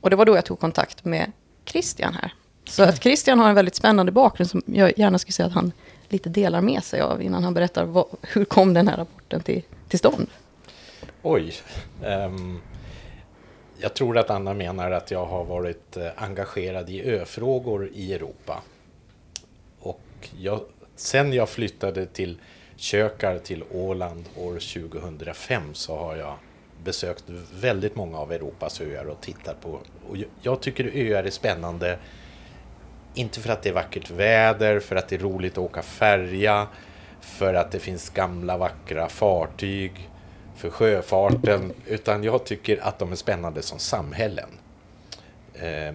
Och 0.00 0.10
det 0.10 0.16
var 0.16 0.24
då 0.24 0.36
jag 0.36 0.44
tog 0.44 0.60
kontakt 0.60 1.04
med 1.04 1.32
Christian 1.64 2.14
här. 2.14 2.34
Så 2.64 2.82
att 2.82 3.02
Christian 3.02 3.38
har 3.38 3.48
en 3.48 3.54
väldigt 3.54 3.74
spännande 3.74 4.12
bakgrund 4.12 4.50
som 4.50 4.62
jag 4.66 4.98
gärna 4.98 5.18
skulle 5.18 5.32
säga 5.32 5.46
att 5.46 5.52
han 5.52 5.72
lite 6.08 6.28
delar 6.28 6.60
med 6.60 6.84
sig 6.84 7.00
av 7.00 7.22
innan 7.22 7.44
han 7.44 7.54
berättar 7.54 7.84
vad, 7.84 8.06
hur 8.22 8.44
kom 8.44 8.74
den 8.74 8.88
här 8.88 8.96
rapporten 8.96 9.40
till, 9.40 9.62
till 9.88 9.98
stånd. 9.98 10.26
Oj. 11.22 11.52
Ehm, 12.04 12.60
jag 13.78 13.94
tror 13.94 14.18
att 14.18 14.30
Anna 14.30 14.54
menar 14.54 14.90
att 14.90 15.10
jag 15.10 15.26
har 15.26 15.44
varit 15.44 15.96
eh, 15.96 16.06
engagerad 16.16 16.90
i 16.90 17.02
öfrågor 17.02 17.90
i 17.94 18.14
Europa. 18.14 18.62
Och 19.80 20.28
jag, 20.38 20.60
sen 20.96 21.32
jag 21.32 21.48
flyttade 21.48 22.06
till 22.06 22.38
Kökar 22.76 23.38
till 23.38 23.64
Åland 23.72 24.24
år 24.36 24.52
2005 24.52 25.74
så 25.74 25.96
har 25.96 26.16
jag 26.16 26.34
besökt 26.84 27.24
väldigt 27.60 27.96
många 27.96 28.18
av 28.18 28.32
Europas 28.32 28.80
öar 28.80 29.04
och 29.04 29.20
tittat 29.20 29.60
på. 29.60 29.68
Och 30.08 30.16
jag- 30.16 30.28
jag 30.42 30.60
tycker 30.60 30.84
öar 30.94 31.24
är 31.24 31.30
spännande. 31.30 31.98
Inte 33.14 33.40
för 33.40 33.50
att 33.52 33.62
det 33.62 33.68
är 33.68 33.72
vackert 33.72 34.10
väder, 34.10 34.80
för 34.80 34.96
att 34.96 35.08
det 35.08 35.16
är 35.16 35.20
roligt 35.20 35.52
att 35.52 35.58
åka 35.58 35.82
färja, 35.82 36.66
för 37.20 37.54
att 37.54 37.72
det 37.72 37.78
finns 37.78 38.10
gamla 38.10 38.56
vackra 38.56 39.08
fartyg, 39.08 40.10
för 40.56 40.70
sjöfarten, 40.70 41.72
utan 41.86 42.24
jag 42.24 42.44
tycker 42.44 42.78
att 42.82 42.98
de 42.98 43.12
är 43.12 43.16
spännande 43.16 43.62
som 43.62 43.78
samhällen. 43.78 44.48
Eh, 45.54 45.94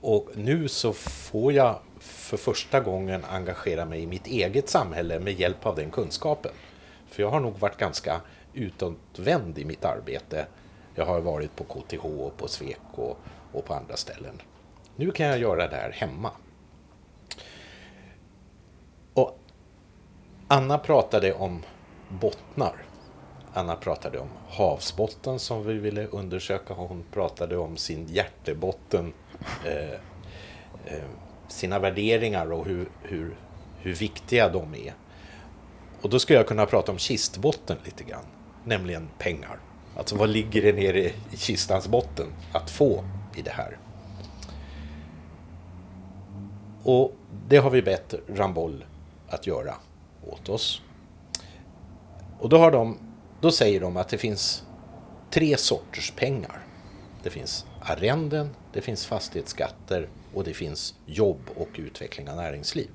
och 0.00 0.28
nu 0.34 0.68
så 0.68 0.92
får 0.92 1.52
jag 1.52 1.78
för 2.24 2.36
första 2.36 2.80
gången 2.80 3.24
engagera 3.24 3.84
mig 3.84 4.02
i 4.02 4.06
mitt 4.06 4.26
eget 4.26 4.68
samhälle 4.68 5.20
med 5.20 5.40
hjälp 5.40 5.66
av 5.66 5.76
den 5.76 5.90
kunskapen. 5.90 6.52
För 7.06 7.22
jag 7.22 7.30
har 7.30 7.40
nog 7.40 7.58
varit 7.58 7.76
ganska 7.76 8.20
utåtvänd 8.52 9.58
i 9.58 9.64
mitt 9.64 9.84
arbete. 9.84 10.46
Jag 10.94 11.06
har 11.06 11.20
varit 11.20 11.56
på 11.56 11.64
KTH 11.64 12.04
och 12.04 12.36
på 12.36 12.48
Svek 12.48 12.80
och, 12.92 13.18
och 13.52 13.64
på 13.64 13.74
andra 13.74 13.96
ställen. 13.96 14.42
Nu 14.96 15.10
kan 15.10 15.26
jag 15.26 15.38
göra 15.38 15.68
det 15.68 15.76
här 15.76 15.90
hemma. 15.90 16.30
Och 19.14 19.38
Anna 20.48 20.78
pratade 20.78 21.32
om 21.32 21.62
bottnar. 22.08 22.84
Anna 23.52 23.76
pratade 23.76 24.18
om 24.18 24.28
havsbotten 24.48 25.38
som 25.38 25.66
vi 25.66 25.74
ville 25.74 26.06
undersöka. 26.06 26.74
Hon 26.74 27.04
pratade 27.12 27.56
om 27.56 27.76
sin 27.76 28.06
hjärtebotten, 28.06 29.12
eh, 29.66 30.00
eh, 30.84 31.04
sina 31.54 31.78
värderingar 31.78 32.52
och 32.52 32.66
hur, 32.66 32.88
hur, 33.02 33.36
hur 33.78 33.94
viktiga 33.94 34.48
de 34.48 34.74
är. 34.74 34.94
Och 36.02 36.10
då 36.10 36.18
skulle 36.18 36.38
jag 36.38 36.46
kunna 36.46 36.66
prata 36.66 36.92
om 36.92 36.98
kistbotten 36.98 37.76
lite 37.84 38.04
grann, 38.04 38.24
nämligen 38.64 39.08
pengar. 39.18 39.58
Alltså 39.96 40.16
vad 40.16 40.28
ligger 40.28 40.62
det 40.62 40.72
nere 40.72 41.00
i 41.00 41.36
kistans 41.36 41.88
botten 41.88 42.26
att 42.52 42.70
få 42.70 43.04
i 43.36 43.42
det 43.42 43.50
här? 43.50 43.78
Och 46.82 47.12
det 47.48 47.56
har 47.56 47.70
vi 47.70 47.82
bett 47.82 48.14
Ramboll 48.28 48.84
att 49.28 49.46
göra 49.46 49.74
åt 50.26 50.48
oss. 50.48 50.82
Och 52.38 52.48
då, 52.48 52.58
har 52.58 52.70
de, 52.70 52.98
då 53.40 53.50
säger 53.50 53.80
de 53.80 53.96
att 53.96 54.08
det 54.08 54.18
finns 54.18 54.64
tre 55.30 55.56
sorters 55.56 56.10
pengar. 56.10 56.66
Det 57.22 57.30
finns 57.30 57.66
arrenden, 57.80 58.50
det 58.72 58.80
finns 58.80 59.06
fastighetsskatter 59.06 60.08
och 60.34 60.44
det 60.44 60.54
finns 60.54 60.94
jobb 61.06 61.50
och 61.56 61.68
utveckling 61.74 62.30
av 62.30 62.36
näringsliv. 62.36 62.90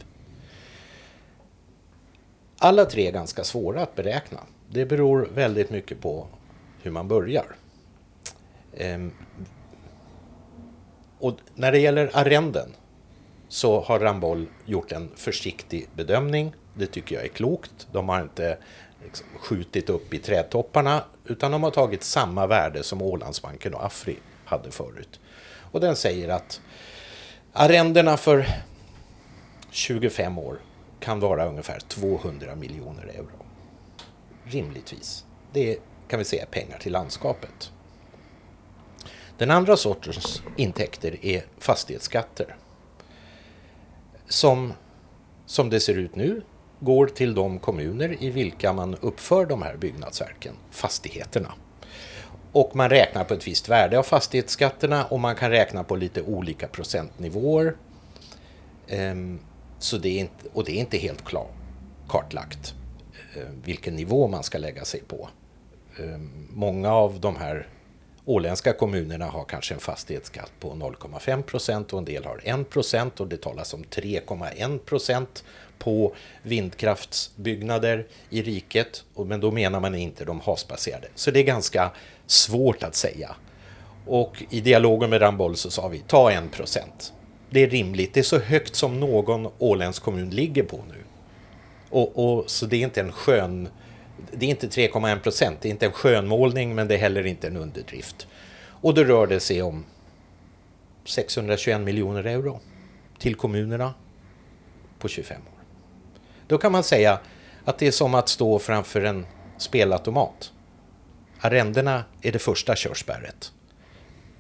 Alla 2.58 2.86
tre 2.86 3.08
är 3.08 3.12
ganska 3.12 3.44
svåra 3.44 3.82
att 3.82 3.96
beräkna. 3.96 4.40
Det 4.70 4.86
beror 4.86 5.30
väldigt 5.34 5.70
mycket 5.70 6.02
på 6.02 6.28
hur 6.82 6.92
man 6.92 7.08
börjar. 7.08 7.56
Ehm, 8.78 9.12
och 11.20 11.38
när 11.56 11.72
det 11.72 11.80
gäller 11.80 12.12
arrenden 12.14 12.70
så 13.48 13.82
har 13.82 14.00
Ramboll 14.00 14.46
gjort 14.66 14.92
en 14.92 15.10
försiktig 15.16 15.90
bedömning. 15.96 16.54
Det 16.74 16.86
tycker 16.86 17.16
jag 17.16 17.24
är 17.24 17.30
klokt. 17.30 17.88
De 17.92 18.10
har 18.10 18.22
inte 18.22 18.58
liksom 19.04 19.28
skjutit 19.40 19.90
upp 19.90 20.14
i 20.14 20.20
trädtopparna 20.20 21.04
utan 21.26 21.52
de 21.52 21.64
har 21.64 21.72
tagit 21.72 22.04
samma 22.04 22.48
värde 22.48 22.84
som 22.84 23.02
Ålandsbanken 23.02 23.74
och 23.74 23.86
Afri 23.86 24.18
hade 24.46 24.72
förut. 24.72 25.20
Och 25.72 25.80
den 25.80 25.96
säger 25.96 26.30
att 26.30 26.62
arrendena 27.54 28.18
för 28.18 28.46
25 29.72 30.38
år 30.38 30.60
kan 31.00 31.20
vara 31.20 31.46
ungefär 31.46 31.80
200 31.80 32.56
miljoner 32.56 33.04
euro. 33.04 33.46
Rimligtvis. 34.44 35.26
Det 35.54 35.78
kan 36.08 36.20
vi 36.20 36.26
säga 36.26 36.42
är 36.42 36.48
pengar 36.48 36.78
till 36.78 36.92
landskapet. 36.92 37.72
Den 39.38 39.52
andra 39.52 39.78
sortens 39.78 40.42
intäkter 40.56 41.26
är 41.26 41.46
fastighetsskatter. 41.58 42.56
Som, 44.28 44.74
som 45.46 45.70
det 45.70 45.80
ser 45.80 45.96
ut 45.96 46.16
nu 46.16 46.42
går 46.80 47.08
till 47.08 47.36
de 47.36 47.60
kommuner 47.60 48.24
i 48.24 48.30
vilka 48.30 48.74
man 48.74 48.96
uppför 48.96 49.46
de 49.46 49.62
här 49.62 49.78
byggnadsverken, 49.78 50.56
fastigheterna. 50.72 51.54
Och 52.52 52.76
man 52.76 52.90
räknar 52.90 53.24
på 53.24 53.34
ett 53.34 53.48
visst 53.48 53.70
värde 53.70 54.00
av 54.00 54.04
fastighetsskatterna 54.04 55.06
och 55.06 55.20
man 55.20 55.36
kan 55.36 55.52
räkna 55.52 55.84
på 55.84 55.96
lite 55.96 56.22
olika 56.22 56.68
procentnivåer. 56.68 57.76
Ehm, 58.88 59.40
så 59.80 59.98
det 59.98 60.10
är 60.10 60.20
inte, 60.20 60.34
och 60.54 60.64
det 60.64 60.72
är 60.72 60.80
inte 60.80 60.98
helt 60.98 61.26
klar, 61.26 61.48
kartlagt 62.10 62.74
eh, 63.36 63.44
vilken 63.64 63.96
nivå 63.96 64.28
man 64.28 64.44
ska 64.44 64.58
lägga 64.58 64.86
sig 64.86 65.02
på. 65.08 65.30
Ehm, 66.00 66.48
många 66.50 66.94
av 66.94 67.20
de 67.20 67.36
här 67.36 67.68
åländska 68.26 68.74
kommunerna 68.74 69.26
har 69.26 69.44
kanske 69.44 69.74
en 69.74 69.80
fastighetsskatt 69.80 70.52
på 70.60 70.74
0,5 70.74 71.42
procent 71.42 71.94
och 71.94 72.00
en 72.00 72.06
del 72.06 72.26
har 72.26 72.42
1 72.44 72.70
procent 72.70 73.20
och 73.20 73.28
det 73.28 73.42
talas 73.42 73.74
om 73.74 73.84
3,1 73.84 74.78
procent 74.80 75.44
på 75.80 76.16
vindkraftsbyggnader 76.44 78.08
i 78.30 78.42
riket. 78.42 79.04
Och- 79.14 79.28
Men 79.28 79.40
då 79.40 79.52
menar 79.52 79.80
man 79.80 79.96
inte 79.96 80.26
de 80.26 80.40
havsbaserade. 80.40 81.08
Så 81.16 81.32
det 81.32 81.40
är 81.40 81.44
ganska 81.44 81.92
svårt 82.32 82.84
att 82.84 82.96
säga. 82.96 83.36
Och 84.06 84.44
i 84.50 84.62
dialogen 84.62 85.10
med 85.10 85.22
Ramboll 85.22 85.56
så 85.56 85.72
sa 85.72 85.88
vi 85.88 86.00
ta 86.00 86.32
en 86.32 86.50
procent. 86.50 87.14
Det 87.50 87.64
är 87.64 87.70
rimligt. 87.70 88.14
Det 88.14 88.20
är 88.20 88.24
så 88.24 88.40
högt 88.40 88.76
som 88.76 89.00
någon 89.00 89.48
åländsk 89.58 90.04
kommun 90.04 90.30
ligger 90.30 90.64
på 90.64 90.80
nu. 90.88 91.04
Och, 91.90 92.38
och, 92.38 92.50
så 92.50 92.66
det 92.66 92.76
är 92.76 92.84
inte 92.84 93.02
en 93.02 93.12
skön... 93.12 93.70
Det 94.32 94.46
är 94.46 94.50
inte 94.50 94.68
3,1 94.68 95.20
procent. 95.20 95.58
Det 95.62 95.68
är 95.68 95.70
inte 95.70 95.86
en 95.86 95.92
skönmålning 95.92 96.76
men 96.76 96.88
det 96.88 96.96
är 96.96 97.00
heller 97.00 97.26
inte 97.26 97.48
en 97.48 97.58
underdrift. 97.58 98.28
Och 98.82 98.94
då 98.94 99.04
rör 99.04 99.28
det 99.28 99.40
sig 99.40 99.62
om 99.62 99.86
621 101.06 101.82
miljoner 101.82 102.24
euro 102.24 102.60
till 103.20 103.36
kommunerna 103.36 103.94
på 105.00 105.08
25 105.08 105.38
år. 105.42 105.64
Då 106.48 106.58
kan 106.58 106.72
man 106.72 106.84
säga 106.84 107.20
att 107.66 107.78
det 107.78 107.88
är 107.88 107.92
som 107.92 108.16
att 108.16 108.30
stå 108.30 108.60
framför 108.60 109.02
en 109.02 109.26
spelautomat. 109.58 110.52
Arrendena 111.42 112.04
är 112.22 112.32
det 112.32 112.40
första 112.40 112.76
körsbäret. 112.76 113.52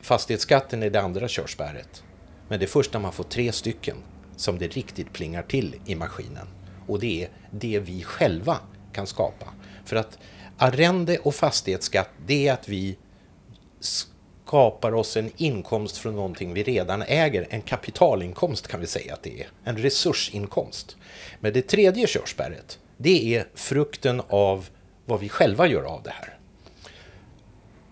Fastighetsskatten 0.01 0.83
är 0.83 0.89
det 0.89 1.01
andra 1.01 1.27
körsbäret. 1.27 2.03
Men 2.47 2.59
det 2.59 2.65
är 2.65 2.67
först 2.67 2.93
när 2.93 2.99
man 2.99 3.13
får 3.13 3.23
tre 3.23 3.51
stycken 3.51 3.97
som 4.35 4.59
det 4.59 4.67
riktigt 4.67 5.13
plingar 5.13 5.43
till 5.43 5.75
i 5.85 5.95
maskinen. 5.95 6.47
Och 6.87 6.99
det 6.99 7.23
är 7.23 7.29
det 7.51 7.79
vi 7.79 8.03
själva 8.03 8.57
kan 8.93 9.07
skapa. 9.07 9.45
För 9.85 9.95
att 9.95 10.17
arrende 10.57 11.17
och 11.17 11.35
fastighetsskatt, 11.35 12.09
det 12.25 12.47
är 12.47 12.53
att 12.53 12.69
vi 12.69 12.97
skapar 13.79 14.93
oss 14.93 15.17
en 15.17 15.31
inkomst 15.37 15.97
från 15.97 16.15
någonting 16.15 16.53
vi 16.53 16.63
redan 16.63 17.01
äger. 17.01 17.47
En 17.49 17.61
kapitalinkomst 17.61 18.67
kan 18.67 18.79
vi 18.79 18.87
säga 18.87 19.13
att 19.13 19.23
det 19.23 19.41
är. 19.41 19.47
En 19.63 19.77
resursinkomst. 19.77 20.97
Men 21.39 21.53
det 21.53 21.61
tredje 21.61 22.07
körsbäret, 22.07 22.79
det 22.97 23.35
är 23.35 23.47
frukten 23.55 24.21
av 24.29 24.69
vad 25.05 25.19
vi 25.19 25.29
själva 25.29 25.67
gör 25.67 25.83
av 25.83 26.03
det 26.03 26.11
här. 26.11 26.38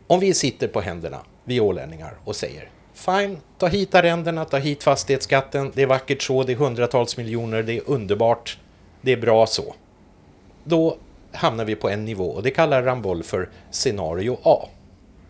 Om 0.07 0.19
vi 0.19 0.33
sitter 0.33 0.67
på 0.67 0.81
händerna, 0.81 1.19
vi 1.43 1.59
ålänningar, 1.59 2.17
och 2.23 2.35
säger 2.35 2.69
Fine, 2.93 3.37
ta 3.57 3.67
hit 3.67 3.95
arrendena, 3.95 4.45
ta 4.45 4.57
hit 4.57 4.83
fastighetsskatten, 4.83 5.71
det 5.75 5.81
är 5.81 5.87
vackert 5.87 6.21
så, 6.21 6.43
det 6.43 6.51
är 6.51 6.55
hundratals 6.55 7.17
miljoner, 7.17 7.63
det 7.63 7.73
är 7.73 7.81
underbart, 7.85 8.57
det 9.01 9.11
är 9.11 9.17
bra 9.17 9.47
så. 9.47 9.75
Då 10.63 10.97
hamnar 11.31 11.65
vi 11.65 11.75
på 11.75 11.89
en 11.89 12.05
nivå 12.05 12.25
och 12.25 12.43
det 12.43 12.51
kallar 12.51 12.83
Ramboll 12.83 13.23
för 13.23 13.49
scenario 13.71 14.37
A. 14.43 14.69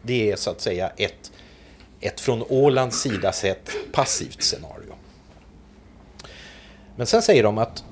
Det 0.02 0.32
är 0.32 0.36
så 0.36 0.50
att 0.50 0.62
säga 0.62 0.92
ett, 0.98 1.32
ett 2.00 2.20
från 2.20 2.44
Ålands 2.50 3.02
sida 3.02 3.32
sett 3.32 3.70
passivt 3.92 4.42
scenario. 4.42 4.94
Men 6.96 7.08
sen 7.08 7.22
säger 7.22 7.44
de 7.44 7.58
att 7.58 7.84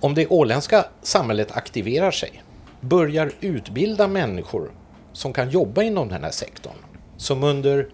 om 0.00 0.14
det 0.14 0.26
åländska 0.26 0.84
samhället 1.02 1.52
aktiverar 1.52 2.10
sig, 2.10 2.42
börjar 2.80 3.32
utbilda 3.40 4.08
människor 4.08 4.70
som 5.12 5.32
kan 5.32 5.50
jobba 5.50 5.82
inom 5.82 6.08
den 6.08 6.24
här 6.24 6.30
sektorn, 6.30 6.76
som 7.16 7.44
under 7.44 7.88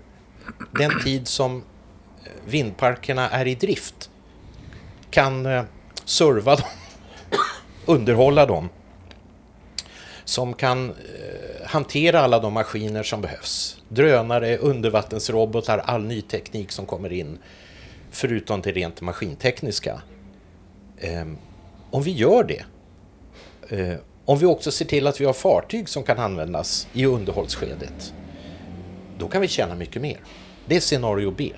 den 0.79 1.03
tid 1.05 1.29
som 1.29 1.57
eh, 1.57 2.31
vindparkerna 2.45 3.31
är 3.31 3.47
i 3.47 3.55
drift 3.55 4.11
kan 5.11 5.47
eh, 5.47 5.65
serva 6.05 6.57
dem, 6.57 6.69
underhålla 7.87 8.47
dem, 8.47 8.69
som 10.25 10.55
kan 10.55 10.91
eh, 10.91 11.67
hantera 11.67 12.21
alla 12.21 12.39
de 12.39 12.53
maskiner 12.53 13.03
som 13.03 13.21
behövs. 13.21 13.83
Drönare, 13.89 14.57
undervattensrobotar, 14.57 15.79
all 15.79 16.05
ny 16.05 16.23
teknik 16.23 16.73
som 16.73 16.87
kommer 16.87 17.13
in, 17.13 17.39
förutom 18.11 18.61
det 18.61 18.73
rent 18.73 19.01
maskintekniska. 19.01 20.03
Ehm, 20.99 21.39
om 21.91 22.03
vi 22.03 22.11
gör 22.11 22.45
det, 22.45 22.65
om 24.27 24.39
vi 24.39 24.47
också 24.47 24.71
ser 24.71 24.85
till 24.85 25.07
att 25.07 25.21
vi 25.21 25.25
har 25.25 25.33
fartyg 25.33 25.89
som 25.89 26.03
kan 26.03 26.19
användas 26.19 26.89
i 26.93 27.07
underhållsskedet, 27.07 28.15
då 29.19 29.29
kan 29.29 29.41
vi 29.41 29.49
tjäna 29.49 29.75
mycket 29.75 30.03
mer. 30.03 30.21
Det 30.67 30.77
är 30.77 30.81
scenario 30.81 31.31
B. 31.31 31.53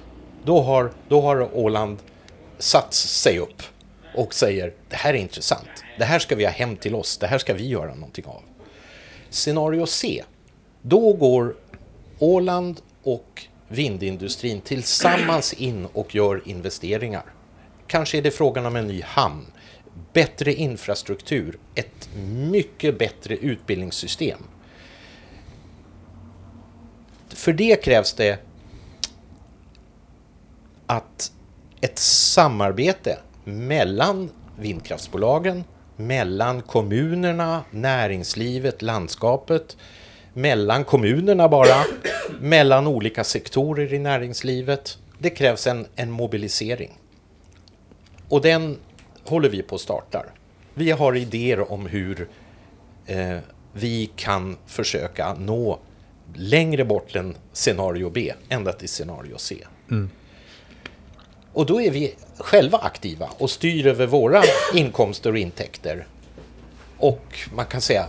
Då 0.45 0.61
har, 0.63 0.93
då 1.09 1.21
har 1.21 1.57
Åland 1.57 1.99
satt 2.59 2.95
sig 2.95 3.39
upp 3.39 3.63
och 4.15 4.35
säger 4.35 4.73
det 4.89 4.97
här 4.97 5.15
är 5.15 5.19
intressant, 5.19 5.85
det 5.99 6.05
här 6.05 6.19
ska 6.19 6.37
vi 6.37 6.45
ha 6.45 6.53
hem 6.53 6.77
till 6.77 6.95
oss, 6.95 7.19
det 7.19 7.27
här 7.27 7.39
ska 7.39 7.55
vi 7.55 7.69
göra 7.69 7.95
någonting 7.95 8.25
av. 8.27 8.43
Scenario 9.31 9.87
C, 9.87 10.25
då 10.83 11.13
går 11.13 11.55
Åland 12.19 12.81
och 13.03 13.47
vindindustrin 13.69 14.61
tillsammans 14.61 15.53
in 15.53 15.87
och 15.93 16.15
gör 16.15 16.43
investeringar. 16.45 17.25
Kanske 17.87 18.19
är 18.19 18.23
det 18.23 18.31
frågan 18.31 18.67
om 18.67 18.77
en 18.77 18.87
ny 18.87 19.03
hamn, 19.03 19.47
bättre 20.13 20.55
infrastruktur, 20.55 21.59
ett 21.75 22.09
mycket 22.51 22.99
bättre 22.99 23.37
utbildningssystem. 23.37 24.39
För 27.29 27.53
det 27.53 27.85
krävs 27.85 28.13
det 28.13 28.39
att 30.87 31.33
ett 31.81 31.99
samarbete 31.99 33.19
mellan 33.45 34.31
vindkraftsbolagen, 34.59 35.65
mellan 35.97 36.63
kommunerna, 36.63 37.65
näringslivet, 37.71 38.83
landskapet, 38.83 39.77
mellan 40.33 40.85
kommunerna 40.85 41.49
bara, 41.49 41.85
mellan 42.41 42.87
olika 42.87 43.25
sektorer 43.25 43.95
i 43.95 43.99
näringslivet. 43.99 44.99
Det 45.19 45.31
krävs 45.31 45.67
en, 45.67 45.87
en 45.97 46.11
mobilisering. 46.11 46.99
Och 48.29 48.41
den 48.41 48.79
håller 49.29 49.49
vi 49.49 49.63
på 49.63 49.75
att 49.75 49.81
starta. 49.81 50.25
Vi 50.75 50.91
har 50.91 51.17
idéer 51.17 51.73
om 51.73 51.87
hur 51.87 52.29
eh, 53.07 53.39
vi 53.73 54.11
kan 54.17 54.57
försöka 54.67 55.35
nå 55.35 55.79
längre 56.35 56.85
bort 56.85 57.17
än 57.17 57.37
scenario 57.53 58.11
B, 58.11 58.33
ända 58.49 58.73
till 58.73 58.89
scenario 58.89 59.39
C. 59.39 59.57
Och 61.53 61.67
då 61.67 61.81
är 61.81 61.91
vi 61.91 62.15
själva 62.39 62.79
aktiva 62.79 63.29
och 63.39 63.51
styr 63.51 63.87
över 63.87 64.07
våra 64.07 64.43
inkomster 64.75 65.33
och 65.33 65.39
intäkter. 65.39 66.07
Och 66.99 67.39
man 67.55 67.67
kan 67.67 67.81
säga, 67.81 68.07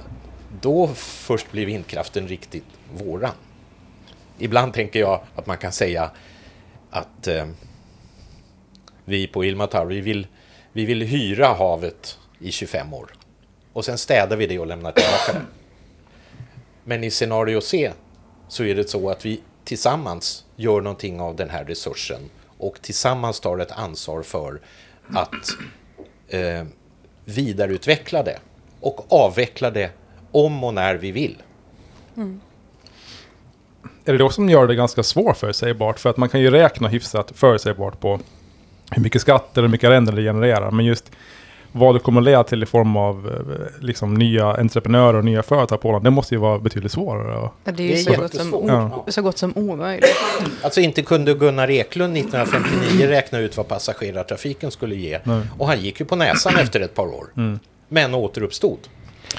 då 0.62 0.88
först 0.96 1.52
blir 1.52 1.66
vindkraften 1.66 2.28
riktigt 2.28 2.66
våran. 2.94 3.34
Ibland 4.38 4.74
tänker 4.74 5.00
jag 5.00 5.22
att 5.36 5.48
man 5.48 5.58
kan 5.58 5.72
säga 5.72 6.12
att 6.90 7.28
eh, 7.28 7.48
vi 9.06 9.28
på 9.28 9.46
Ilmatar, 9.46 9.86
vi 9.86 10.02
vill, 10.02 10.28
vi 10.80 10.86
vill 10.86 11.02
hyra 11.02 11.48
havet 11.48 12.18
i 12.40 12.52
25 12.52 12.94
år. 12.94 13.14
Och 13.74 13.86
sen 13.86 13.98
städar 13.98 14.38
vi 14.38 14.48
det 14.48 14.60
och 14.60 14.68
lämnar 14.68 14.92
tillbaka 14.92 15.34
det. 15.34 15.46
Men 16.84 17.04
i 17.04 17.12
scenario 17.12 17.62
C 17.62 17.92
så 18.48 18.64
är 18.64 18.76
det 18.76 18.90
så 18.90 19.10
att 19.10 19.26
vi 19.26 19.42
tillsammans 19.64 20.46
gör 20.56 20.82
någonting 20.82 21.22
av 21.22 21.36
den 21.36 21.50
här 21.50 21.66
resursen 21.66 22.22
och 22.58 22.82
tillsammans 22.82 23.40
tar 23.40 23.58
ett 23.58 23.72
ansvar 23.72 24.24
för 24.24 24.62
att 25.14 25.48
eh, 26.28 26.64
vidareutveckla 27.26 28.24
det 28.24 28.40
och 28.82 29.14
avveckla 29.14 29.72
det 29.72 29.92
om 30.32 30.64
och 30.64 30.74
när 30.74 30.96
vi 30.96 31.12
vill. 31.12 31.44
Mm. 32.18 32.42
Är 34.06 34.12
det 34.12 34.18
då 34.18 34.30
som 34.30 34.50
gör 34.50 34.68
det 34.68 34.76
ganska 34.76 35.04
svårförutsägbart? 35.04 36.00
För 36.00 36.10
att 36.10 36.18
man 36.18 36.30
kan 36.30 36.42
ju 36.42 36.52
räkna 36.52 36.88
hyfsat 36.88 37.32
förutsägbart 37.36 38.00
på 38.00 38.20
hur 38.92 39.04
mycket 39.04 39.22
skatter 39.22 39.62
och 39.62 39.68
hur 39.68 39.72
mycket 39.72 39.90
arrenden 39.90 40.16
det 40.16 40.22
genererar. 40.22 40.72
Men 40.72 40.86
just 40.86 41.12
vad 41.72 41.96
det 41.96 42.00
kommer 42.00 42.22
att 42.22 42.26
leda 42.26 42.44
till 42.44 42.64
i 42.64 42.66
form 42.66 42.98
av 42.98 43.28
eh, 43.28 43.86
liksom, 43.86 44.14
nya 44.14 44.46
entreprenörer 44.46 45.18
och 45.18 45.26
nya 45.26 45.44
företag 45.44 45.82
på 45.82 45.90
Åland, 45.90 46.04
det 46.04 46.10
måste 46.10 46.36
ju 46.36 46.40
vara 46.40 46.60
betydligt 46.60 46.92
svårare. 46.92 47.50
Ja, 47.64 47.72
det 47.72 47.84
är 47.84 47.88
ju 47.88 47.94
är 47.94 47.98
så 47.98 48.22
gott, 48.22 48.36
som. 48.36 48.68
Ja. 48.68 49.06
så 49.08 49.22
gott 49.22 49.38
som 49.38 49.54
omöjligt. 49.56 50.16
Alltså 50.62 50.82
inte 50.82 51.02
kunde 51.02 51.34
Gunnar 51.34 51.70
Eklund 51.70 52.18
1959 52.18 53.08
räkna 53.08 53.40
ut 53.40 53.58
vad 53.58 53.68
passagerartrafiken 53.68 54.72
skulle 54.72 54.96
ge. 54.96 55.20
Nej. 55.24 55.42
Och 55.58 55.68
han 55.68 55.82
gick 55.82 56.00
ju 56.00 56.06
på 56.06 56.16
näsan 56.16 56.54
efter 56.60 56.80
ett 56.80 56.96
par 56.96 57.08
år. 57.08 57.58
Men 57.88 58.16
återuppstod. 58.16 58.80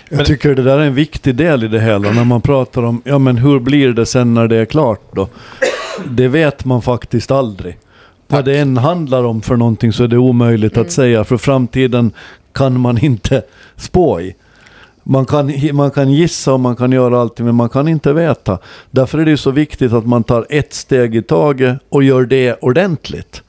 Jag 0.09 0.27
tycker 0.27 0.55
det 0.55 0.63
där 0.63 0.79
är 0.79 0.87
en 0.87 0.95
viktig 0.95 1.35
del 1.35 1.65
i 1.65 1.69
det 1.69 1.81
hela. 1.81 2.11
När 2.11 2.25
man 2.25 2.41
pratar 2.41 2.83
om, 2.83 3.03
ja 3.05 3.19
men 3.19 3.37
hur 3.37 3.59
blir 3.59 3.93
det 3.93 4.07
sen 4.07 4.35
när 4.35 4.49
det 4.49 4.57
är 4.57 4.65
klart 4.65 5.01
då? 5.13 5.29
Det 6.05 6.29
vet 6.29 6.65
man 6.65 6.83
faktiskt 6.83 7.31
aldrig. 7.31 7.79
Vad 8.31 8.45
det 8.45 8.59
än 8.59 8.77
handlar 8.77 9.25
om 9.25 9.43
för 9.43 9.57
någonting 9.57 9.93
så 9.93 10.05
är 10.05 10.09
det 10.09 10.19
omöjligt 10.19 10.77
att 10.77 10.93
säga. 10.93 11.25
För 11.25 11.37
framtiden 11.37 12.13
kan 12.53 12.81
man 12.81 12.99
inte 12.99 13.43
spå 13.77 14.21
i. 14.21 14.35
Man 15.03 15.27
kan, 15.27 15.53
man 15.73 15.91
kan 15.91 16.13
gissa 16.13 16.53
och 16.53 16.61
man 16.61 16.77
kan 16.77 16.93
göra 16.93 17.21
allting 17.21 17.47
men 17.47 17.55
man 17.55 17.69
kan 17.69 17.89
inte 17.89 18.13
veta. 18.13 18.59
Därför 18.91 19.19
är 19.19 19.25
det 19.25 19.37
så 19.37 19.51
viktigt 19.51 19.93
att 19.93 20.07
man 20.07 20.25
tar 20.25 20.47
ett 20.51 20.75
steg 20.75 21.17
i 21.17 21.23
taget 21.23 21.79
och 21.89 22.03
gör 22.03 22.25
det 22.25 22.55
ordentligt. 22.61 23.43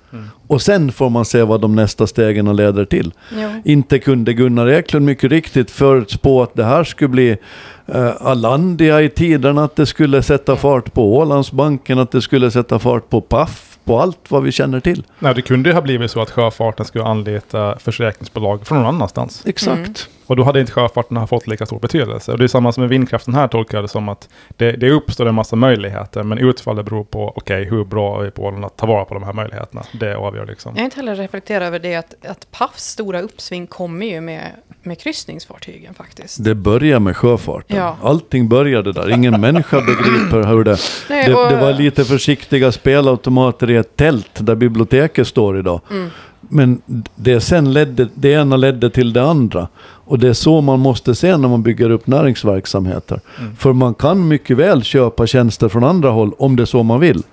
Och 0.47 0.61
sen 0.61 0.91
får 0.91 1.09
man 1.09 1.25
se 1.25 1.43
vad 1.43 1.61
de 1.61 1.75
nästa 1.75 2.07
stegen 2.07 2.55
leder 2.55 2.85
till. 2.85 3.13
Ja. 3.39 3.49
Inte 3.65 3.99
kunde 3.99 4.33
Gunnar 4.33 4.67
Eklund 4.67 5.05
mycket 5.05 5.31
riktigt 5.31 5.71
förutspå 5.71 6.43
att 6.43 6.55
det 6.55 6.63
här 6.63 6.83
skulle 6.83 7.07
bli 7.07 7.37
eh, 7.85 8.11
Alandia 8.19 9.01
i 9.01 9.09
tiden, 9.09 9.57
att 9.57 9.75
det 9.75 9.85
skulle 9.85 10.23
sätta 10.23 10.55
fart 10.55 10.93
på 10.93 11.17
Ålandsbanken, 11.17 11.99
att 11.99 12.11
det 12.11 12.21
skulle 12.21 12.51
sätta 12.51 12.79
fart 12.79 13.09
på 13.09 13.21
Paf, 13.21 13.70
på 13.85 13.99
allt 13.99 14.31
vad 14.31 14.43
vi 14.43 14.51
känner 14.51 14.79
till. 14.79 15.03
nej, 15.19 15.35
det 15.35 15.41
kunde 15.41 15.69
ju 15.69 15.73
ha 15.73 15.81
blivit 15.81 16.11
så 16.11 16.21
att 16.21 16.29
sjöfarten 16.31 16.85
skulle 16.85 17.03
anlita 17.03 17.79
försäkringsbolag 17.79 18.67
från 18.67 18.77
någon 18.77 18.95
annanstans. 18.95 19.45
Exakt. 19.45 20.09
Och 20.31 20.37
då 20.37 20.43
hade 20.43 20.59
inte 20.59 20.71
sjöfarten 20.71 21.17
ha 21.17 21.27
fått 21.27 21.47
lika 21.47 21.65
stor 21.65 21.79
betydelse. 21.79 22.31
Och 22.31 22.37
det 22.37 22.43
är 22.43 22.47
samma 22.47 22.71
som 22.71 22.81
med 22.81 22.89
vindkraften 22.89 23.33
här 23.33 23.47
tolkar 23.47 23.77
jag 23.77 23.83
det 23.83 23.87
som 23.87 24.09
att 24.09 24.29
det, 24.57 24.71
det 24.71 24.89
uppstår 24.91 25.25
en 25.25 25.35
massa 25.35 25.55
möjligheter. 25.55 26.23
Men 26.23 26.37
utfallet 26.37 26.85
beror 26.85 27.03
på, 27.03 27.33
okej, 27.35 27.63
hur 27.65 27.83
bra 27.85 28.19
är 28.19 28.23
vi 28.25 28.31
på 28.31 28.43
Åland 28.43 28.65
att 28.65 28.77
ta 28.77 28.85
vara 28.85 29.05
på 29.05 29.13
de 29.13 29.23
här 29.23 29.33
möjligheterna? 29.33 29.83
Det 29.99 30.15
avgör 30.15 30.45
liksom. 30.45 30.71
Jag 30.75 30.81
har 30.81 30.85
inte 30.85 30.95
heller 30.97 31.15
reflekterat 31.15 31.67
över 31.67 31.79
det 31.79 31.95
att, 31.95 32.25
att 32.25 32.51
Pafs 32.51 32.83
stora 32.85 33.21
uppsving 33.21 33.67
kommer 33.67 34.05
ju 34.05 34.21
med, 34.21 34.41
med 34.83 34.99
kryssningsfartygen 34.99 35.93
faktiskt. 35.93 36.43
Det 36.43 36.55
börjar 36.55 36.99
med 36.99 37.17
sjöfarten. 37.17 37.77
Ja. 37.77 37.97
Allting 38.03 38.47
började 38.49 38.91
där. 38.93 39.09
Ingen 39.09 39.41
människa 39.41 39.77
begriper 39.81 40.43
hur 40.47 40.63
det... 40.63 40.77
Nej, 41.09 41.27
Det, 41.27 41.33
och- 41.35 41.49
det 41.51 41.57
var 41.61 41.73
lite 41.73 42.05
försiktiga 42.05 42.71
spelautomater 42.71 43.69
i 43.71 43.75
ett 43.75 43.95
tält 43.95 44.29
där 44.33 44.55
biblioteket 44.55 45.27
står 45.27 45.59
idag. 45.59 45.81
Mm. 45.91 46.09
Men 46.53 46.81
det 47.15 47.41
sen 47.41 47.73
ledde, 47.73 48.07
det 48.13 48.29
ena 48.31 48.57
ledde 48.57 48.89
till 48.89 49.13
det 49.13 49.23
andra. 49.23 49.67
Och 50.11 50.19
det 50.19 50.27
är 50.27 50.33
så 50.33 50.61
man 50.61 50.79
måste 50.79 51.15
se 51.15 51.37
när 51.37 51.47
man 51.47 51.63
bygger 51.63 51.89
upp 51.89 52.07
näringsverksamheter. 52.07 53.19
För 53.57 53.73
man 53.73 53.93
kan 53.93 54.27
mycket 54.27 54.57
väl 54.57 54.83
köpa 54.83 55.27
tjänster 55.27 55.69
från 55.69 55.83
andra 55.83 56.09
håll 56.09 56.33
om 56.37 56.55
det 56.55 56.63
är 56.63 56.65
så 56.65 56.83
man 56.83 56.99
vill. 56.99 57.23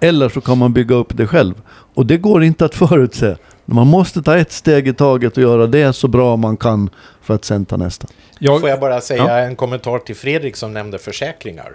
Eller 0.00 0.28
så 0.28 0.40
kan 0.40 0.58
man 0.58 0.72
bygga 0.72 0.94
upp 0.94 1.16
det 1.16 1.26
själv. 1.26 1.54
Och 1.94 2.06
det 2.06 2.16
går 2.16 2.44
inte 2.44 2.64
att 2.64 2.74
förutse. 2.74 3.36
Man 3.64 3.86
måste 3.86 4.22
ta 4.22 4.36
ett 4.36 4.52
steg 4.52 4.88
i 4.88 4.92
taget 4.92 5.36
och 5.36 5.42
göra 5.42 5.66
det 5.66 5.92
så 5.92 6.08
bra 6.08 6.36
man 6.36 6.56
kan 6.56 6.90
för 7.22 7.34
att 7.34 7.44
sen 7.44 7.64
ta 7.66 7.76
nästa. 7.76 8.06
Jag, 8.38 8.60
Får 8.60 8.70
jag 8.70 8.80
bara 8.80 9.00
säga 9.00 9.24
Ja. 9.26 9.38
en 9.38 9.56
kommentar 9.56 9.98
till 9.98 10.16
Fredrik 10.16 10.56
som 10.56 10.72
nämnde 10.72 10.98
försäkringar. 10.98 11.72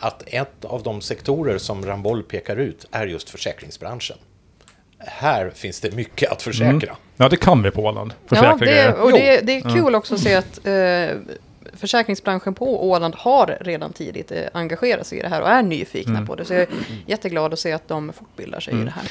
Att 0.00 0.22
ett 0.26 0.64
av 0.64 0.82
de 0.82 1.00
sektorer 1.00 1.58
som 1.58 1.86
Ramboll 1.86 2.22
pekar 2.22 2.56
ut 2.56 2.86
är 2.90 3.06
just 3.06 3.30
försäkringsbranschen. 3.30 4.16
Här 5.06 5.50
finns 5.54 5.80
det 5.80 5.94
mycket 5.96 6.32
att 6.32 6.42
försäkra. 6.42 6.96
ja, 7.16 7.28
det 7.28 7.36
kan 7.36 7.62
vi 7.62 7.70
på 7.70 7.82
Åland. 7.84 8.14
Ja, 8.28 8.56
det, 8.60 8.66
grejer. 8.66 9.02
och 9.02 9.12
det, 9.12 9.40
det 9.46 9.56
är 9.56 9.74
kul 9.74 9.94
också 9.94 10.14
att 10.14 10.20
se 10.20 10.34
att 10.34 10.66
eh, 10.66 11.16
försäkringsbranschen 11.74 12.54
på 12.54 12.90
Åland 12.90 13.14
har 13.14 13.56
redan 13.60 13.92
tidigt 13.92 14.32
eh, 14.32 14.38
engagerat 14.52 15.06
sig 15.06 15.18
i 15.18 15.22
det 15.22 15.28
här 15.28 15.42
och 15.42 15.48
är 15.48 15.62
nyfikna 15.62 16.26
på 16.26 16.34
det. 16.34 16.44
Så 16.44 16.52
jag 16.54 16.62
är 16.62 16.68
jätteglad 17.06 17.52
att 17.52 17.58
se 17.58 17.72
att 17.72 17.88
de 17.88 18.12
fortbildar 18.12 18.60
sig 18.60 18.74
i 18.74 18.84
det 18.84 18.90
här. 18.90 19.04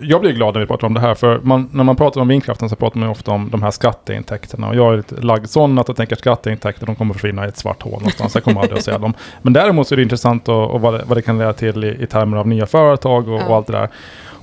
Jag 0.00 0.20
blir 0.20 0.32
glad 0.32 0.54
när 0.54 0.60
vi 0.60 0.66
pratar 0.66 0.86
om 0.86 0.94
det 0.94 1.00
här, 1.00 1.14
för 1.14 1.38
man, 1.42 1.68
när 1.72 1.84
man 1.84 1.96
pratar 1.96 2.20
om 2.20 2.28
vindkraften 2.28 2.68
så 2.68 2.76
pratar 2.76 3.00
man 3.00 3.08
ofta 3.08 3.30
om 3.30 3.50
de 3.50 3.62
här 3.62 3.70
skatteintäkterna. 3.70 4.68
Och 4.68 4.76
jag 4.76 4.92
är 4.92 4.96
lite 4.96 5.14
lagd 5.14 5.46
sån 5.50 5.78
att 5.78 5.88
jag 5.88 5.96
tänker 5.96 6.16
att 6.16 6.20
skatteintäkter, 6.20 6.86
de 6.86 6.96
kommer 6.96 7.14
försvinna 7.14 7.44
i 7.44 7.48
ett 7.48 7.56
svart 7.56 7.82
hål 7.82 7.92
någonstans. 7.92 8.34
Jag 8.34 8.44
kommer 8.44 8.60
aldrig 8.60 8.78
att 8.78 8.84
se 8.84 8.98
dem. 8.98 9.14
Men 9.42 9.52
däremot 9.52 9.88
så 9.88 9.94
är 9.94 9.96
det 9.96 10.02
intressant 10.02 10.48
och, 10.48 10.70
och 10.70 10.80
vad, 10.80 10.94
det, 10.94 11.04
vad 11.06 11.18
det 11.18 11.22
kan 11.22 11.38
leda 11.38 11.52
till 11.52 11.84
i, 11.84 12.02
i 12.02 12.06
termer 12.06 12.36
av 12.36 12.48
nya 12.48 12.66
företag 12.66 13.28
och, 13.28 13.40
Ja. 13.40 13.46
och 13.46 13.56
allt 13.56 13.66
det 13.66 13.72
där. 13.72 13.88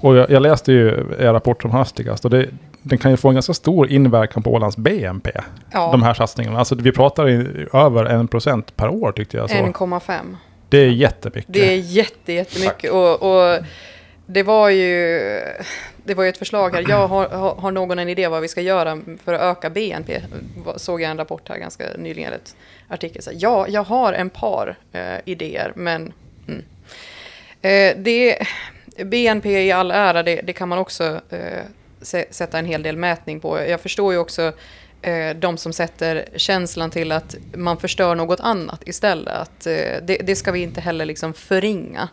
Och 0.02 0.16
jag, 0.16 0.30
jag 0.30 0.42
läste 0.42 0.72
ju 0.72 0.88
er 1.20 1.34
rapport 1.34 1.62
som 1.62 1.72
hastigast 1.72 2.26
och 2.26 2.32
det, 2.32 2.50
den 2.82 2.98
kan 2.98 3.12
ju 3.12 3.18
få 3.18 3.28
en 3.28 3.34
ganska 3.34 3.54
stor 3.54 3.90
inverkan 3.90 4.44
på 4.44 4.54
Ålands 4.54 4.78
BNP. 4.78 5.32
Ja. 5.72 5.92
De 5.92 6.04
här 6.04 6.14
satsningarna. 6.14 6.60
Alltså 6.60 6.76
vi 6.76 6.92
pratar 6.92 7.30
i, 7.30 7.66
över 7.74 8.06
en 8.06 8.28
procent 8.28 8.76
per 8.76 8.90
år 8.90 9.12
tyckte 9.12 9.38
jag. 9.38 9.50
Så. 9.50 9.56
1,5. 9.56 10.36
Det 10.70 10.78
är 10.78 10.90
jättemycket. 10.90 11.54
Det 11.54 11.74
är 11.74 11.78
jätte, 11.78 12.34
jättemycket. 12.34 12.92
Och, 12.92 13.22
och 13.22 13.58
det 14.26 14.44
var 14.44 14.70
ju... 14.70 15.20
Det 16.04 16.14
var 16.14 16.24
ju 16.24 16.30
ett 16.30 16.38
förslag 16.38 16.76
här. 16.76 16.86
Jag 16.90 17.08
har, 17.08 17.28
har, 17.56 17.72
någon 17.72 18.00
en 18.00 18.10
idé 18.10 18.28
vad 18.28 18.42
vi 18.42 18.48
ska 18.48 18.62
göra 18.62 19.02
för 19.24 19.34
att 19.34 19.42
öka 19.42 19.70
BNP? 19.70 20.22
Såg 20.76 21.02
jag 21.02 21.12
en 21.12 21.18
rapport 21.18 21.50
här 21.50 21.58
ganska 21.58 21.84
nyligen, 21.98 22.28
eller 22.28 22.38
ett 22.38 22.56
artikel. 22.88 23.22
Så 23.22 23.32
ja, 23.34 23.68
jag 23.68 23.84
har 23.84 24.14
en 24.14 24.30
par 24.30 24.78
eh, 24.92 25.02
idéer, 25.26 25.72
men... 25.76 26.14
Mm. 26.48 26.64
Eh, 27.62 28.04
det, 28.04 28.38
BNP 29.06 29.64
i 29.68 29.72
all 29.72 29.92
ära, 29.92 30.24
det, 30.24 30.42
det 30.44 30.54
kan 30.54 30.70
man 30.70 30.80
också 30.80 31.22
eh, 31.30 31.64
sä- 32.02 32.26
sätta 32.32 32.60
en 32.60 32.66
hel 32.66 32.84
del 32.84 32.98
mätning 32.98 33.40
på. 33.40 33.60
Jag 33.60 33.82
förstår 33.82 34.14
ju 34.14 34.20
också 34.20 34.54
eh, 35.02 35.36
de 35.36 35.58
som 35.58 35.74
sätter 35.74 36.26
känslan 36.36 36.92
till 36.92 37.12
att 37.12 37.36
man 37.54 37.78
förstör 37.78 38.16
något 38.16 38.40
annat 38.40 38.88
istället. 38.88 39.34
Att, 39.36 39.68
eh, 39.68 39.74
det, 40.04 40.18
det 40.24 40.36
ska 40.36 40.52
vi 40.52 40.60
inte 40.60 40.82
heller 40.82 41.06
liksom 41.06 41.34
förringa 41.34 42.10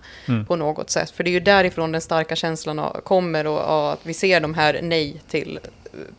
på 0.46 0.56
något 0.56 0.90
sätt. 0.90 1.10
För 1.10 1.24
det 1.24 1.30
är 1.30 1.32
ju 1.32 1.40
därifrån 1.40 1.92
den 1.92 2.00
starka 2.00 2.36
känslan 2.36 2.90
kommer 3.04 3.46
och, 3.46 3.58
och 3.84 3.92
att 3.92 4.00
vi 4.02 4.14
ser 4.14 4.40
de 4.40 4.54
här 4.54 4.78
nej 4.82 5.20
till 5.28 5.58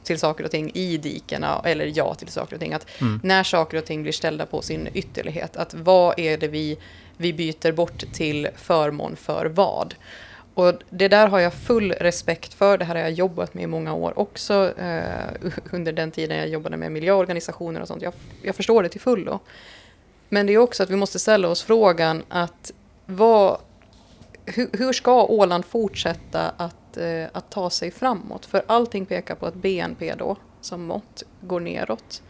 till 0.04 0.20
saker 0.20 0.44
och 0.44 0.52
ting 0.52 0.72
i 0.74 0.98
dikena 0.98 1.62
eller 1.66 1.92
ja 1.96 2.14
till 2.16 2.28
saker 2.28 2.56
och 2.56 2.60
ting. 2.62 2.74
Att 2.74 2.88
När 3.24 3.44
saker 3.44 3.78
och 3.78 3.86
ting 3.86 4.02
blir 4.04 4.12
ställda 4.14 4.46
på 4.46 4.62
sin 4.62 4.90
ytterlighet, 4.94 5.58
att 5.58 5.74
vad 5.74 6.20
är 6.20 6.38
det 6.38 6.48
vi, 6.48 6.78
vi 7.18 7.34
byter 7.34 7.72
bort 7.72 8.04
till 8.14 8.48
förmån 8.56 9.16
för 9.16 9.46
vad? 9.46 9.96
Och 10.58 10.74
det 10.90 11.08
där 11.08 11.28
har 11.28 11.40
jag 11.40 11.54
full 11.54 11.92
respekt 11.92 12.54
för. 12.54 12.78
Det 12.78 12.86
här 12.86 12.96
har 12.96 13.02
jag 13.02 13.12
jobbat 13.12 13.54
med 13.54 13.64
i 13.64 13.68
många 13.68 13.94
år 13.94 14.20
också. 14.20 14.74
Eh, 14.78 15.50
under 15.72 15.92
den 15.92 16.12
tiden 16.12 16.38
jag 16.38 16.48
jobbade 16.48 16.78
med 16.78 16.92
miljöorganisationer 16.92 17.82
och 17.82 17.88
sånt. 17.88 18.02
Jag, 18.02 18.14
jag 18.42 18.56
förstår 18.56 18.84
det 18.84 18.90
till 18.90 19.02
fullo. 19.02 19.40
Men 20.30 20.46
det 20.46 20.54
är 20.54 20.58
också 20.58 20.84
att 20.84 20.90
vi 20.90 20.96
måste 20.96 21.20
ställa 21.20 21.48
oss 21.48 21.64
frågan 21.64 22.24
att 22.30 22.72
vad, 23.06 23.58
hur, 24.46 24.70
hur 24.74 24.94
ska 24.94 25.24
Åland 25.24 25.66
fortsätta 25.66 26.50
att, 26.58 26.98
eh, 26.98 27.26
att 27.32 27.50
ta 27.50 27.70
sig 27.70 27.92
framåt? 27.92 28.46
För 28.46 28.64
allting 28.68 29.06
pekar 29.06 29.36
på 29.36 29.46
att 29.46 29.56
BNP 29.56 30.16
då, 30.16 30.36
som 30.62 30.86
mått, 30.86 31.24
går 31.42 31.60
neråt. 31.60 32.22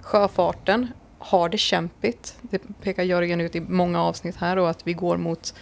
Sjöfarten 0.00 0.88
har 1.18 1.48
det 1.48 1.58
kämpigt. 1.58 2.36
Det 2.42 2.58
pekar 2.82 3.02
Jörgen 3.02 3.40
ut 3.40 3.56
i 3.56 3.60
många 3.60 4.02
avsnitt 4.02 4.36
här 4.36 4.56
och 4.56 4.70
att 4.70 4.86
vi 4.86 4.92
går 4.92 5.16
mot 5.16 5.54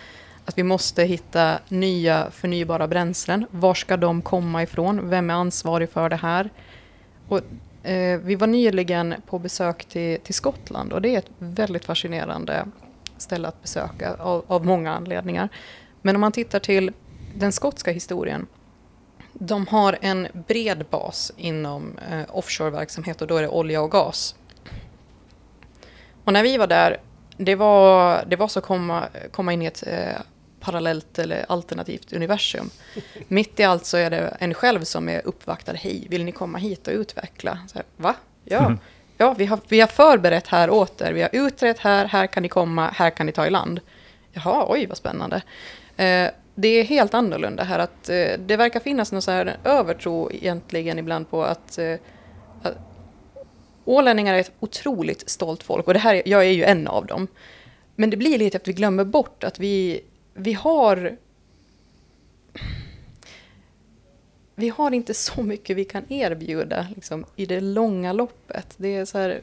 att 0.45 0.59
vi 0.59 0.63
måste 0.63 1.05
hitta 1.05 1.59
nya 1.69 2.31
förnybara 2.31 2.89
bränslen. 2.89 3.47
Var 3.51 3.75
ska 3.75 3.97
de 3.97 4.23
komma 4.23 4.63
ifrån? 4.63 5.11
Vem 5.11 5.31
är 5.31 5.35
ansvarig 5.35 5.91
för 5.91 6.09
det 6.09 6.17
här? 6.17 6.51
Och, 7.29 7.41
eh, 7.89 8.21
vi 8.21 8.35
var 8.35 8.47
nyligen 8.47 9.15
på 9.27 9.39
besök 9.39 9.85
till, 9.85 10.21
till 10.21 10.35
Skottland 10.35 10.93
och 10.93 11.03
det 11.03 11.15
är 11.15 11.19
ett 11.19 11.31
väldigt 11.39 11.85
fascinerande 11.85 12.67
ställe 13.17 13.49
att 13.49 13.63
besöka 13.63 14.15
av, 14.15 14.45
av 14.47 14.67
många 14.67 14.95
anledningar. 14.95 15.49
Men 16.03 16.15
om 16.15 16.21
man 16.21 16.33
tittar 16.33 16.59
till 16.59 16.93
den 17.35 17.53
skotska 17.53 17.91
historien. 17.91 18.47
De 19.33 19.67
har 19.67 19.99
en 20.01 20.29
bred 20.49 20.85
bas 20.91 21.33
inom 21.37 21.99
eh, 22.11 22.23
offshore-verksamhet 22.29 23.23
och 23.23 23.29
då 23.29 23.37
är 23.37 23.43
det 23.43 23.49
olja 23.49 23.83
och 23.83 23.91
gas. 23.91 24.35
Och 26.25 26.33
när 26.33 26.43
vi 26.43 26.57
var 26.57 26.67
där, 26.67 27.01
det 27.45 27.55
var, 27.55 28.25
det 28.27 28.37
var 28.37 28.49
så 28.49 28.59
att 28.59 28.65
komma, 28.65 29.09
komma 29.31 29.53
in 29.53 29.63
i 29.63 29.67
ett 29.67 29.85
eh, 29.87 30.21
parallellt 30.61 31.19
eller 31.19 31.45
alternativt 31.49 32.13
universum. 32.13 32.71
Mitt 33.29 33.61
i 33.61 33.65
allt 33.65 33.87
så 33.87 33.97
är 33.97 34.11
det 34.11 34.37
en 34.39 34.55
själv 34.55 34.85
som 34.85 35.09
är 35.09 35.27
uppvaktad. 35.27 35.73
Hej, 35.73 36.07
vill 36.11 36.25
ni 36.25 36.33
komma 36.33 36.59
hit 36.59 36.89
och 36.89 36.95
utveckla? 36.95 37.59
Så 37.67 37.75
här, 37.75 37.85
Va? 37.97 38.15
Ja, 38.45 38.77
ja 39.17 39.35
vi, 39.39 39.47
har, 39.47 39.61
vi 39.69 39.81
har 39.81 39.89
förberett 39.89 40.47
här 40.47 40.71
åt 40.71 41.01
er. 41.01 41.13
Vi 41.13 41.23
har 41.23 41.31
utrett 41.33 41.79
här, 41.79 42.05
här 42.05 42.27
kan 42.27 42.43
ni 42.43 42.49
komma, 42.49 42.91
här 42.95 43.11
kan 43.11 43.27
ni 43.27 43.33
ta 43.33 43.47
i 43.47 43.51
land. 43.51 43.81
Jaha, 44.33 44.67
oj 44.69 44.87
vad 44.87 44.97
spännande. 44.97 45.43
Eh, 45.97 46.31
det 46.55 46.69
är 46.69 46.85
helt 46.85 47.15
annorlunda 47.15 47.65
här. 47.65 47.79
att 47.79 48.09
eh, 48.09 48.39
Det 48.39 48.57
verkar 48.57 48.81
finnas 48.81 49.13
någon 49.13 49.23
så 49.23 49.31
här 49.31 49.57
övertro 49.65 50.31
egentligen 50.33 50.99
ibland 50.99 51.31
på 51.31 51.45
att, 51.45 51.79
eh, 51.79 51.93
att 51.93 52.01
Ålänningar 53.91 54.35
är 54.35 54.39
ett 54.39 54.53
otroligt 54.61 55.31
stolt 55.31 55.63
folk 55.63 55.87
och 55.87 55.93
det 55.95 56.01
här, 56.01 56.23
jag 56.25 56.47
är 56.47 56.51
ju 56.51 56.65
en 56.65 56.89
av 56.89 57.07
dem. 57.07 57.27
Men 57.97 58.11
det 58.11 58.17
blir 58.17 58.39
lite 58.39 58.57
att 58.57 58.69
vi 58.69 58.73
glömmer 58.73 59.05
bort 59.05 59.45
att 59.45 59.59
vi, 59.59 60.01
vi 60.35 60.53
har... 60.53 61.17
Vi 64.55 64.69
har 64.69 64.91
inte 64.91 65.15
så 65.15 65.43
mycket 65.43 65.77
vi 65.77 65.85
kan 65.85 66.13
erbjuda 66.13 66.87
liksom, 66.95 67.25
i 67.37 67.47
det 67.47 67.61
långa 67.61 68.13
loppet. 68.13 68.75
Det 68.77 68.97
är 68.97 69.05
så 69.05 69.19
här 69.19 69.41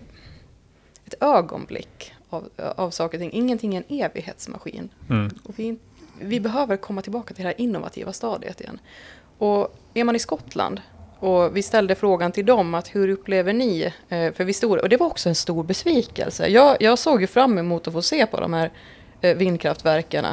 ett 1.05 1.15
ögonblick 1.19 2.13
av, 2.29 2.49
av 2.57 2.91
saker 2.91 3.17
och 3.17 3.21
ting. 3.21 3.31
Ingenting 3.33 3.75
är 3.75 3.83
en 3.87 3.99
evighetsmaskin. 3.99 4.89
Mm. 5.09 5.29
Vi, 5.55 5.77
vi 6.21 6.39
behöver 6.39 6.77
komma 6.77 7.01
tillbaka 7.01 7.33
till 7.33 7.43
det 7.43 7.49
här 7.49 7.61
innovativa 7.61 8.13
stadiet 8.13 8.61
igen. 8.61 8.79
Och 9.37 9.75
är 9.93 10.03
man 10.03 10.15
i 10.15 10.19
Skottland 10.19 10.81
och 11.19 11.57
vi 11.57 11.61
ställde 11.61 11.95
frågan 11.95 12.31
till 12.31 12.45
dem 12.45 12.73
att 12.73 12.95
hur 12.95 13.09
upplever 13.09 13.53
ni? 13.53 13.93
Eh, 14.09 14.33
för 14.33 14.43
vi 14.43 14.53
stod, 14.53 14.79
och 14.79 14.89
det 14.89 14.97
var 14.97 15.07
också 15.07 15.29
en 15.29 15.35
stor 15.35 15.63
besvikelse. 15.63 16.47
Jag, 16.47 16.77
jag 16.79 16.99
såg 16.99 17.21
ju 17.21 17.27
fram 17.27 17.57
emot 17.57 17.87
att 17.87 17.93
få 17.93 18.01
se 18.01 18.25
på 18.25 18.39
de 18.39 18.53
här 18.53 18.71
eh, 19.21 19.37
vindkraftverken. 19.37 20.25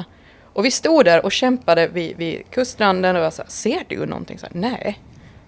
Och 0.52 0.64
vi 0.64 0.70
stod 0.70 1.04
där 1.04 1.24
och 1.24 1.32
kämpade 1.32 1.88
vid, 1.88 2.16
vid 2.16 2.50
kuststranden 2.50 3.16
och 3.16 3.22
jag 3.22 3.32
sa, 3.32 3.44
ser 3.46 3.84
du 3.88 4.06
någonting? 4.06 4.38
Så 4.38 4.46
här, 4.46 4.54
Nej. 4.54 4.98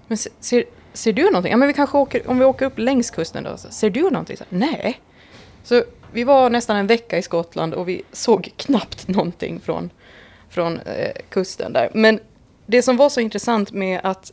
Men 0.07 0.19
ser, 0.19 0.65
ser 0.93 1.13
du 1.13 1.25
någonting? 1.25 1.51
Ja, 1.51 1.57
men 1.57 1.69
vi 1.69 1.75
kanske 1.75 1.99
åker, 1.99 2.31
om 2.31 2.39
vi 2.39 2.45
åker 2.45 2.67
upp 2.67 2.79
längs 2.79 3.11
kusten 3.11 3.45
då. 3.45 3.57
Så, 3.57 3.71
ser 3.71 3.91
du 3.91 4.03
någonting? 4.03 4.37
Så 4.37 4.45
här, 4.51 4.59
Nej. 4.59 5.01
Så 5.65 5.85
vi 6.13 6.25
var 6.25 6.51
nästan 6.51 6.77
en 6.77 6.87
vecka 6.87 7.19
i 7.19 7.23
Skottland 7.23 7.75
och 7.75 7.89
vi 7.89 8.03
såg 8.13 8.53
knappt 8.57 9.09
någonting 9.09 9.61
från, 9.61 9.91
från 10.49 10.81
eh, 10.81 11.13
kusten 11.29 11.73
där. 11.73 11.91
Men 11.95 12.21
det 12.67 12.83
som 12.83 12.97
var 12.97 13.09
så 13.09 13.21
intressant 13.21 13.73
med 13.73 14.01
att 14.03 14.33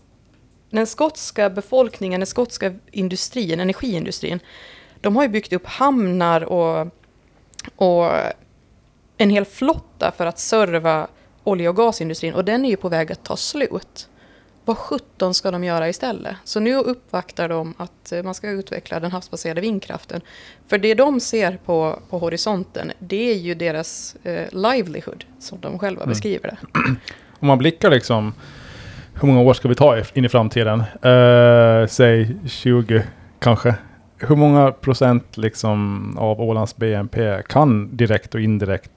den 0.78 0.88
skotska 0.88 1.50
befolkningen, 1.50 2.20
den 2.20 2.28
skotska 2.28 2.74
industrin, 2.92 3.60
energiindustrin, 3.60 4.40
de 5.02 5.16
har 5.16 5.24
ju 5.24 5.30
byggt 5.30 5.54
upp 5.54 5.66
hamnar 5.66 6.42
och, 6.42 6.88
och 7.76 8.12
en 9.18 9.30
hel 9.30 9.46
flotta 9.46 10.12
för 10.18 10.26
att 10.26 10.40
serva 10.40 11.08
olje 11.44 11.70
och 11.70 11.76
gasindustrin 11.76 12.34
och 12.34 12.46
den 12.46 12.66
är 12.66 12.70
ju 12.70 12.78
på 12.78 12.90
väg 12.90 13.12
att 13.12 13.24
ta 13.24 13.38
slut. 13.38 14.10
Vad 14.66 14.78
sjutton 14.78 15.34
ska 15.34 15.52
de 15.52 15.64
göra 15.64 15.90
istället? 15.90 16.36
Så 16.44 16.60
nu 16.60 16.76
uppvaktar 16.76 17.50
de 17.50 17.74
att 17.78 18.14
man 18.24 18.34
ska 18.34 18.50
utveckla 18.50 19.00
den 19.00 19.12
havsbaserade 19.12 19.62
vindkraften. 19.62 20.22
För 20.68 20.78
det 20.78 20.94
de 20.94 21.20
ser 21.20 21.60
på, 21.66 22.00
på 22.10 22.20
horisonten, 22.20 22.92
det 23.00 23.32
är 23.32 23.38
ju 23.38 23.56
deras 23.56 24.16
eh, 24.24 24.48
livelihood, 24.52 25.26
som 25.40 25.60
de 25.62 25.80
själva 25.80 26.06
beskriver 26.06 26.48
det. 26.48 26.58
Om 27.40 27.48
man 27.48 27.58
blickar 27.58 27.92
liksom, 27.92 28.34
hur 29.22 29.28
många 29.28 29.42
år 29.42 29.54
ska 29.54 29.68
vi 29.68 29.76
ta 29.76 29.98
in 30.14 30.26
i 30.26 30.30
framtiden? 30.30 30.80
Eh, 31.02 31.88
säg 31.88 32.36
20 32.48 33.04
kanske. 33.40 33.76
Hur 34.18 34.36
många 34.36 34.72
procent 34.72 35.38
liksom 35.38 36.18
av 36.18 36.42
Ålands 36.42 36.76
BNP 36.76 37.42
kan 37.50 37.98
direkt 37.98 38.36
och 38.36 38.42
indirekt 38.42 38.90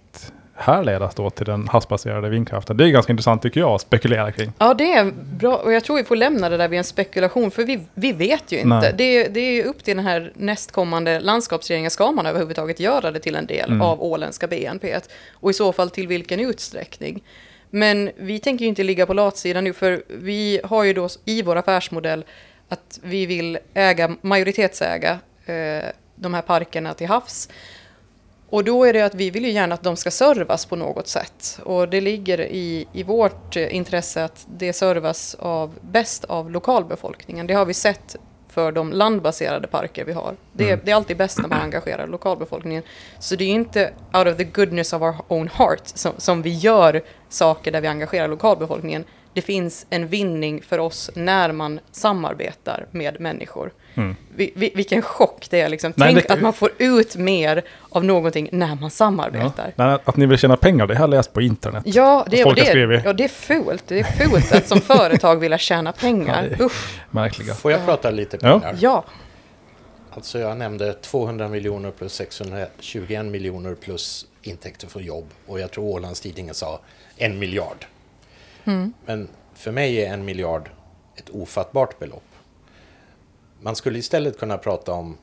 härledas 0.59 1.15
då 1.15 1.31
till 1.31 1.47
den 1.47 1.69
havsbaserade 1.69 2.29
vindkraften? 2.29 2.77
Det 2.77 2.85
är 2.85 2.89
ganska 2.89 3.13
intressant 3.13 3.43
tycker 3.43 3.61
jag 3.61 3.71
att 3.71 3.81
spekulera 3.81 4.33
kring. 4.33 4.53
Ja, 4.59 4.75
det 4.75 4.93
är 4.93 5.13
bra. 5.39 5.57
Och 5.57 5.73
jag 5.73 5.85
tror 5.85 5.97
vi 5.97 6.05
får 6.05 6.17
lämna 6.17 6.49
det 6.49 6.57
där 6.57 6.69
vid 6.69 6.79
en 6.79 6.85
spekulation, 6.85 7.51
för 7.51 7.65
vi, 7.65 7.81
vi 7.95 8.13
vet 8.13 8.53
ju 8.53 8.59
inte. 8.59 8.93
Det, 8.99 9.05
är- 9.05 9.29
det 9.31 9.41
är 9.41 9.53
ju 9.53 9.63
upp 9.63 9.85
till 9.85 9.97
den 9.97 10.05
här 10.07 10.33
nästkommande 10.35 11.21
landskapsregeringen. 11.21 11.91
Ska 11.91 12.13
man 12.13 12.27
överhuvudtaget 12.27 12.81
göra 12.81 13.11
det 13.11 13.19
till 13.21 13.35
en 13.37 13.47
del 13.47 13.69
Mm. 13.71 13.83
av 13.83 14.03
åländska 14.03 14.47
BNP? 14.47 14.97
Och 15.33 15.51
i 15.51 15.55
så 15.55 15.73
fall 15.73 15.91
till 15.91 16.09
vilken 16.09 16.41
utsträckning? 16.41 17.23
Men 17.71 18.11
vi 18.17 18.39
tänker 18.39 18.65
ju 18.65 18.69
inte 18.69 18.83
ligga 18.83 19.07
på 19.07 19.15
latsidan 19.15 19.65
nu, 19.65 19.73
för 19.73 20.05
vi 20.09 20.61
har 20.65 20.85
ju 20.85 20.93
då 20.93 21.09
i 21.25 21.43
vår 21.43 21.57
affärsmodell 21.57 22.25
att 22.69 23.01
vi 23.03 23.27
vill 23.27 23.59
äga, 23.75 24.17
majoritetsäga 24.21 25.19
eh, 25.47 25.85
de 26.15 26.35
här 26.35 26.43
parkerna 26.43 26.95
till 26.95 27.07
havs. 27.07 27.49
Och 28.51 28.65
då 28.65 28.85
är 28.85 28.93
det 28.93 29.03
att 29.03 29.15
vi 29.15 29.31
vill 29.31 29.45
ju 29.45 29.51
gärna 29.51 29.75
att 29.75 29.83
de 29.83 29.97
ska 29.97 30.11
servas 30.11 30.67
på 30.67 30.77
något 30.77 31.09
sätt. 31.09 31.61
Och 31.65 31.89
det 31.89 32.01
ligger 32.01 32.41
i, 32.41 32.87
i 32.93 33.03
vårt 33.03 33.57
eh, 33.57 33.75
intresse 33.75 34.25
att 34.25 34.47
det 34.57 34.73
servas 34.73 35.35
av, 35.35 35.75
bäst 35.81 36.25
av 36.25 36.51
lokalbefolkningen. 36.51 37.47
Det 37.47 37.55
har 37.55 37.65
vi 37.65 37.75
sett 37.75 38.17
för 38.57 38.73
de 38.73 38.93
landbaserade 38.93 39.67
parker 39.69 40.05
vi 40.05 40.13
har. 40.13 40.35
Det, 40.53 40.71
är- 40.71 40.81
det 40.85 40.91
är 40.91 40.95
alltid 40.95 41.17
bäst 41.17 41.39
när 41.39 41.49
man 41.49 41.61
engagerar 41.61 42.07
lokalbefolkningen. 42.07 42.83
Så 43.19 43.37
det 43.37 43.45
är 43.45 43.49
inte 43.49 43.93
out 44.13 44.27
of 44.27 44.37
the 44.37 44.45
goodness 44.45 44.93
of 44.93 45.03
our 45.03 45.15
own 45.29 45.49
heart 45.49 45.81
som, 45.85 46.13
som 46.19 46.43
vi 46.43 46.51
gör 46.51 47.03
saker 47.29 47.73
där 47.73 47.81
vi 47.81 47.89
engagerar 47.89 48.29
lokalbefolkningen. 48.29 49.05
Det 49.33 49.43
finns 49.43 49.87
en 49.91 50.07
vinning 50.09 50.63
för 50.63 50.79
oss 50.79 51.11
när 51.15 51.53
man 51.53 51.81
samarbetar 51.93 52.87
med 52.91 53.21
människor. 53.21 53.73
Vi, 54.37 54.53
vi, 54.57 54.73
vilken 54.75 55.03
chock 55.03 55.47
det 55.51 55.61
är 55.61 55.69
liksom. 55.69 55.93
Nej, 55.97 56.15
Tänk 56.15 56.29
det- 56.29 56.35
att 56.35 56.41
man 56.43 56.53
får 56.53 56.71
ut 56.79 57.17
mer 57.17 57.65
av 57.91 58.05
någonting 58.05 58.49
när 58.53 58.67
man 58.67 58.79
Ja. 58.83 58.91
samarbetar. 58.91 59.73
Nej, 59.77 59.99
att 60.05 60.17
ni 60.17 60.27
vill 60.27 60.39
tjäna 60.39 60.57
pengar, 60.57 60.87
det 60.87 60.95
har 60.95 61.01
jag 61.03 61.11
läst 61.11 61.33
på 61.33 61.41
internet. 61.43 61.83
Ja, 61.87 62.27
det, 62.31 62.37
och 62.37 62.43
Folk 62.43 62.59
det, 62.59 62.65
skrivit. 62.67 63.03
ja, 63.05 63.13
det 63.13 63.25
är 63.25 63.29
fult. 63.29 63.83
Det 63.87 63.99
är 64.01 64.05
fult 64.05 64.53
att 64.53 64.69
som 64.69 64.81
företag 64.81 65.37
vilja 65.37 65.59
tjäna 65.59 65.93
pengar. 65.93 66.57
Ja, 66.59 66.65
Usch. 66.65 67.01
Märkliga. 67.11 67.55
Får 67.55 67.73
jag 67.73 67.85
prata 67.85 68.11
lite 68.11 68.39
Ja. 68.41 68.61
pengar? 68.61 68.77
Ja, 68.81 69.05
Alltså 70.11 70.39
jag 70.39 70.57
nämnde 70.57 70.93
200 70.93 71.49
miljoner 71.49 71.91
plus 71.91 72.13
621 72.15 73.27
miljoner 73.27 73.75
plus 73.75 74.27
intäkter 74.43 74.87
från 74.89 75.05
jobb. 75.05 75.25
Och 75.47 75.61
jag 75.61 75.71
tror 75.71 75.85
Ålandstidningen 75.85 76.55
sa 76.55 76.81
en 77.17 77.39
miljard. 77.39 77.87
Men 79.07 79.29
för 79.55 79.71
mig 79.73 80.05
är 80.05 80.13
en 80.13 80.25
miljard 80.25 80.69
ett 81.17 81.31
ofattbart 81.31 81.99
belopp. 81.99 82.23
Man 83.61 83.77
skulle 83.77 83.99
istället 83.99 84.39
kunna 84.39 84.59
prata 84.59 84.93
om 84.93 85.17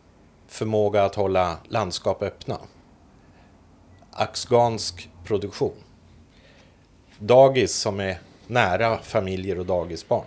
förmåga 0.48 1.04
att 1.04 1.15
hålla 1.15 1.58
landskap 1.69 2.22
öppna. 2.22 2.58
Axgansk 4.12 5.10
produktion. 5.24 5.76
Dagis 7.19 7.76
som 7.76 8.00
är 8.00 8.19
nära 8.48 8.98
familjer 8.98 9.60
och 9.60 9.65
dagisbarn. 9.65 10.26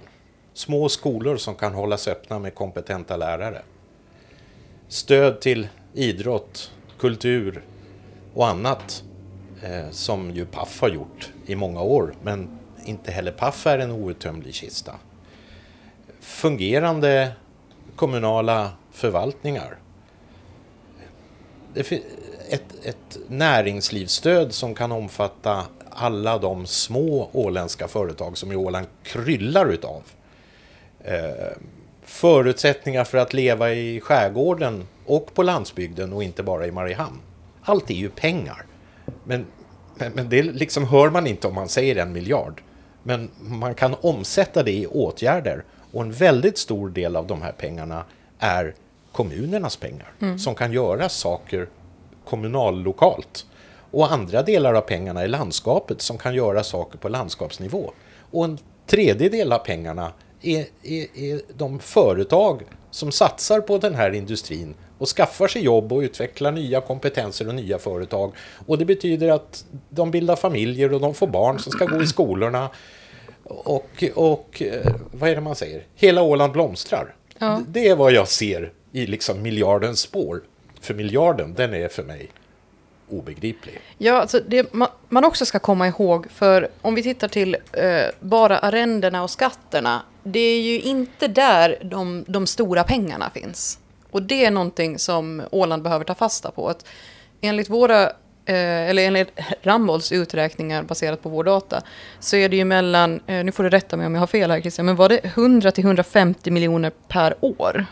Små 0.52 0.88
skolor 0.88 1.36
som 1.36 1.54
kan 1.54 1.74
hållas 1.74 2.08
öppna 2.08 2.38
med 2.38 2.54
kompetenta 2.54 3.16
lärare. 3.16 3.62
Stöd 4.88 5.40
till 5.40 5.68
idrott, 5.92 6.72
kultur 6.98 7.64
och 8.34 8.48
annat 8.48 9.04
eh, 9.62 9.90
som 9.90 10.30
ju 10.30 10.46
Paf 10.46 10.80
har 10.80 10.88
gjort 10.88 11.32
i 11.46 11.54
många 11.54 11.82
år. 11.82 12.14
Men 12.22 12.58
inte 12.84 13.10
heller 13.10 13.32
Paf 13.32 13.66
är 13.66 13.78
en 13.78 13.90
outtömlig 13.90 14.54
kista. 14.54 14.94
fungerande 16.20 17.32
kommunala 17.96 18.70
förvaltningar. 18.92 19.78
Det 21.74 21.92
ett, 22.50 22.84
ett 22.84 23.18
näringslivsstöd 23.28 24.54
som 24.54 24.74
kan 24.74 24.92
omfatta 24.92 25.64
alla 25.90 26.38
de 26.38 26.66
små 26.66 27.30
åländska 27.32 27.88
företag 27.88 28.38
som 28.38 28.50
ju 28.50 28.56
Åland 28.56 28.86
kryllar 29.02 29.66
utav. 29.66 30.02
Eh, 31.04 31.56
förutsättningar 32.02 33.04
för 33.04 33.18
att 33.18 33.34
leva 33.34 33.72
i 33.72 34.00
skärgården 34.00 34.88
och 35.06 35.34
på 35.34 35.42
landsbygden 35.42 36.12
och 36.12 36.22
inte 36.22 36.42
bara 36.42 36.66
i 36.66 36.70
Mariehamn. 36.70 37.20
Allt 37.62 37.90
är 37.90 37.94
ju 37.94 38.08
pengar. 38.08 38.64
Men, 39.24 39.46
men, 39.94 40.12
men 40.12 40.28
det 40.28 40.42
liksom 40.42 40.84
hör 40.84 41.10
man 41.10 41.26
inte 41.26 41.48
om 41.48 41.54
man 41.54 41.68
säger 41.68 41.96
en 41.96 42.12
miljard. 42.12 42.62
Men 43.02 43.30
man 43.38 43.74
kan 43.74 43.94
omsätta 44.00 44.62
det 44.62 44.72
i 44.72 44.86
åtgärder. 44.86 45.64
Och 45.96 46.02
en 46.02 46.12
väldigt 46.12 46.58
stor 46.58 46.88
del 46.88 47.16
av 47.16 47.26
de 47.26 47.42
här 47.42 47.52
pengarna 47.52 48.04
är 48.38 48.74
kommunernas 49.12 49.76
pengar. 49.76 50.12
Som 50.38 50.54
kan 50.54 50.72
göra 50.72 51.08
saker 51.08 51.68
kommunallokalt. 52.24 53.46
Och 53.90 54.12
andra 54.12 54.42
delar 54.42 54.74
av 54.74 54.80
pengarna 54.80 55.22
är 55.22 55.28
landskapet 55.28 56.02
som 56.02 56.18
kan 56.18 56.34
göra 56.34 56.62
saker 56.62 56.98
på 56.98 57.08
landskapsnivå. 57.08 57.92
Och 58.30 58.44
en 58.44 58.58
tredjedel 58.86 59.52
av 59.52 59.58
pengarna 59.58 60.12
är, 60.42 60.66
är, 60.82 61.06
är 61.14 61.40
de 61.56 61.78
företag 61.78 62.62
som 62.90 63.12
satsar 63.12 63.60
på 63.60 63.78
den 63.78 63.94
här 63.94 64.10
industrin 64.10 64.74
och 64.98 65.08
skaffar 65.08 65.48
sig 65.48 65.64
jobb 65.64 65.92
och 65.92 66.00
utvecklar 66.00 66.52
nya 66.52 66.80
kompetenser 66.80 67.48
och 67.48 67.54
nya 67.54 67.78
företag. 67.78 68.32
Och 68.66 68.78
det 68.78 68.84
betyder 68.84 69.28
att 69.28 69.64
de 69.90 70.10
bildar 70.10 70.36
familjer 70.36 70.92
och 70.92 71.00
de 71.00 71.14
får 71.14 71.26
barn 71.26 71.58
som 71.58 71.72
ska 71.72 71.84
gå 71.84 72.02
i 72.02 72.06
skolorna. 72.06 72.70
Och, 73.48 74.04
och 74.14 74.62
eh, 74.62 74.94
vad 75.12 75.30
är 75.30 75.34
det 75.34 75.40
man 75.40 75.56
säger? 75.56 75.82
Hela 75.94 76.22
Åland 76.22 76.52
blomstrar. 76.52 77.14
Ja. 77.38 77.62
Det 77.68 77.88
är 77.88 77.96
vad 77.96 78.12
jag 78.12 78.28
ser 78.28 78.72
i 78.92 79.06
liksom 79.06 79.42
miljardens 79.42 80.00
spår. 80.00 80.42
För 80.80 80.94
miljarden, 80.94 81.54
den 81.54 81.74
är 81.74 81.88
för 81.88 82.02
mig 82.02 82.28
obegriplig. 83.10 83.80
Ja, 83.98 84.20
alltså 84.20 84.40
det 84.46 84.72
man, 84.72 84.88
man 85.08 85.24
också 85.24 85.46
ska 85.46 85.58
komma 85.58 85.88
ihåg, 85.88 86.30
för 86.30 86.68
om 86.82 86.94
vi 86.94 87.02
tittar 87.02 87.28
till 87.28 87.56
eh, 87.72 88.04
bara 88.20 88.58
arrendena 88.58 89.22
och 89.22 89.30
skatterna, 89.30 90.02
det 90.22 90.40
är 90.40 90.60
ju 90.60 90.80
inte 90.80 91.28
där 91.28 91.78
de, 91.82 92.24
de 92.28 92.46
stora 92.46 92.84
pengarna 92.84 93.30
finns. 93.30 93.78
Och 94.10 94.22
det 94.22 94.44
är 94.44 94.50
någonting 94.50 94.98
som 94.98 95.42
Åland 95.50 95.82
behöver 95.82 96.04
ta 96.04 96.14
fasta 96.14 96.50
på. 96.50 96.68
Att 96.68 96.86
enligt 97.40 97.70
våra, 97.70 98.12
eller 98.54 99.02
enligt 99.06 99.30
Rambolds 99.62 100.12
uträkningar 100.12 100.82
baserat 100.82 101.22
på 101.22 101.28
vår 101.28 101.44
data, 101.44 101.82
så 102.20 102.36
är 102.36 102.48
det 102.48 102.56
ju 102.56 102.64
mellan, 102.64 103.20
eh, 103.26 103.44
nu 103.44 103.52
får 103.52 103.62
du 103.62 103.70
rätta 103.70 103.96
mig 103.96 104.06
om 104.06 104.14
jag 104.14 104.20
har 104.20 104.26
fel 104.26 104.50
här 104.50 104.60
Christian, 104.60 104.86
men 104.86 104.96
var 104.96 105.08
det 105.08 105.20
100 105.24 105.70
till 105.70 105.84
150 105.84 106.50
miljoner 106.50 106.92
per 107.08 107.34
år 107.40 107.86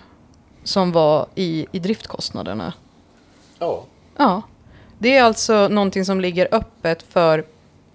som 0.64 0.92
var 0.92 1.26
i, 1.34 1.66
i 1.72 1.78
driftkostnaderna? 1.78 2.72
Ja. 3.58 3.84
Ja, 4.16 4.42
det 4.98 5.16
är 5.16 5.22
alltså 5.22 5.68
någonting 5.68 6.04
som 6.04 6.20
ligger 6.20 6.48
öppet 6.52 7.02
för 7.02 7.44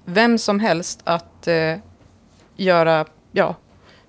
vem 0.06 0.38
som 0.38 0.60
helst 0.60 1.02
att 1.04 1.48
eh, 1.48 1.76
göra 2.56 3.06
ja, 3.32 3.56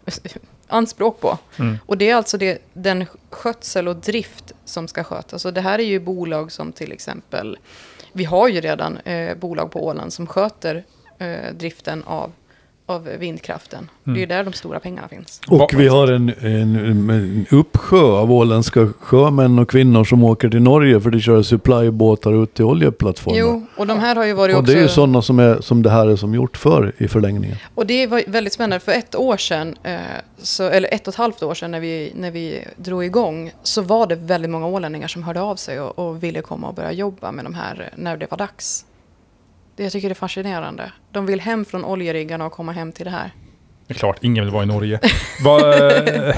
anspråk 0.67 1.21
på. 1.21 1.39
Och 1.87 1.99
det 1.99 2.11
är 2.11 2.15
alltså 2.15 2.39
det, 2.39 2.59
den 2.73 3.07
skötsel 3.31 3.89
och 3.89 3.97
drift 3.97 4.53
som 4.65 4.89
ska 4.89 5.05
skötas. 5.05 5.45
Och 5.45 5.53
det 5.53 5.61
här 5.61 5.79
är 5.79 5.85
ju 5.85 6.01
bolag 6.01 6.53
som 6.53 6.73
till 6.73 6.93
exempel, 6.93 7.59
vi 8.13 8.25
har 8.25 8.49
ju 8.49 8.61
redan 8.61 8.97
eh, 8.97 9.37
bolag 9.37 9.71
på 9.71 9.87
Åland 9.87 10.13
som 10.13 10.27
sköter 10.27 10.85
eh, 11.19 11.55
driften 11.55 12.05
av, 12.05 12.33
av 12.91 13.05
vindkraften. 13.19 13.91
Det 14.05 14.11
är 14.11 14.17
ju 14.17 14.27
där 14.27 14.45
de 14.45 14.53
stora 14.53 14.81
pengarna 14.81 15.09
finns. 15.09 15.41
Och 15.49 15.71
vi 15.77 15.89
har 15.89 16.13
en, 16.13 16.29
en, 16.41 16.77
en 16.77 17.47
uppsjö 17.51 18.03
av 18.03 18.33
åländska 18.33 18.89
sjömän 19.01 19.59
och 19.59 19.71
kvinnor 19.71 20.05
som 20.05 20.25
åker 20.25 20.49
till 20.49 20.63
Norge 20.63 21.01
för 21.01 21.17
att 21.17 21.23
köra 21.23 21.43
supplybåtar 21.43 22.43
ut 22.43 22.55
till 22.55 22.65
oljeplattformar. 22.65 23.39
Jo, 23.39 23.67
och 23.77 23.87
de 23.87 23.99
här 23.99 24.17
har 24.17 24.25
ju 24.25 24.33
varit 24.33 24.55
och 24.55 24.61
också... 24.61 24.73
det 24.73 24.79
är 24.79 24.83
ju 24.83 24.89
sådana 24.89 25.23
som, 25.23 25.39
är, 25.39 25.61
som 25.61 25.83
det 25.83 25.91
här 25.91 26.07
är 26.07 26.17
som 26.17 26.35
gjort 26.35 26.57
för 26.57 26.93
i 26.99 27.09
förlängningen. 27.09 27.57
Och 27.75 27.87
det 27.87 28.07
var 28.07 28.23
väldigt 28.27 28.53
spännande, 28.53 28.81
för 28.81 28.93
ett 28.93 29.15
år 29.15 29.37
sedan, 29.37 29.77
eh, 29.83 29.99
så, 30.39 30.65
eller 30.65 30.95
ett 30.95 31.09
och 31.09 31.15
ett 31.15 31.19
halvt 31.19 31.43
år 31.43 31.55
sedan 31.55 31.71
när 31.71 31.81
vi, 31.81 32.13
när 32.15 32.31
vi 32.31 32.65
drog 32.77 33.05
igång, 33.05 33.53
så 33.63 33.83
var 33.83 34.07
det 34.07 34.17
väldigt 34.17 34.51
många 34.51 34.67
ålänningar 34.67 35.09
som 35.09 35.23
hörde 35.23 35.41
av 35.41 35.57
sig 35.57 35.81
och, 35.81 35.99
och 35.99 36.23
ville 36.23 36.43
komma 36.43 36.69
och 36.69 36.75
börja 36.75 36.93
jobba 36.93 37.33
med 37.33 37.45
de 37.45 37.55
här 37.55 37.91
när 37.97 38.17
det 38.17 38.31
var 38.31 38.39
dags. 38.39 38.85
Det 39.77 39.83
jag 39.83 39.93
tycker 39.93 40.09
det 40.09 40.13
är 40.13 40.15
fascinerande. 40.15 40.93
De 41.13 41.27
vill 41.27 41.41
hem 41.41 41.65
från 41.65 41.85
oljeriggarna 41.85 42.47
och 42.47 42.53
komma 42.53 42.73
hem 42.73 42.93
till 42.93 43.05
det 43.05 43.11
här. 43.11 43.31
Det 43.87 43.95
är 43.95 43.99
klart, 43.99 44.25
ingen 44.25 44.45
vill 44.45 44.53
vara 44.53 44.63
i 44.63 44.67
Norge. 44.67 45.01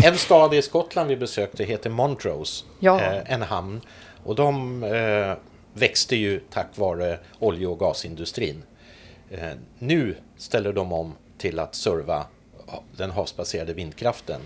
En 0.04 0.16
stad 0.18 0.54
i 0.54 0.62
Skottland 0.62 1.08
vi 1.08 1.16
besökte 1.16 1.64
heter 1.64 1.90
Montrose, 1.90 2.64
Ja. 2.78 3.00
eh, 3.00 3.32
en 3.32 3.42
hamn. 3.42 3.80
Och 4.24 4.34
de 4.34 4.82
eh, 4.84 5.32
växte 5.72 6.16
ju 6.16 6.40
tack 6.50 6.66
vare 6.74 7.18
olje 7.38 7.66
och 7.66 7.78
gasindustrin. 7.78 8.62
Eh, 9.30 9.50
nu 9.78 10.16
ställer 10.36 10.72
de 10.72 10.92
om 10.92 11.12
till 11.38 11.58
att 11.58 11.74
serva 11.74 12.24
den 12.96 13.10
havsbaserade 13.10 13.72
vindkraften. 13.72 14.40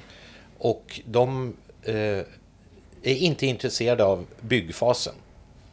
Och 0.58 1.00
de 1.06 1.56
är 1.82 2.24
inte 3.02 3.46
intresserade 3.46 4.04
av 4.04 4.26
byggfasen. 4.40 5.14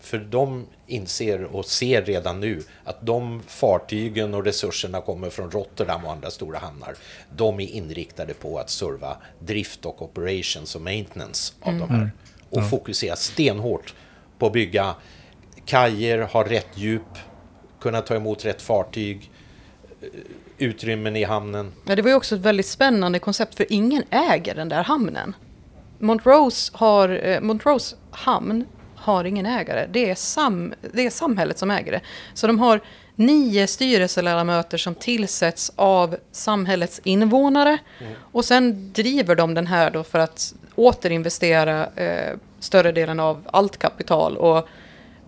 För 0.01 0.17
de 0.17 0.65
inser 0.87 1.43
och 1.43 1.65
ser 1.65 2.01
redan 2.01 2.39
nu 2.39 2.63
att 2.83 3.05
de 3.05 3.41
fartygen 3.47 4.33
och 4.33 4.45
resurserna 4.45 5.01
kommer 5.01 5.29
från 5.29 5.51
Rotterdam 5.51 6.05
och 6.05 6.11
andra 6.11 6.31
stora 6.31 6.59
hamnar. 6.59 6.95
De 7.35 7.59
är 7.59 7.67
inriktade 7.67 8.33
på 8.33 8.59
att 8.59 8.69
serva 8.69 9.17
drift 9.39 9.85
och 9.85 10.01
operations 10.01 10.75
och 10.75 10.81
maintenance 10.81 11.53
av 11.61 11.73
de 11.77 11.89
här. 11.89 12.11
Och 12.49 12.69
fokusera 12.69 13.15
stenhårt 13.15 13.93
på 14.39 14.45
att 14.47 14.53
bygga 14.53 14.95
kajer, 15.65 16.19
ha 16.19 16.49
rätt 16.49 16.67
djup, 16.75 17.17
kunna 17.79 18.01
ta 18.01 18.15
emot 18.15 18.45
rätt 18.45 18.61
fartyg, 18.61 19.31
eh, 20.01 20.07
utrymmen 20.57 21.15
i 21.15 21.23
hamnen. 21.23 21.71
Ja, 21.85 21.95
det 21.95 22.01
var 22.01 22.09
ju 22.09 22.15
också 22.15 22.35
ett 22.35 22.41
väldigt 22.41 22.65
spännande 22.65 23.19
koncept, 23.19 23.55
för 23.55 23.65
ingen 23.69 24.03
äger 24.09 24.55
den 24.55 24.69
där 24.69 24.83
hamnen. 24.83 25.35
Montrose, 25.99 26.71
har, 26.75 27.27
eh, 27.27 27.41
Montrose 27.41 27.95
hamn 28.11 28.65
har 29.01 29.23
ingen 29.23 29.45
ägare. 29.45 29.87
Det 29.91 30.09
är, 30.09 30.15
sam, 30.15 30.73
det 30.93 31.05
är 31.05 31.09
samhället 31.09 31.57
som 31.57 31.71
äger 31.71 31.91
det. 31.91 32.01
Så 32.33 32.47
de 32.47 32.59
har 32.59 32.81
nio 33.15 33.67
styrelseledamöter 33.67 34.77
som 34.77 34.95
tillsätts 34.95 35.71
av 35.75 36.15
samhällets 36.31 37.01
invånare. 37.03 37.77
Och 38.19 38.45
sen 38.45 38.93
driver 38.93 39.35
de 39.35 39.53
den 39.53 39.67
här 39.67 39.91
då 39.91 40.03
för 40.03 40.19
att 40.19 40.53
återinvestera 40.75 41.87
eh, 41.95 42.37
större 42.59 42.91
delen 42.91 43.19
av 43.19 43.47
allt 43.51 43.77
kapital. 43.77 44.37
Och 44.37 44.67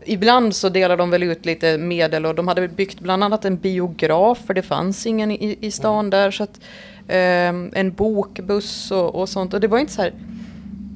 Ibland 0.06 0.56
så 0.56 0.70
delar 0.70 0.98
de 0.98 1.10
väl 1.10 1.24
ut 1.24 1.46
lite 1.46 1.78
medel 1.78 2.26
och 2.26 2.36
de 2.36 2.48
hade 2.48 2.68
byggt 2.68 3.00
bland 3.00 3.24
annat 3.24 3.46
en 3.46 3.58
biograf 3.58 4.38
för 4.46 4.54
det 4.54 4.62
fanns 4.62 5.06
ingen 5.06 5.32
i, 5.32 5.58
i 5.62 5.72
stan 5.72 6.10
där. 6.10 6.32
Så 6.32 6.44
att, 6.44 6.60
ehm, 7.08 7.72
en 7.76 7.92
bokbuss 7.92 8.92
och, 8.92 9.16
och 9.16 9.30
sånt. 9.30 9.54
Och 9.54 9.60
det 9.60 9.68
var 9.68 9.80
inte 9.80 9.94
så 9.94 10.02
här. 10.02 10.14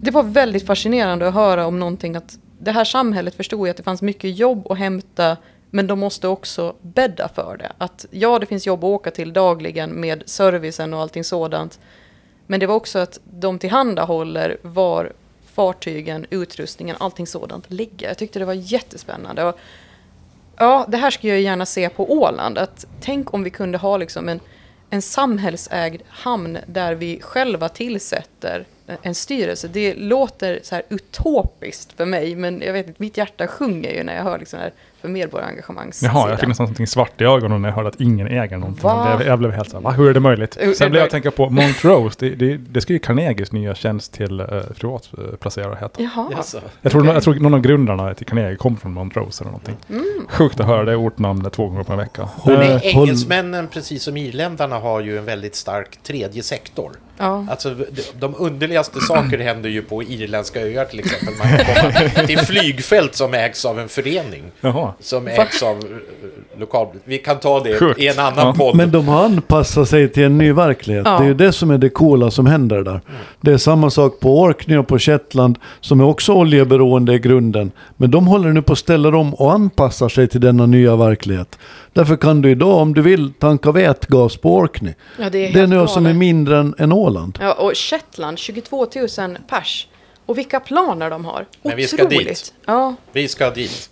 Det 0.01 0.11
var 0.11 0.23
väldigt 0.23 0.65
fascinerande 0.65 1.27
att 1.27 1.33
höra 1.33 1.67
om 1.67 1.79
någonting 1.79 2.15
att 2.15 2.39
det 2.59 2.71
här 2.71 2.85
samhället 2.85 3.35
förstod 3.35 3.67
ju 3.67 3.71
att 3.71 3.77
det 3.77 3.83
fanns 3.83 4.01
mycket 4.01 4.37
jobb 4.37 4.71
att 4.71 4.77
hämta 4.77 5.37
men 5.69 5.87
de 5.87 5.99
måste 5.99 6.27
också 6.27 6.75
bädda 6.81 7.27
för 7.27 7.57
det. 7.57 7.71
Att 7.77 8.05
ja, 8.11 8.39
det 8.39 8.45
finns 8.45 8.67
jobb 8.67 8.83
att 8.83 8.87
åka 8.87 9.11
till 9.11 9.33
dagligen 9.33 9.89
med 9.89 10.23
servicen 10.25 10.93
och 10.93 11.01
allting 11.01 11.23
sådant. 11.23 11.79
Men 12.47 12.59
det 12.59 12.67
var 12.67 12.75
också 12.75 12.99
att 12.99 13.19
de 13.23 13.59
tillhandahåller 13.59 14.57
var 14.61 15.13
fartygen, 15.45 16.25
utrustningen, 16.29 16.95
allting 16.99 17.27
sådant 17.27 17.71
ligger. 17.71 18.07
Jag 18.07 18.17
tyckte 18.17 18.39
det 18.39 18.45
var 18.45 18.53
jättespännande. 18.53 19.43
Och, 19.43 19.59
ja, 20.57 20.85
det 20.87 20.97
här 20.97 21.11
skulle 21.11 21.33
jag 21.33 21.41
gärna 21.41 21.65
se 21.65 21.89
på 21.89 22.11
Åland. 22.11 22.57
Att, 22.57 22.85
tänk 23.01 23.33
om 23.33 23.43
vi 23.43 23.49
kunde 23.49 23.77
ha 23.77 23.97
liksom 23.97 24.29
en, 24.29 24.39
en 24.89 25.01
samhällsägd 25.01 26.01
hamn 26.07 26.57
där 26.67 26.95
vi 26.95 27.21
själva 27.21 27.69
tillsätter 27.69 28.65
en 29.01 29.15
styrelse. 29.15 29.67
Det 29.67 29.95
låter 29.95 30.59
så 30.63 30.75
här 30.75 30.83
utopiskt 30.89 31.93
för 31.93 32.05
mig, 32.05 32.35
men 32.35 32.61
jag 32.61 32.73
vet 32.73 32.87
inte, 32.87 33.01
mitt 33.01 33.17
hjärta 33.17 33.47
sjunger 33.47 33.93
ju 33.93 34.03
när 34.03 34.15
jag 34.15 34.23
hör 34.23 34.39
liksom 34.39 34.59
här 34.59 34.73
för 35.01 35.07
medborgarengagemang. 35.07 35.91
jaha, 36.01 36.29
jag 36.29 36.39
fick 36.39 36.47
nästan 36.49 36.63
någonting 36.63 36.87
svart 36.87 37.21
i 37.21 37.23
ögonen 37.23 37.61
när 37.61 37.69
jag 37.69 37.75
hörde 37.75 37.89
att 37.89 38.01
ingen 38.01 38.27
äger 38.27 38.57
någonting. 38.57 38.83
Va? 38.83 39.21
Jag 39.25 39.39
blev, 39.39 39.51
helt 39.51 39.69
så 39.69 39.77
här, 39.77 39.83
va? 39.83 39.91
Hur 39.91 40.09
är 40.09 40.13
det 40.13 40.19
möjligt? 40.19 40.57
Sen 40.77 40.91
blev 40.91 41.01
jag 41.03 41.09
tänka 41.09 41.31
på 41.31 41.49
Montrose. 41.49 42.15
Det, 42.19 42.29
det, 42.29 42.57
det 42.57 42.81
ska 42.81 42.93
ju 42.93 42.99
Carnegies 42.99 43.51
nya 43.51 43.75
tjänst 43.75 44.13
till 44.13 44.41
uh, 44.41 44.47
privatplacerare 44.79 45.77
heta. 45.81 46.01
Jaha. 46.01 46.27
Jaså. 46.31 46.59
Jag 46.81 46.91
tror, 46.91 47.01
Okej. 47.01 47.13
jag 47.13 47.23
tror 47.23 47.35
någon 47.35 47.53
av 47.53 47.61
grundarna 47.61 48.13
till 48.13 48.25
Carnegie 48.25 48.55
kom 48.55 48.77
från 48.77 48.93
Montrose 48.93 49.43
eller 49.43 49.51
någonting. 49.51 49.75
Mm. 49.89 50.05
Sjukt 50.29 50.59
att 50.59 50.65
höra 50.65 50.83
det 50.85 50.95
ortnamnet 50.95 51.53
två 51.53 51.67
gånger 51.67 51.83
på 51.83 51.91
en 51.91 51.99
vecka. 51.99 52.29
Håll- 52.35 52.57
Eh, 52.57 52.79
engelsmännen, 52.83 53.67
precis 53.67 54.03
som 54.03 54.17
irländarna, 54.17 54.79
har 54.79 55.01
ju 55.01 55.17
en 55.17 55.25
väldigt 55.25 55.55
stark 55.55 55.99
tredje 56.03 56.43
sektor. 56.43 56.91
Ja. 57.17 57.45
Alltså, 57.49 57.69
de, 57.73 57.85
de 58.19 58.35
underligaste 58.37 58.99
saker 59.01 59.37
händer 59.43 59.69
ju 59.69 59.81
på 59.81 60.03
irländska 60.03 60.61
öar 60.61 60.85
till 60.85 60.99
exempel. 60.99 61.33
Man 61.39 61.47
kan 61.57 61.65
komma 61.91 62.27
till 62.27 62.37
flygfält 62.39 63.15
som 63.15 63.33
ägs 63.33 63.65
av 63.65 63.79
en 63.79 63.89
förening. 63.89 64.43
Jaha. 64.61 64.86
Som 64.99 65.27
ägs 65.27 65.63
av 65.63 65.77
eh, 65.77 66.59
lokal... 66.59 66.87
Vi 67.03 67.17
kan 67.17 67.39
ta 67.39 67.59
det 67.59 67.79
Sjukt. 67.79 67.99
i 67.99 68.07
en 68.07 68.19
annan 68.19 68.47
Ja. 68.47 68.53
podd. 68.57 68.75
Men 68.75 68.91
de 68.91 69.07
har 69.07 69.25
anpassat 69.25 69.89
sig 69.89 70.09
till 70.09 70.23
en 70.23 70.37
ny 70.37 70.51
verklighet. 70.53 71.05
Ja. 71.05 71.17
Det 71.17 71.23
är 71.23 71.27
ju 71.27 71.33
det 71.33 71.51
som 71.51 71.71
är 71.71 71.77
det 71.77 71.89
coola 71.89 72.31
som 72.31 72.45
händer 72.45 72.83
där. 72.83 73.01
Det 73.41 73.51
är 73.53 73.57
samma 73.57 73.89
sak 73.89 74.19
på 74.19 74.39
Orkney 74.41 74.77
och 74.77 74.87
på 74.87 74.99
Shetland 74.99 75.59
som 75.81 75.99
är 75.99 76.03
också 76.05 76.33
oljeberoende 76.33 77.13
i 77.13 77.19
grunden. 77.19 77.71
Men 77.97 78.11
de 78.11 78.27
håller 78.27 78.49
nu 78.49 78.61
på 78.61 78.73
att 78.73 78.79
ställa 78.79 79.17
om 79.17 79.33
och 79.33 79.53
anpassar 79.53 80.09
sig 80.09 80.27
till 80.27 80.41
denna 80.41 80.65
nya 80.65 80.95
verklighet. 80.95 81.59
Därför 81.93 82.15
kan 82.17 82.41
du 82.41 82.51
idag 82.51 82.75
om 82.81 82.93
du 82.93 83.01
vill 83.01 83.33
tanka 83.33 83.71
vätgas 83.71 84.37
på 84.37 84.55
Orkney. 84.55 84.93
Ja, 85.19 85.29
det 85.29 85.47
är 85.47 85.53
Det 85.53 85.59
är 85.59 85.67
nu 85.67 85.87
som 85.87 86.05
är 86.05 86.13
mindre 86.13 86.57
än, 86.57 86.75
än 86.77 86.91
Åland. 86.91 87.39
Ja, 87.41 87.53
och 87.53 87.71
Shetland, 87.77 88.39
22 88.39 88.77
000 88.95 89.37
pers. 89.49 89.87
Och 90.25 90.37
vilka 90.37 90.59
planer 90.59 91.09
de 91.09 91.25
har. 91.25 91.45
Men 91.61 91.75
vi 91.77 91.87
ska 91.87 92.03
Otroligt. 92.03 92.27
dit. 92.27 92.53
Ja, 92.65 92.95
Vi 93.11 93.27
ska 93.27 93.49
dit. 93.49 93.89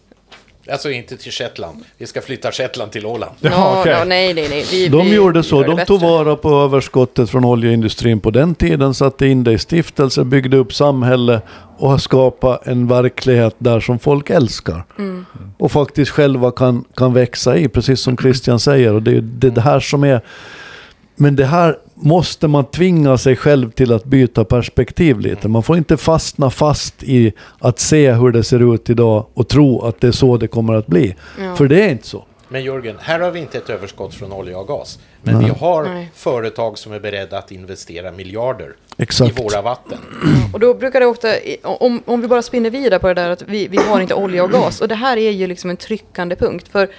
Alltså 0.71 0.91
inte 0.91 1.17
till 1.17 1.31
Shetland. 1.31 1.83
Vi 1.97 2.07
ska 2.07 2.21
flytta 2.21 2.51
Shetland 2.51 2.91
till 2.91 3.05
Åland. 3.05 3.31
Ja, 3.39 3.49
ja, 3.51 3.79
okej. 3.81 3.91
ja, 3.91 4.03
nej, 4.03 4.33
nej, 4.33 4.47
nej. 4.49 4.65
Vi, 4.71 4.87
De 4.87 5.05
vi 5.05 5.15
gjorde 5.15 5.43
så. 5.43 5.63
De 5.63 5.85
tog 5.85 6.01
vara 6.01 6.35
på 6.35 6.49
överskottet 6.49 7.29
från 7.29 7.45
oljeindustrin 7.45 8.19
på 8.19 8.31
den 8.31 8.55
tiden, 8.55 8.93
satte 8.93 9.27
in 9.27 9.43
det 9.43 9.51
i 9.51 9.57
stiftelser, 9.57 10.23
byggde 10.23 10.57
upp 10.57 10.73
samhälle 10.73 11.41
och 11.77 11.89
har 11.89 11.97
skapat 11.97 12.67
en 12.67 12.87
verklighet 12.87 13.55
där 13.57 13.79
som 13.79 13.99
folk 13.99 14.29
älskar. 14.29 14.83
Mm. 14.97 15.25
Och 15.57 15.71
faktiskt 15.71 16.11
själva 16.11 16.51
kan, 16.51 16.85
kan 16.95 17.13
växa 17.13 17.57
i, 17.57 17.67
precis 17.67 17.99
som 17.99 18.17
Christian 18.17 18.59
säger. 18.59 18.93
Och 18.93 19.03
det 19.03 19.17
är 19.47 19.51
det 19.51 19.61
här 19.61 19.79
som 19.79 20.03
är... 20.03 20.21
Men 21.15 21.35
det 21.35 21.45
här 21.45 21.77
måste 21.95 22.47
man 22.47 22.65
tvinga 22.65 23.17
sig 23.17 23.35
själv 23.35 23.71
till 23.71 23.93
att 23.93 24.05
byta 24.05 24.43
perspektiv 24.43 25.19
lite. 25.19 25.47
Man 25.47 25.63
får 25.63 25.77
inte 25.77 25.97
fastna 25.97 26.49
fast 26.49 27.03
i 27.03 27.33
att 27.59 27.79
se 27.79 28.11
hur 28.11 28.31
det 28.31 28.43
ser 28.43 28.73
ut 28.73 28.89
idag 28.89 29.25
och 29.33 29.47
tro 29.47 29.81
att 29.81 30.01
det 30.01 30.07
är 30.07 30.11
så 30.11 30.37
det 30.37 30.47
kommer 30.47 30.73
att 30.73 30.87
bli. 30.87 31.15
Ja. 31.39 31.55
För 31.55 31.67
det 31.67 31.83
är 31.83 31.89
inte 31.89 32.07
så. 32.07 32.25
Men 32.47 32.63
Jörgen, 32.63 32.95
här 32.99 33.19
har 33.19 33.31
vi 33.31 33.39
inte 33.39 33.57
ett 33.57 33.69
överskott 33.69 34.13
från 34.13 34.33
olja 34.33 34.57
och 34.57 34.67
gas. 34.67 34.99
Men 35.21 35.39
vi 35.39 35.49
har 35.49 35.83
Nej. 35.83 36.11
företag 36.13 36.77
som 36.77 36.93
är 36.93 36.99
beredda 36.99 37.37
att 37.37 37.51
investera 37.51 38.11
miljarder 38.11 38.75
Exakt. 38.97 39.39
i 39.39 39.43
våra 39.43 39.61
vatten. 39.61 39.97
Och 40.53 40.59
då 40.59 40.73
brukar 40.73 40.99
det 40.99 41.05
ofta, 41.05 41.27
om, 41.63 42.03
om 42.05 42.21
vi 42.21 42.27
bara 42.27 42.41
spinner 42.41 42.69
vidare 42.69 42.99
på 42.99 43.07
det 43.07 43.13
där 43.13 43.29
att 43.29 43.41
vi, 43.41 43.67
vi 43.67 43.77
har 43.77 44.01
inte 44.01 44.13
olja 44.13 44.43
och 44.43 44.51
gas. 44.51 44.81
Och 44.81 44.87
det 44.87 44.95
här 44.95 45.17
är 45.17 45.31
ju 45.31 45.47
liksom 45.47 45.69
en 45.69 45.77
tryckande 45.77 46.35
punkt. 46.35 46.67
För 46.71 46.89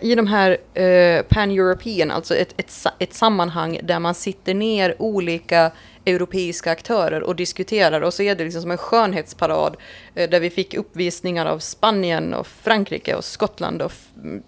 i 0.00 0.14
de 0.14 0.26
här 0.26 0.50
eh, 0.74 1.22
pan-European, 1.22 2.10
alltså 2.10 2.34
ett, 2.36 2.54
ett, 2.56 2.72
ett 2.98 3.14
sammanhang 3.14 3.80
där 3.82 3.98
man 3.98 4.14
sitter 4.14 4.54
ner 4.54 4.94
olika 4.98 5.70
europeiska 6.06 6.70
aktörer 6.70 7.22
och 7.22 7.36
diskuterar. 7.36 8.00
Och 8.00 8.14
så 8.14 8.22
är 8.22 8.34
det 8.34 8.44
liksom 8.44 8.62
som 8.62 8.70
en 8.70 8.78
skönhetsparad 8.78 9.76
eh, 10.14 10.30
där 10.30 10.40
vi 10.40 10.50
fick 10.50 10.74
uppvisningar 10.74 11.46
av 11.46 11.58
Spanien 11.58 12.34
och 12.34 12.46
Frankrike 12.46 13.14
och 13.14 13.24
Skottland 13.24 13.82
och, 13.82 13.90
f- 13.92 14.40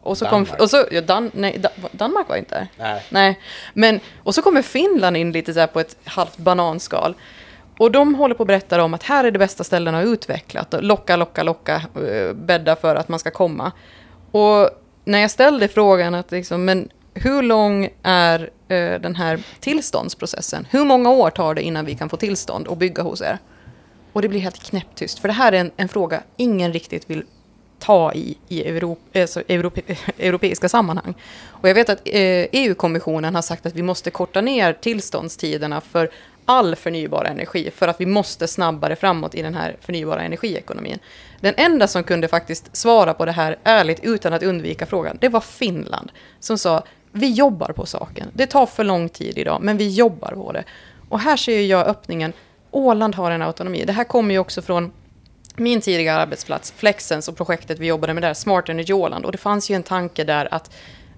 och 0.00 0.18
så 0.18 0.24
kom... 0.24 0.44
Danmark. 0.44 0.60
Och 0.62 0.70
så, 0.70 0.84
ja, 0.90 1.00
Dan, 1.00 1.30
nej, 1.34 1.58
Da- 1.58 1.88
Danmark 1.92 2.28
var 2.28 2.36
inte. 2.36 2.68
Nej. 2.78 3.02
Nej, 3.10 3.40
men 3.74 4.00
och 4.22 4.34
så 4.34 4.42
kommer 4.42 4.62
Finland 4.62 5.16
in 5.16 5.32
lite 5.32 5.54
så 5.54 5.60
här 5.60 5.66
på 5.66 5.80
ett 5.80 5.96
halvt 6.04 6.36
bananskal. 6.36 7.14
Och 7.78 7.90
de 7.90 8.14
håller 8.14 8.34
på 8.34 8.42
att 8.42 8.46
berätta 8.46 8.82
om 8.84 8.94
att 8.94 9.02
här 9.02 9.24
är 9.24 9.30
det 9.30 9.38
bästa 9.38 9.64
ställena 9.64 9.98
att 9.98 10.04
utveckla. 10.06 10.60
Att 10.60 10.84
locka, 10.84 11.16
locka, 11.16 11.42
locka, 11.42 11.82
eh, 12.08 12.32
bädda 12.32 12.76
för 12.76 12.96
att 12.96 13.08
man 13.08 13.18
ska 13.18 13.30
komma. 13.30 13.72
Och 14.32 14.70
när 15.04 15.18
jag 15.18 15.30
ställde 15.30 15.68
frågan 15.68 16.14
att 16.14 16.30
liksom, 16.30 16.64
men 16.64 16.88
hur 17.14 17.42
lång 17.42 17.88
är 18.02 18.50
eh, 18.68 19.00
den 19.00 19.14
här 19.14 19.42
tillståndsprocessen? 19.60 20.66
Hur 20.70 20.84
många 20.84 21.10
år 21.10 21.30
tar 21.30 21.54
det 21.54 21.62
innan 21.62 21.84
vi 21.84 21.94
kan 21.94 22.08
få 22.08 22.16
tillstånd 22.16 22.66
och 22.66 22.76
bygga 22.76 23.02
hos 23.02 23.22
er? 23.22 23.38
Och 24.12 24.22
det 24.22 24.28
blir 24.28 24.40
helt 24.40 24.62
knäpptyst, 24.62 25.18
för 25.18 25.28
det 25.28 25.34
här 25.34 25.52
är 25.52 25.60
en, 25.60 25.70
en 25.76 25.88
fråga 25.88 26.22
ingen 26.36 26.72
riktigt 26.72 27.10
vill 27.10 27.24
ta 27.78 28.12
i 28.12 28.38
i 28.48 28.68
Europa, 28.68 29.20
alltså 29.20 29.40
eh, 29.40 29.58
europe, 29.58 29.80
europeiska 30.18 30.68
sammanhang. 30.68 31.14
Och 31.46 31.68
jag 31.68 31.74
vet 31.74 31.88
att 31.88 32.00
eh, 32.04 32.46
EU-kommissionen 32.52 33.34
har 33.34 33.42
sagt 33.42 33.66
att 33.66 33.74
vi 33.74 33.82
måste 33.82 34.10
korta 34.10 34.40
ner 34.40 34.72
tillståndstiderna 34.72 35.80
för 35.80 36.10
all 36.44 36.76
förnybar 36.76 37.24
energi 37.24 37.70
för 37.70 37.88
att 37.88 38.00
vi 38.00 38.06
måste 38.06 38.48
snabbare 38.48 38.96
framåt 38.96 39.34
i 39.34 39.42
den 39.42 39.54
här 39.54 39.76
förnybara 39.80 40.22
energiekonomin. 40.22 40.98
Den 41.42 41.54
enda 41.56 41.86
som 41.86 42.04
kunde 42.04 42.28
faktiskt 42.28 42.76
svara 42.76 43.14
på 43.14 43.24
det 43.24 43.32
här 43.32 43.58
ärligt 43.64 44.00
utan 44.02 44.32
att 44.32 44.42
undvika 44.42 44.86
frågan, 44.86 45.18
det 45.20 45.28
var 45.28 45.40
Finland 45.40 46.12
som 46.40 46.58
sa 46.58 46.84
vi 47.12 47.32
jobbar 47.32 47.72
på 47.72 47.86
saken. 47.86 48.28
Det 48.32 48.46
tar 48.46 48.66
för 48.66 48.84
lång 48.84 49.08
tid 49.08 49.38
idag, 49.38 49.62
men 49.62 49.76
vi 49.76 49.88
jobbar 49.88 50.32
på 50.32 50.52
det. 50.52 50.64
Och 51.08 51.20
här 51.20 51.36
ser 51.36 51.60
jag 51.60 51.86
öppningen. 51.86 52.32
Åland 52.70 53.14
har 53.14 53.30
en 53.30 53.42
autonomi. 53.42 53.84
Det 53.86 53.92
här 53.92 54.04
kommer 54.04 54.34
ju 54.34 54.38
också 54.38 54.62
från 54.62 54.92
min 55.56 55.80
tidigare 55.80 56.22
arbetsplats, 56.22 56.74
Flexens 56.76 57.28
och 57.28 57.36
projektet 57.36 57.78
vi 57.78 57.86
jobbade 57.86 58.14
med 58.14 58.22
där, 58.22 58.34
Smart 58.34 58.68
Energy 58.68 58.92
Åland. 58.92 59.24
Och 59.24 59.32
det 59.32 59.38
fanns 59.38 59.70
ju 59.70 59.74
en 59.74 59.82
tanke 59.82 60.24
där 60.24 60.54
att 60.54 60.70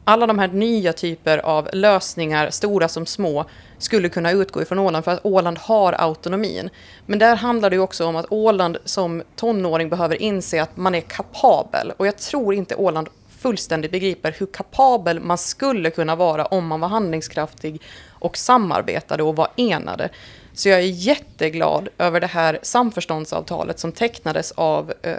alla 0.04 0.26
de 0.26 0.38
här 0.38 0.48
nya 0.48 0.92
typer 0.92 1.38
av 1.38 1.68
lösningar, 1.72 2.50
stora 2.50 2.88
som 2.88 3.06
små, 3.06 3.44
skulle 3.78 4.08
kunna 4.08 4.30
utgå 4.30 4.62
ifrån 4.62 4.78
Åland 4.78 5.04
för 5.04 5.12
att 5.12 5.26
Åland 5.26 5.58
har 5.58 5.92
autonomin. 5.92 6.70
Men 7.06 7.18
där 7.18 7.36
handlar 7.36 7.70
det 7.70 7.78
också 7.78 8.06
om 8.06 8.16
att 8.16 8.26
Åland 8.28 8.78
som 8.84 9.22
tonåring 9.36 9.88
behöver 9.88 10.22
inse 10.22 10.62
att 10.62 10.76
man 10.76 10.94
är 10.94 11.00
kapabel. 11.00 11.92
Och 11.96 12.06
jag 12.06 12.18
tror 12.18 12.54
inte 12.54 12.74
Åland 12.74 13.08
fullständigt 13.38 13.90
begriper 13.90 14.34
hur 14.38 14.46
kapabel 14.46 15.20
man 15.20 15.38
skulle 15.38 15.90
kunna 15.90 16.16
vara 16.16 16.46
om 16.46 16.66
man 16.66 16.80
var 16.80 16.88
handlingskraftig 16.88 17.82
och 18.08 18.36
samarbetade 18.36 19.22
och 19.22 19.36
var 19.36 19.48
enade. 19.56 20.08
Så 20.54 20.68
jag 20.68 20.78
är 20.78 20.82
jätteglad 20.82 21.88
över 21.98 22.20
det 22.20 22.26
här 22.26 22.58
samförståndsavtalet 22.62 23.78
som 23.78 23.92
tecknades 23.92 24.52
av 24.52 24.92
eh, 25.02 25.14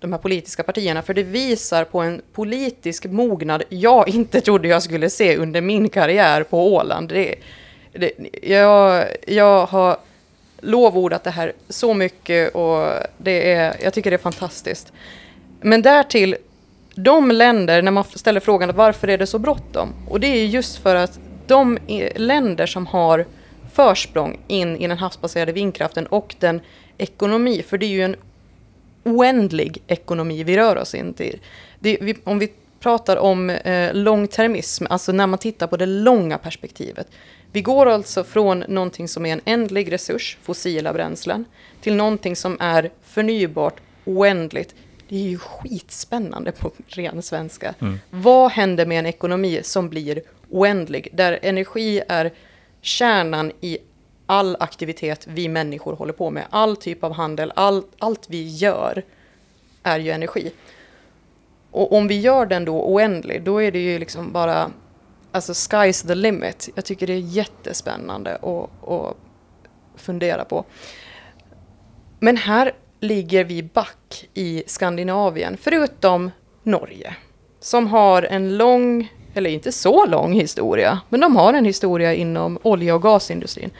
de 0.00 0.12
här 0.12 0.18
politiska 0.18 0.62
partierna, 0.62 1.02
för 1.02 1.14
det 1.14 1.22
visar 1.22 1.84
på 1.84 2.00
en 2.00 2.22
politisk 2.32 3.04
mognad 3.04 3.62
jag 3.68 4.08
inte 4.08 4.40
trodde 4.40 4.68
jag 4.68 4.82
skulle 4.82 5.10
se 5.10 5.36
under 5.36 5.60
min 5.60 5.88
karriär 5.88 6.42
på 6.42 6.74
Åland. 6.74 7.08
Det, 7.08 7.34
det, 7.92 8.12
jag, 8.42 9.06
jag 9.26 9.66
har 9.66 9.96
lovordat 10.60 11.24
det 11.24 11.30
här 11.30 11.52
så 11.68 11.94
mycket 11.94 12.54
och 12.54 12.88
det 13.18 13.52
är, 13.52 13.76
jag 13.82 13.94
tycker 13.94 14.10
det 14.10 14.16
är 14.16 14.18
fantastiskt. 14.18 14.92
Men 15.60 15.82
därtill, 15.82 16.36
de 16.94 17.30
länder, 17.30 17.82
när 17.82 17.90
man 17.90 18.04
ställer 18.04 18.40
frågan 18.40 18.76
varför 18.76 19.08
är 19.08 19.18
det 19.18 19.26
så 19.26 19.38
bråttom? 19.38 19.94
Och 20.08 20.20
det 20.20 20.26
är 20.26 20.46
just 20.46 20.76
för 20.76 20.94
att 20.94 21.18
de 21.46 21.78
länder 22.14 22.66
som 22.66 22.86
har 22.86 23.26
försprång 23.72 24.38
in 24.46 24.76
i 24.76 24.86
den 24.88 24.98
havsbaserade 24.98 25.52
vindkraften 25.52 26.06
och 26.06 26.34
den 26.38 26.60
ekonomi, 26.98 27.64
för 27.68 27.78
det 27.78 27.86
är 27.86 27.90
ju 27.90 28.02
en 28.02 28.16
oändlig 29.06 29.82
ekonomi 29.86 30.44
vi 30.44 30.56
rör 30.56 30.76
oss 30.76 30.94
in 30.94 31.14
till. 31.14 31.40
Det, 31.78 31.98
vi, 32.00 32.16
om 32.24 32.38
vi 32.38 32.52
pratar 32.80 33.16
om 33.16 33.50
eh, 33.50 33.94
långtermism, 33.94 34.86
alltså 34.90 35.12
när 35.12 35.26
man 35.26 35.38
tittar 35.38 35.66
på 35.66 35.76
det 35.76 35.86
långa 35.86 36.38
perspektivet. 36.38 37.08
Vi 37.52 37.62
går 37.62 37.86
alltså 37.86 38.24
från 38.24 38.64
någonting 38.68 39.08
som 39.08 39.26
är 39.26 39.32
en 39.32 39.40
ändlig 39.44 39.92
resurs, 39.92 40.38
fossila 40.42 40.92
bränslen, 40.92 41.44
till 41.80 41.94
någonting 41.94 42.36
som 42.36 42.56
är 42.60 42.90
förnybart, 43.02 43.80
oändligt. 44.04 44.74
Det 45.08 45.16
är 45.16 45.28
ju 45.28 45.38
skitspännande 45.38 46.52
på 46.52 46.70
ren 46.86 47.22
svenska. 47.22 47.74
Vad 48.10 48.50
händer 48.50 48.86
med 48.86 48.98
en 48.98 49.06
ekonomi 49.06 49.60
som 49.62 49.88
blir 49.88 50.22
oändlig, 50.50 51.08
där 51.12 51.38
energi 51.42 52.02
är 52.08 52.32
kärnan 52.80 53.52
i 53.60 53.78
all 54.26 54.56
aktivitet 54.60 55.26
vi 55.26 55.48
människor 55.48 55.96
håller 55.96 56.12
på 56.12 56.30
med. 56.30 56.44
All 56.50 56.76
typ 56.76 57.04
av 57.04 57.12
handel, 57.12 57.52
all, 57.56 57.82
allt 57.98 58.26
vi 58.30 58.56
gör 58.56 59.02
är 59.82 59.98
ju 59.98 60.10
energi. 60.10 60.52
Och 61.70 61.92
om 61.92 62.08
vi 62.08 62.20
gör 62.20 62.46
den 62.46 62.64
då 62.64 62.82
oändlig, 62.82 63.42
då 63.42 63.62
är 63.62 63.72
det 63.72 63.78
ju 63.78 63.98
liksom 63.98 64.32
bara, 64.32 64.70
alltså 65.32 65.52
sky's 65.52 66.06
the 66.06 66.14
limit. 66.14 66.68
Jag 66.74 66.84
tycker 66.84 67.06
det 67.06 67.12
är 67.12 67.18
jättespännande 67.18 68.36
att, 68.36 68.88
att 68.88 69.16
fundera 69.96 70.44
på. 70.44 70.64
Men 72.20 72.36
här 72.36 72.72
ligger 73.00 73.44
vi 73.44 73.62
back 73.62 74.28
i 74.34 74.62
Skandinavien, 74.66 75.56
förutom 75.60 76.30
Norge, 76.62 77.16
som 77.60 77.86
har 77.86 78.22
en 78.22 78.56
lång, 78.56 79.12
eller 79.34 79.50
inte 79.50 79.72
så 79.72 80.06
lång 80.06 80.32
historia, 80.32 81.00
men 81.08 81.20
de 81.20 81.36
har 81.36 81.54
en 81.54 81.64
historia 81.64 82.14
inom 82.14 82.58
olje 82.62 82.92
och 82.92 83.02
gasindustrin. 83.02 83.70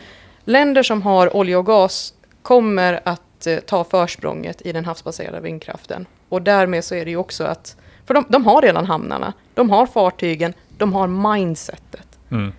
Länder 0.48 0.82
som 0.82 1.02
har 1.02 1.36
olja 1.36 1.58
och 1.58 1.66
gas 1.66 2.14
kommer 2.42 3.00
att 3.04 3.46
eh, 3.46 3.58
ta 3.58 3.84
försprånget 3.84 4.62
i 4.64 4.72
den 4.72 4.84
havsbaserade 4.84 5.40
vindkraften. 5.40 6.06
Och 6.28 6.42
därmed 6.42 6.84
så 6.84 6.94
är 6.94 7.04
det 7.04 7.10
ju 7.10 7.16
också 7.16 7.44
att, 7.44 7.76
för 8.04 8.14
de, 8.14 8.24
de 8.28 8.44
har 8.44 8.62
redan 8.62 8.86
hamnarna, 8.86 9.32
de 9.54 9.70
har 9.70 9.86
fartygen, 9.86 10.52
de 10.78 10.92
har 10.92 11.06
mindsetet. 11.06 12.18
Mm. 12.30 12.52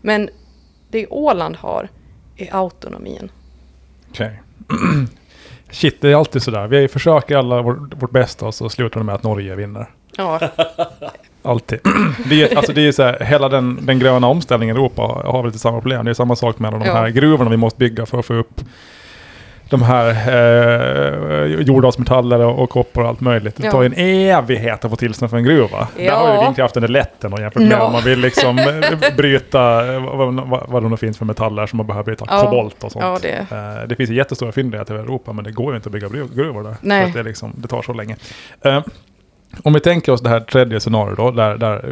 Men 0.00 0.30
det 0.90 1.06
Åland 1.06 1.56
har 1.56 1.88
är 2.36 2.56
autonomin. 2.56 3.30
Okej. 4.10 4.40
Shit, 5.70 6.00
det 6.00 6.10
är 6.10 6.16
alltid 6.16 6.42
sådär. 6.42 6.66
Vi 6.66 6.88
försöker 6.88 7.36
alla 7.36 7.62
vårt, 7.62 8.02
vårt 8.02 8.10
bästa 8.10 8.46
och 8.46 8.54
så 8.54 8.68
slutar 8.68 9.00
det 9.00 9.06
med 9.06 9.14
att 9.14 9.22
Norge 9.22 9.54
vinner. 9.54 9.90
Ja, 10.16 10.40
Alltid. 11.44 11.78
Det 12.30 12.42
är, 12.42 12.56
alltså 12.56 12.72
det 12.72 12.88
är 12.88 12.92
så 12.92 13.02
här, 13.02 13.24
hela 13.24 13.48
den, 13.48 13.78
den 13.86 13.98
gröna 13.98 14.26
omställningen 14.26 14.76
i 14.76 14.78
Europa 14.78 15.02
har 15.02 15.42
väl 15.42 15.46
lite 15.46 15.58
samma 15.58 15.80
problem. 15.80 16.04
Det 16.04 16.10
är 16.10 16.14
samma 16.14 16.36
sak 16.36 16.58
med 16.58 16.72
de 16.72 16.82
Ja. 16.82 16.94
här 16.94 17.08
gruvorna 17.08 17.50
vi 17.50 17.56
måste 17.56 17.78
bygga 17.78 18.06
för 18.06 18.18
att 18.18 18.26
få 18.26 18.34
upp 18.34 18.60
de 19.68 19.82
här 19.82 20.08
eh, 20.10 21.44
jordartsmetaller 21.60 22.38
och, 22.40 22.70
koppar 22.70 23.02
och 23.02 23.08
allt 23.08 23.20
möjligt. 23.20 23.56
Det 23.56 23.64
Ja. 23.64 23.70
tar 23.70 23.82
ju 23.82 23.86
en 23.86 23.94
evighet 24.38 24.84
att 24.84 24.90
få 24.90 24.96
tillstånd 24.96 25.30
för 25.30 25.36
en 25.36 25.44
gruva. 25.44 25.88
Där 25.96 26.10
har 26.10 26.28
ju 26.28 26.34
Ja. 26.34 26.42
vindkraften 26.44 26.82
det 26.82 26.88
lätt 26.88 27.24
ändå 27.24 27.40
jämfört 27.40 27.62
med 27.62 27.72
Ja. 27.72 27.82
om 27.82 27.92
man 27.92 28.02
vill 28.02 28.18
liksom 28.20 28.58
eh, 28.58 28.66
bryta 29.16 29.94
eh, 29.94 30.00
vad, 30.16 30.34
vad, 30.68 30.82
det 30.82 30.88
nu 30.88 30.96
finns 30.96 31.18
för 31.18 31.24
metaller 31.24 31.66
som 31.66 31.76
man 31.76 31.86
behöver 31.86 32.04
bryta. 32.04 32.24
Ja. 32.28 32.40
Kobolt 32.44 32.84
och 32.84 32.92
sånt. 32.92 33.04
Ja, 33.04 33.18
det- 33.22 33.46
Eh, 33.56 33.88
det 33.88 33.96
finns 33.96 34.10
ju 34.10 34.14
jättestora 34.14 34.52
fyndigheter 34.52 34.94
i 34.94 34.98
Europa 34.98 35.32
men 35.32 35.44
det 35.44 35.52
går 35.52 35.72
ju 35.72 35.76
inte 35.76 35.88
att 35.88 35.92
bygga 35.92 36.08
gruv- 36.08 36.34
gruvor 36.36 36.62
där. 36.62 36.74
Nej. 36.80 37.02
För 37.02 37.08
att 37.08 37.14
det, 37.14 37.22
liksom, 37.22 37.52
det 37.56 37.68
tar 37.68 37.82
så 37.82 37.92
länge. 37.92 38.16
Eh, 38.64 38.80
om 39.62 39.72
vi 39.72 39.80
tänker 39.80 40.12
oss 40.12 40.20
det 40.20 40.28
här 40.28 40.40
tredje 40.40 40.80
scenariot 40.80 41.16
då, 41.16 41.30
där, 41.30 41.56
där 41.56 41.88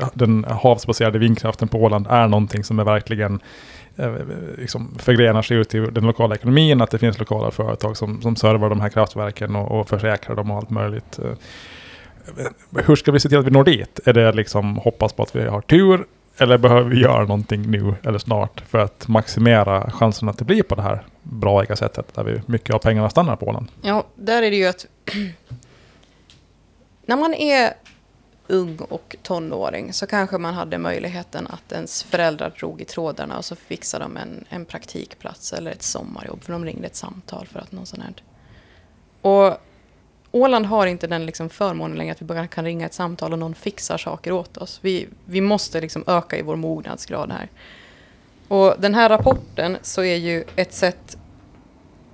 eh, 0.00 0.08
den 0.14 0.44
havsbaserade 0.44 1.18
vindkraften 1.18 1.68
på 1.68 1.78
Åland 1.78 2.06
är 2.10 2.28
någonting 2.28 2.64
som 2.64 2.78
är 2.78 2.84
verkligen 2.84 3.40
eh, 3.96 4.12
liksom 4.58 4.94
förgrenar 4.98 5.42
sig 5.42 5.56
ut 5.56 5.74
i 5.74 5.78
den 5.78 6.06
lokala 6.06 6.34
ekonomin, 6.34 6.80
att 6.80 6.90
det 6.90 6.98
finns 6.98 7.18
lokala 7.18 7.50
företag 7.50 7.96
som, 7.96 8.22
som 8.22 8.36
servar 8.36 8.68
de 8.68 8.80
här 8.80 8.88
kraftverken 8.88 9.56
och, 9.56 9.80
och 9.80 9.88
försäkrar 9.88 10.36
dem 10.36 10.50
och 10.50 10.56
allt 10.56 10.70
möjligt. 10.70 11.18
Eh, 11.18 11.32
hur 12.86 12.96
ska 12.96 13.12
vi 13.12 13.20
se 13.20 13.28
till 13.28 13.38
att 13.38 13.46
vi 13.46 13.50
når 13.50 13.64
dit? 13.64 14.00
Är 14.04 14.12
det 14.12 14.32
liksom 14.32 14.76
hoppas 14.76 15.12
på 15.12 15.22
att 15.22 15.36
vi 15.36 15.44
har 15.44 15.60
tur? 15.60 16.04
Eller 16.38 16.58
behöver 16.58 16.90
vi 16.90 17.00
göra 17.00 17.20
någonting 17.20 17.70
nu 17.70 17.94
eller 18.02 18.18
snart 18.18 18.62
för 18.68 18.78
att 18.78 19.08
maximera 19.08 19.90
chansen 19.90 20.28
att 20.28 20.38
det 20.38 20.44
blir 20.44 20.62
på 20.62 20.74
det 20.74 20.82
här 20.82 21.02
braiga 21.22 21.76
sättet 21.76 22.14
där 22.14 22.24
vi 22.24 22.40
mycket 22.46 22.74
av 22.74 22.78
pengarna 22.78 23.10
stannar 23.10 23.36
på 23.36 23.46
Åland? 23.46 23.68
Ja, 23.82 24.04
där 24.14 24.42
är 24.42 24.50
det 24.50 24.56
ju 24.56 24.66
att 24.66 24.86
när 27.06 27.16
man 27.16 27.34
är 27.34 27.74
ung 28.46 28.78
och 28.78 29.16
tonåring 29.22 29.92
så 29.92 30.06
kanske 30.06 30.38
man 30.38 30.54
hade 30.54 30.78
möjligheten 30.78 31.46
att 31.46 31.72
ens 31.72 32.02
föräldrar 32.02 32.50
drog 32.58 32.80
i 32.80 32.84
trådarna 32.84 33.38
och 33.38 33.44
så 33.44 33.56
fixade 33.56 34.04
de 34.04 34.16
en, 34.16 34.44
en 34.48 34.64
praktikplats 34.64 35.52
eller 35.52 35.70
ett 35.70 35.82
sommarjobb 35.82 36.42
för 36.42 36.52
de 36.52 36.64
ringde 36.64 36.86
ett 36.86 36.96
samtal 36.96 37.46
för 37.46 37.60
att 37.60 37.72
någon 37.72 37.86
sån 37.86 38.00
här. 38.00 38.14
Och 39.20 39.58
Åland 40.34 40.66
har 40.66 40.86
inte 40.86 41.06
den 41.06 41.26
liksom 41.26 41.50
förmånen 41.50 41.98
längre 41.98 42.12
att 42.12 42.22
vi 42.22 42.26
bara 42.26 42.46
kan 42.46 42.64
ringa 42.64 42.86
ett 42.86 42.94
samtal 42.94 43.32
och 43.32 43.38
någon 43.38 43.54
fixar 43.54 43.98
saker 43.98 44.32
åt 44.32 44.56
oss. 44.56 44.78
Vi, 44.82 45.08
vi 45.24 45.40
måste 45.40 45.80
liksom 45.80 46.04
öka 46.06 46.38
i 46.38 46.42
vår 46.42 46.56
mognadsgrad 46.56 47.32
här. 47.32 47.48
Och 48.48 48.74
den 48.78 48.94
här 48.94 49.08
rapporten 49.08 49.76
så 49.82 50.02
är 50.02 50.16
ju 50.16 50.44
ett 50.56 50.72
sätt 50.72 51.16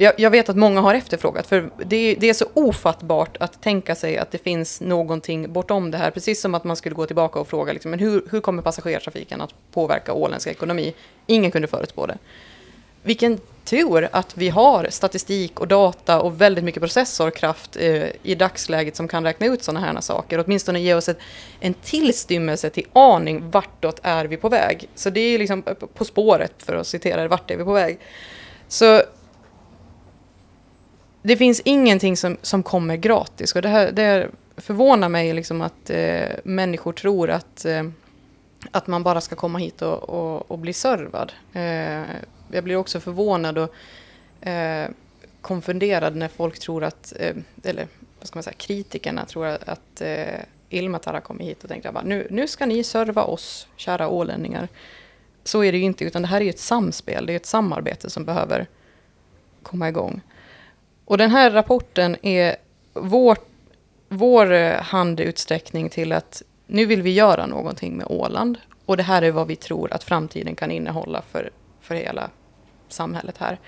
jag, 0.01 0.15
jag 0.17 0.31
vet 0.31 0.49
att 0.49 0.57
många 0.57 0.81
har 0.81 0.95
efterfrågat, 0.95 1.47
för 1.47 1.71
det, 1.85 1.97
är- 1.97 2.17
det 2.21 2.29
är 2.29 2.35
så 2.35 2.47
ofattbart 2.55 3.37
att 3.41 3.63
tänka 3.63 3.95
sig 3.95 4.19
att 4.19 4.31
det 4.31 4.39
finns 4.39 4.81
någonting 4.81 5.53
bortom 5.53 5.91
det 5.91 5.99
här. 5.99 6.11
Precis 6.11 6.41
som 6.41 6.55
att 6.55 6.65
man 6.65 6.77
skulle 6.77 6.95
gå 6.95 7.07
tillbaka 7.07 7.39
och 7.39 7.49
fråga, 7.49 7.73
liksom, 7.73 7.91
men 7.91 8.01
hur, 8.01 8.23
hur 8.31 8.41
kommer 8.41 8.63
passagerartrafiken 8.63 9.41
att 9.41 9.55
påverka 9.73 10.13
åländsk 10.13 10.47
ekonomi? 10.47 10.95
Ingen 11.27 11.51
kunde 11.51 11.69
förutspå 11.69 12.07
det. 12.07 12.19
Vilken 13.03 13.39
tur 13.65 14.09
att 14.13 14.37
vi 14.37 14.49
har 14.49 14.87
statistik 14.91 15.61
och 15.61 15.69
data 15.69 16.21
och 16.21 16.41
väldigt 16.41 16.65
mycket 16.65 16.83
processorkraft 16.83 17.77
eh, 17.77 18.05
i 18.23 18.35
dagsläget 18.35 18.97
som 18.97 19.09
kan 19.09 19.25
räkna 19.25 19.47
ut 19.47 19.63
sådana 19.63 19.81
här 19.87 20.01
saker. 20.01 20.39
Och 20.39 20.45
åtminstone 20.47 20.81
ge 20.81 20.95
oss 20.95 21.09
ett, 21.09 21.19
en 21.61 21.75
tillstymmelse 21.75 22.71
till 22.71 22.87
aning 22.93 23.51
vartåt 23.51 24.01
är 24.03 24.25
vi 24.25 24.37
på 24.37 24.49
väg. 24.49 24.89
Så 24.95 25.11
det 25.11 25.21
är 25.21 25.39
liksom 25.39 25.63
eh, 25.67 25.75
på 25.75 26.05
spåret, 26.05 26.53
för 26.59 26.77
att 26.77 26.87
citera 26.87 27.23
det, 27.23 27.29
vart 27.29 27.51
är 27.51 27.57
vi 27.57 27.65
på 27.65 27.73
väg? 27.73 27.99
Så 28.69 29.03
det 31.23 31.37
finns 31.37 31.61
ingenting 31.65 32.17
som, 32.17 32.37
som 32.43 32.63
kommer 32.63 32.97
gratis. 32.97 33.55
Och 33.55 33.63
det, 33.63 33.69
här, 33.69 33.93
det 33.93 34.29
förvånar 34.57 35.09
mig 35.09 35.33
liksom 35.33 35.63
att 35.63 35.91
eh, 35.91 36.29
människor 36.45 36.93
tror 36.93 37.31
att, 37.31 37.65
eh, 37.65 37.85
att 38.71 38.87
man 38.87 39.03
bara 39.03 39.21
ska 39.21 39.37
komma 39.37 39.59
hit 39.59 39.83
och, 39.83 40.09
och, 40.09 40.51
och 40.51 40.59
bli 40.59 40.73
servad. 40.73 41.33
Eh, 41.53 42.03
jag 42.53 42.65
blir 42.65 42.77
också 42.77 43.01
förvånad 43.01 43.59
och 43.59 43.75
eh, 44.49 44.91
konfunderad 45.41 46.17
när 46.17 46.29
folk 46.29 46.59
tror 46.59 46.85
att, 46.85 47.13
eh, 47.17 47.37
eller 47.65 47.89
vad 48.19 48.29
ska 48.29 48.37
man 48.37 48.43
säga, 48.43 48.55
kritikerna 48.57 49.27
tror 49.27 49.47
att, 49.47 49.69
att 49.69 50.01
eh, 50.01 50.41
Ilmatar 50.69 51.13
har 51.13 51.21
kommit 51.21 51.47
hit 51.47 51.63
och 51.63 51.69
tänkt 51.69 51.87
att 51.87 52.05
nu, 52.05 52.27
nu 52.31 52.49
ska 52.49 52.67
ni 52.67 52.85
serva 52.85 53.23
oss, 53.23 53.69
kära 53.77 54.09
ålänningar. 54.09 54.69
Så 55.45 55.65
är 55.65 55.73
det 55.73 55.79
ju 55.79 55.85
inte, 55.85 56.05
utan 56.05 56.23
det 56.23 56.29
här 56.29 56.41
är 56.41 56.45
ju 56.45 56.51
ett 56.51 56.59
samspel, 56.59 57.27
det 57.27 57.33
är 57.33 57.37
ett 57.37 57.47
samarbete 57.47 58.11
som 58.11 58.25
behöver 58.25 58.67
komma 59.63 59.89
igång. 59.89 60.21
Och 61.11 61.19
den 61.19 61.31
här 61.31 61.51
rapporten 61.51 62.17
är 62.23 62.57
vår, 62.93 63.39
vår 64.09 64.53
eh, 64.53 64.83
handutsträckning 64.83 65.89
till 65.89 66.13
att 66.13 66.43
nu 66.67 66.87
vill 66.87 67.03
vi 67.03 67.13
göra 67.13 67.47
någonting 67.47 67.97
med 67.97 68.07
Åland. 68.11 68.59
Och 68.87 68.97
det 68.97 69.03
här 69.03 69.23
är 69.23 69.31
vad 69.31 69.47
vi 69.47 69.57
tror 69.57 69.93
att 69.93 70.05
framtiden 70.05 70.55
kan 70.55 70.71
innehålla 70.71 71.23
för, 71.23 71.51
för 71.81 71.95
hela 71.95 72.31
samhället 72.89 73.39
här. 73.39 73.59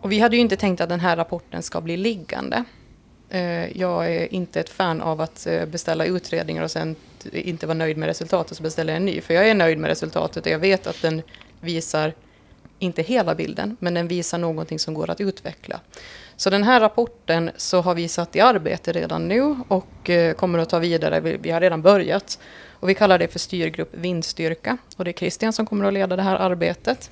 Och 0.00 0.12
vi 0.12 0.18
hade 0.18 0.36
ju 0.36 0.42
inte 0.42 0.56
tänkt 0.56 0.80
att 0.80 0.88
den 0.88 1.00
här 1.00 1.16
rapporten 1.16 1.62
ska 1.62 1.80
bli 1.80 1.96
liggande. 1.96 2.64
Eh, 3.28 3.78
jag 3.78 4.14
är 4.14 4.34
inte 4.34 4.60
ett 4.60 4.70
fan 4.70 5.00
av 5.00 5.20
att 5.20 5.46
eh, 5.46 5.66
beställa 5.66 6.04
utredningar 6.04 6.62
och 6.62 6.70
sen 6.70 6.96
inte 7.32 7.66
vara 7.66 7.78
nöjd 7.78 7.96
med 7.96 8.06
resultatet 8.06 8.56
så 8.56 8.62
beställer 8.62 8.92
jag 8.92 8.96
en 8.96 9.06
ny. 9.06 9.20
För 9.20 9.34
jag 9.34 9.48
är 9.48 9.54
nöjd 9.54 9.78
med 9.78 9.88
resultatet 9.88 10.46
och 10.46 10.52
jag 10.52 10.58
vet 10.58 10.86
att 10.86 11.02
den 11.02 11.22
visar 11.60 12.14
inte 12.82 13.02
hela 13.02 13.34
bilden, 13.34 13.76
men 13.80 13.94
den 13.94 14.08
visar 14.08 14.38
någonting 14.38 14.78
som 14.78 14.94
går 14.94 15.10
att 15.10 15.20
utveckla. 15.20 15.80
Så 16.36 16.50
den 16.50 16.62
här 16.62 16.80
rapporten 16.80 17.50
så 17.56 17.80
har 17.80 17.94
vi 17.94 18.08
satt 18.08 18.36
i 18.36 18.40
arbete 18.40 18.92
redan 18.92 19.28
nu 19.28 19.56
och 19.68 20.10
eh, 20.10 20.34
kommer 20.34 20.58
att 20.58 20.68
ta 20.68 20.78
vidare. 20.78 21.20
Vi, 21.20 21.36
vi 21.36 21.50
har 21.50 21.60
redan 21.60 21.82
börjat. 21.82 22.38
Och 22.70 22.88
vi 22.88 22.94
kallar 22.94 23.18
det 23.18 23.28
för 23.28 23.38
styrgrupp 23.38 23.94
vindstyrka. 23.94 24.76
Och 24.96 25.04
det 25.04 25.10
är 25.10 25.12
Christian 25.12 25.52
som 25.52 25.66
kommer 25.66 25.84
att 25.84 25.94
leda 25.94 26.16
det 26.16 26.22
här 26.22 26.36
arbetet. 26.36 27.10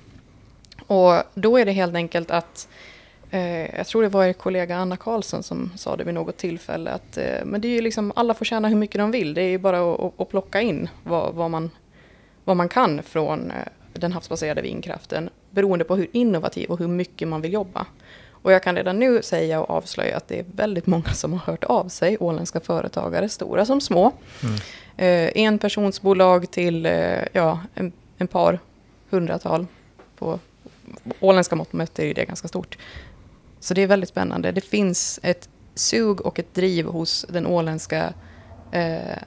Och 0.86 1.22
då 1.34 1.58
är 1.58 1.64
det 1.64 1.72
helt 1.72 1.94
enkelt 1.94 2.30
att 2.30 2.68
eh, 3.30 3.76
jag 3.76 3.86
tror 3.86 4.02
det 4.02 4.08
var 4.08 4.24
er 4.24 4.32
kollega 4.32 4.76
Anna 4.76 4.96
Karlsson 4.96 5.42
som 5.42 5.72
sa 5.76 5.96
det 5.96 6.04
vid 6.04 6.14
något 6.14 6.36
tillfälle 6.36 6.90
att 6.90 7.16
eh, 7.16 7.44
men 7.44 7.60
det 7.60 7.68
är 7.68 7.72
ju 7.72 7.80
liksom, 7.80 8.12
alla 8.16 8.34
får 8.34 8.44
tjäna 8.44 8.68
hur 8.68 8.76
mycket 8.76 8.98
de 8.98 9.10
vill. 9.10 9.34
Det 9.34 9.42
är 9.42 9.48
ju 9.48 9.58
bara 9.58 9.94
att, 9.94 10.20
att, 10.20 10.28
plocka 10.28 10.60
in 10.60 10.88
vad, 11.04 11.34
vad, 11.34 11.50
man, 11.50 11.70
vad 12.44 12.56
man 12.56 12.68
kan 12.68 13.02
från 13.02 13.52
den 13.92 14.12
havsbaserade 14.12 14.62
vindkraften 14.62 15.30
beroende 15.50 15.84
på 15.84 15.96
hur 15.96 16.08
innovativ 16.12 16.70
och 16.70 16.78
hur 16.78 16.88
mycket 16.88 17.28
man 17.28 17.40
vill 17.40 17.52
jobba. 17.52 17.86
Och 18.42 18.52
jag 18.52 18.62
kan 18.62 18.76
redan 18.76 18.98
nu 18.98 19.22
säga 19.22 19.60
och 19.60 19.70
avslöja 19.70 20.16
att 20.16 20.28
det 20.28 20.38
är 20.38 20.44
väldigt 20.54 20.86
många 20.86 21.12
som 21.12 21.32
har 21.32 21.38
hört 21.38 21.64
av 21.64 21.88
sig, 21.88 22.16
åländska 22.20 22.60
företagare, 22.60 23.28
stora 23.28 23.64
som 23.66 23.80
små. 23.80 24.12
Eh, 24.96 25.30
en 25.34 25.58
personsbolag 25.58 26.50
till 26.50 26.86
eh, 26.86 27.22
ja, 27.32 27.60
en, 27.74 27.92
en 28.18 28.26
par 28.26 28.58
hundratal. 29.10 29.66
På 30.18 30.38
åländska 31.20 31.56
mått 31.56 31.72
mätt 31.72 31.98
är 31.98 32.14
det 32.14 32.24
ganska 32.24 32.48
stort. 32.48 32.78
Så 33.60 33.74
det 33.74 33.82
är 33.82 33.86
väldigt 33.86 34.08
spännande. 34.08 34.52
Det 34.52 34.60
finns 34.60 35.20
ett 35.22 35.48
sug 35.74 36.20
och 36.20 36.38
ett 36.38 36.54
driv 36.54 36.86
hos 36.86 37.26
den 37.28 37.46
åländska 37.46 38.12
eh, 38.72 39.18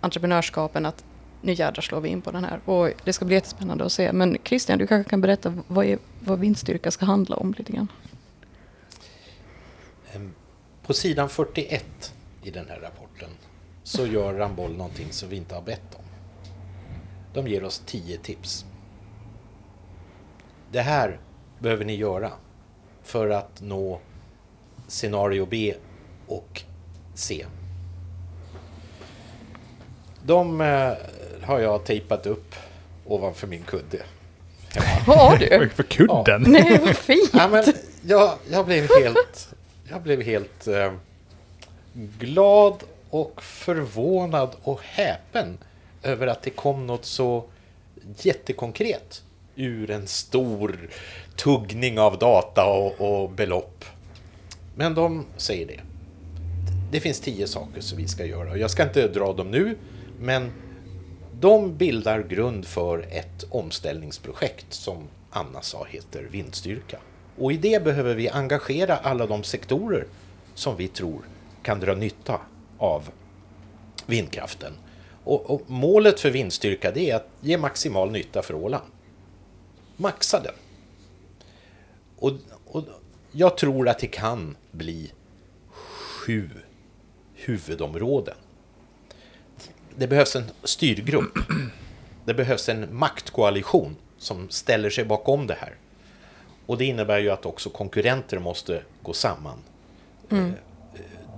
entreprenörskapen 0.00 0.86
att 0.86 1.04
nu 1.42 1.52
jädrar 1.52 1.82
slår 1.82 2.00
vi 2.00 2.08
in 2.08 2.22
på 2.22 2.30
den 2.30 2.44
här. 2.44 2.60
Och 2.64 2.90
det 3.04 3.12
ska 3.12 3.24
bli 3.24 3.34
jättespännande 3.34 3.84
att 3.84 3.92
se. 3.92 4.12
Men 4.12 4.38
Christian, 4.44 4.78
du 4.78 4.86
kanske 4.86 5.10
kan 5.10 5.20
berätta 5.20 5.54
vad, 5.66 5.86
är, 5.86 5.98
vad 6.20 6.38
vindstyrka 6.38 6.90
ska 6.90 7.06
handla 7.06 7.36
om 7.36 7.54
lite 7.58 7.72
grann? 7.72 7.88
Ehm, 10.12 10.34
på 10.82 10.94
sidan 10.94 11.28
41 11.28 12.14
i 12.42 12.50
den 12.50 12.68
här 12.68 12.80
rapporten 12.80 13.28
så 13.82 14.06
gör 14.06 14.34
Ramboll 14.34 14.76
någonting 14.76 15.12
som 15.12 15.28
vi 15.28 15.36
inte 15.36 15.54
har 15.54 15.62
bett 15.62 15.94
om. 15.94 16.04
De 17.34 17.48
ger 17.48 17.64
oss 17.64 17.82
10 17.86 18.18
tips. 18.18 18.66
Det 20.72 20.80
här 20.80 21.20
behöver 21.58 21.84
ni 21.84 21.94
göra 21.94 22.32
för 23.02 23.30
att 23.30 23.60
nå 23.60 24.00
scenario 24.86 25.46
B 25.46 25.74
och 26.26 26.62
C. 27.14 27.46
De 30.24 30.60
eh, 30.60 30.92
har 31.48 31.60
jag 31.60 31.84
tejpat 31.84 32.26
upp 32.26 32.54
ovanför 33.06 33.46
min 33.46 33.62
kudde. 33.62 34.02
Vad 35.06 35.18
har 35.18 35.36
du? 35.36 35.68
För 35.74 35.82
kudden? 35.82 36.44
Nej, 36.46 36.80
vad 36.84 36.96
fint! 36.96 37.30
Ja, 37.32 37.48
men 37.48 37.64
jag, 38.02 38.34
jag 38.50 38.66
blev 38.66 38.88
helt, 39.02 39.54
jag 39.90 40.02
blev 40.02 40.22
helt 40.22 40.66
eh, 40.66 40.92
glad 42.18 42.82
och 43.10 43.42
förvånad 43.42 44.50
och 44.62 44.80
häpen 44.82 45.58
över 46.02 46.26
att 46.26 46.42
det 46.42 46.50
kom 46.50 46.86
något 46.86 47.04
så 47.04 47.44
jättekonkret 48.16 49.22
ur 49.56 49.90
en 49.90 50.06
stor 50.06 50.88
tuggning 51.36 51.98
av 51.98 52.18
data 52.18 52.64
och, 52.64 53.00
och 53.00 53.30
belopp. 53.30 53.84
Men 54.76 54.94
de 54.94 55.26
säger 55.36 55.66
det. 55.66 55.80
Det 56.90 57.00
finns 57.00 57.20
tio 57.20 57.46
saker 57.46 57.80
som 57.80 57.98
vi 57.98 58.08
ska 58.08 58.24
göra. 58.24 58.56
Jag 58.56 58.70
ska 58.70 58.82
inte 58.82 59.08
dra 59.08 59.32
dem 59.32 59.50
nu, 59.50 59.76
men 60.20 60.52
de 61.40 61.76
bildar 61.76 62.22
grund 62.22 62.66
för 62.66 63.06
ett 63.10 63.44
omställningsprojekt 63.50 64.72
som 64.72 65.08
Anna 65.30 65.62
sa 65.62 65.84
heter 65.84 66.22
Vindstyrka. 66.22 66.98
Och 67.38 67.52
i 67.52 67.56
det 67.56 67.84
behöver 67.84 68.14
vi 68.14 68.28
engagera 68.28 68.96
alla 68.96 69.26
de 69.26 69.44
sektorer 69.44 70.06
som 70.54 70.76
vi 70.76 70.88
tror 70.88 71.22
kan 71.62 71.80
dra 71.80 71.94
nytta 71.94 72.40
av 72.78 73.08
vindkraften. 74.06 74.72
Och, 75.24 75.50
och 75.50 75.62
målet 75.66 76.20
för 76.20 76.30
vindstyrka 76.30 76.90
det 76.90 77.10
är 77.10 77.16
att 77.16 77.28
ge 77.40 77.58
maximal 77.58 78.10
nytta 78.10 78.42
för 78.42 78.54
Åland. 78.54 78.84
Maxa 79.96 80.40
den. 80.40 80.54
Och, 82.18 82.32
och 82.64 82.84
jag 83.32 83.56
tror 83.56 83.88
att 83.88 83.98
det 83.98 84.06
kan 84.06 84.56
bli 84.70 85.12
sju 85.68 86.50
huvudområden. 87.34 88.36
Det 89.98 90.06
behövs 90.06 90.36
en 90.36 90.44
styrgrupp. 90.64 91.38
Det 92.24 92.34
behövs 92.34 92.68
en 92.68 92.86
maktkoalition 92.90 93.96
som 94.18 94.50
ställer 94.50 94.90
sig 94.90 95.04
bakom 95.04 95.46
det 95.46 95.56
här. 95.60 95.74
Och 96.66 96.78
det 96.78 96.84
innebär 96.84 97.18
ju 97.18 97.30
att 97.30 97.46
också 97.46 97.70
konkurrenter 97.70 98.38
måste 98.38 98.82
gå 99.02 99.12
samman. 99.12 99.58
Eh, 100.30 100.38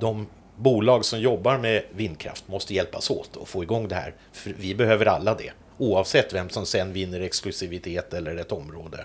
De 0.00 0.26
bolag 0.56 1.04
som 1.04 1.20
jobbar 1.20 1.58
med 1.58 1.82
vindkraft 1.90 2.48
måste 2.48 2.74
hjälpas 2.74 3.10
åt 3.10 3.36
och 3.36 3.48
få 3.48 3.62
igång 3.62 3.88
det 3.88 3.94
här. 3.94 4.14
För 4.32 4.54
vi 4.58 4.74
behöver 4.74 5.06
alla 5.06 5.34
det, 5.34 5.52
oavsett 5.78 6.32
vem 6.32 6.48
som 6.48 6.66
sen 6.66 6.92
vinner 6.92 7.20
exklusivitet 7.20 8.14
eller 8.14 8.36
ett 8.36 8.52
område. 8.52 9.04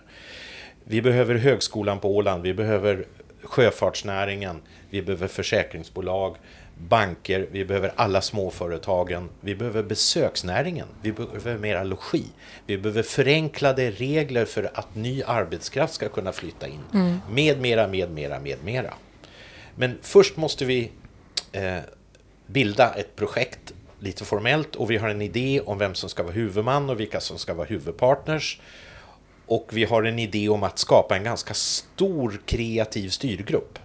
Vi 0.84 1.02
behöver 1.02 1.36
högskolan 1.36 2.00
på 2.00 2.16
Åland, 2.16 2.44
vi 2.44 2.54
behöver 2.54 3.06
sjöfartsnäringen, 3.44 4.62
vi 4.90 5.02
behöver 5.02 5.28
försäkringsbolag, 5.28 6.36
banker, 6.78 7.48
vi 7.52 7.66
behöver 7.66 7.94
alla 7.96 8.22
småföretagen, 8.22 9.30
vi 9.42 9.56
behöver 9.56 9.84
besöksnäringen, 9.84 10.88
vi 11.02 11.12
behöver 11.12 11.58
mera 11.58 11.84
logi, 11.84 12.26
vi 12.66 12.78
behöver 12.78 13.04
förenklade 13.04 13.92
regler 13.92 14.46
för 14.46 14.72
att 14.74 14.96
ny 14.96 15.24
arbetskraft 15.24 15.94
ska 15.94 16.10
kunna 16.10 16.32
flytta 16.32 16.68
in, 16.68 16.82
med 17.30 17.62
mera, 17.62 17.88
med 17.88 18.12
mera, 18.12 18.40
med 18.40 18.64
mera. 18.64 18.94
Men 19.76 19.98
först 20.02 20.38
måste 20.38 20.66
vi 20.66 20.92
eh, 21.52 21.78
bilda 22.48 22.94
ett 22.94 23.16
projekt 23.16 23.74
lite 24.00 24.26
formellt 24.26 24.76
och 24.76 24.92
vi 24.92 24.98
har 24.98 25.10
en 25.10 25.22
idé 25.22 25.62
om 25.66 25.78
vem 25.78 25.96
som 25.96 26.10
ska 26.10 26.24
vara 26.24 26.34
huvudman 26.34 26.90
och 26.90 27.00
vilka 27.00 27.20
som 27.20 27.38
ska 27.38 27.54
vara 27.54 27.68
huvudpartners. 27.68 28.60
Och 29.46 29.70
vi 29.72 29.86
har 29.86 30.04
en 30.04 30.20
idé 30.20 30.50
om 30.50 30.64
att 30.64 30.80
skapa 30.80 31.16
en 31.18 31.24
ganska 31.24 31.54
stor 31.54 32.42
kreativ 32.46 33.10
styrgrupp. 33.10 33.80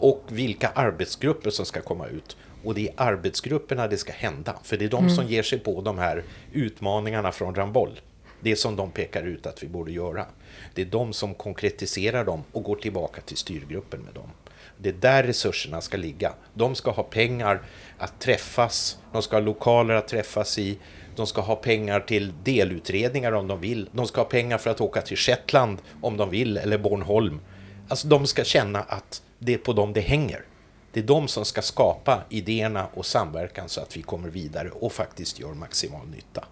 Och 0.00 0.22
vilka 0.28 0.68
arbetsgrupper 0.68 1.50
som 1.50 1.66
ska 1.66 1.80
komma 1.80 2.06
ut. 2.06 2.36
Och 2.64 2.74
det 2.74 2.88
är 2.88 2.94
arbetsgrupperna 2.96 3.88
det 3.88 3.96
ska 3.96 4.12
hända. 4.12 4.58
För 4.62 4.76
det 4.76 4.84
är 4.84 4.88
de 4.88 5.10
som 5.10 5.26
ger 5.26 5.42
sig 5.42 5.58
på 5.58 5.80
de 5.80 5.98
här 5.98 6.24
utmaningarna 6.52 7.32
från 7.32 7.54
Ramboll. 7.54 8.00
Det 8.40 8.56
som 8.56 8.76
de 8.76 8.90
pekar 8.90 9.22
ut 9.22 9.46
att 9.46 9.62
vi 9.62 9.68
borde 9.68 9.92
göra. 9.92 10.26
Det 10.74 10.82
är 10.82 10.86
de 10.86 11.12
som 11.12 11.34
konkretiserar 11.34 12.24
dem 12.24 12.44
och 12.52 12.62
går 12.62 12.76
tillbaka 12.76 13.20
till 13.20 13.36
styrgruppen 13.36 14.00
med 14.00 14.14
dem. 14.14 14.30
Det 14.78 14.88
är 14.88 14.92
där 14.92 15.22
resurserna 15.22 15.80
ska 15.80 15.96
ligga. 15.96 16.32
De 16.54 16.74
ska 16.74 16.90
ha 16.90 17.02
pengar 17.02 17.62
att 17.98 18.20
träffas, 18.20 18.98
de 19.12 19.22
ska 19.22 19.36
ha 19.36 19.40
lokaler 19.40 19.94
att 19.94 20.08
träffas 20.08 20.58
i, 20.58 20.78
de 21.16 21.26
ska 21.26 21.40
ha 21.40 21.56
pengar 21.56 22.00
till 22.00 22.32
delutredningar 22.44 23.32
om 23.32 23.48
de 23.48 23.60
vill, 23.60 23.88
de 23.92 24.06
ska 24.06 24.20
ha 24.20 24.28
pengar 24.28 24.58
för 24.58 24.70
att 24.70 24.80
åka 24.80 25.02
till 25.02 25.16
Shetland 25.16 25.78
om 26.00 26.16
de 26.16 26.30
vill, 26.30 26.56
eller 26.56 26.78
Bornholm. 26.78 27.40
Alltså 27.88 28.08
de 28.08 28.26
ska 28.26 28.44
känna 28.44 28.80
att 28.80 29.22
det 29.42 29.54
är 29.54 29.58
på 29.58 29.72
dem 29.72 29.92
det 29.92 30.00
hänger. 30.00 30.44
Det 30.92 31.00
är 31.00 31.04
de 31.04 31.28
som 31.28 31.44
ska 31.44 31.62
skapa 31.62 32.22
idéerna 32.28 32.86
och 32.94 33.06
samverkan 33.06 33.68
så 33.68 33.80
att 33.80 33.96
vi 33.96 34.02
kommer 34.02 34.28
vidare 34.28 34.70
och 34.70 34.92
faktiskt 34.92 35.40
gör 35.40 35.54
maximal 35.54 36.06
nytta. 36.06 36.44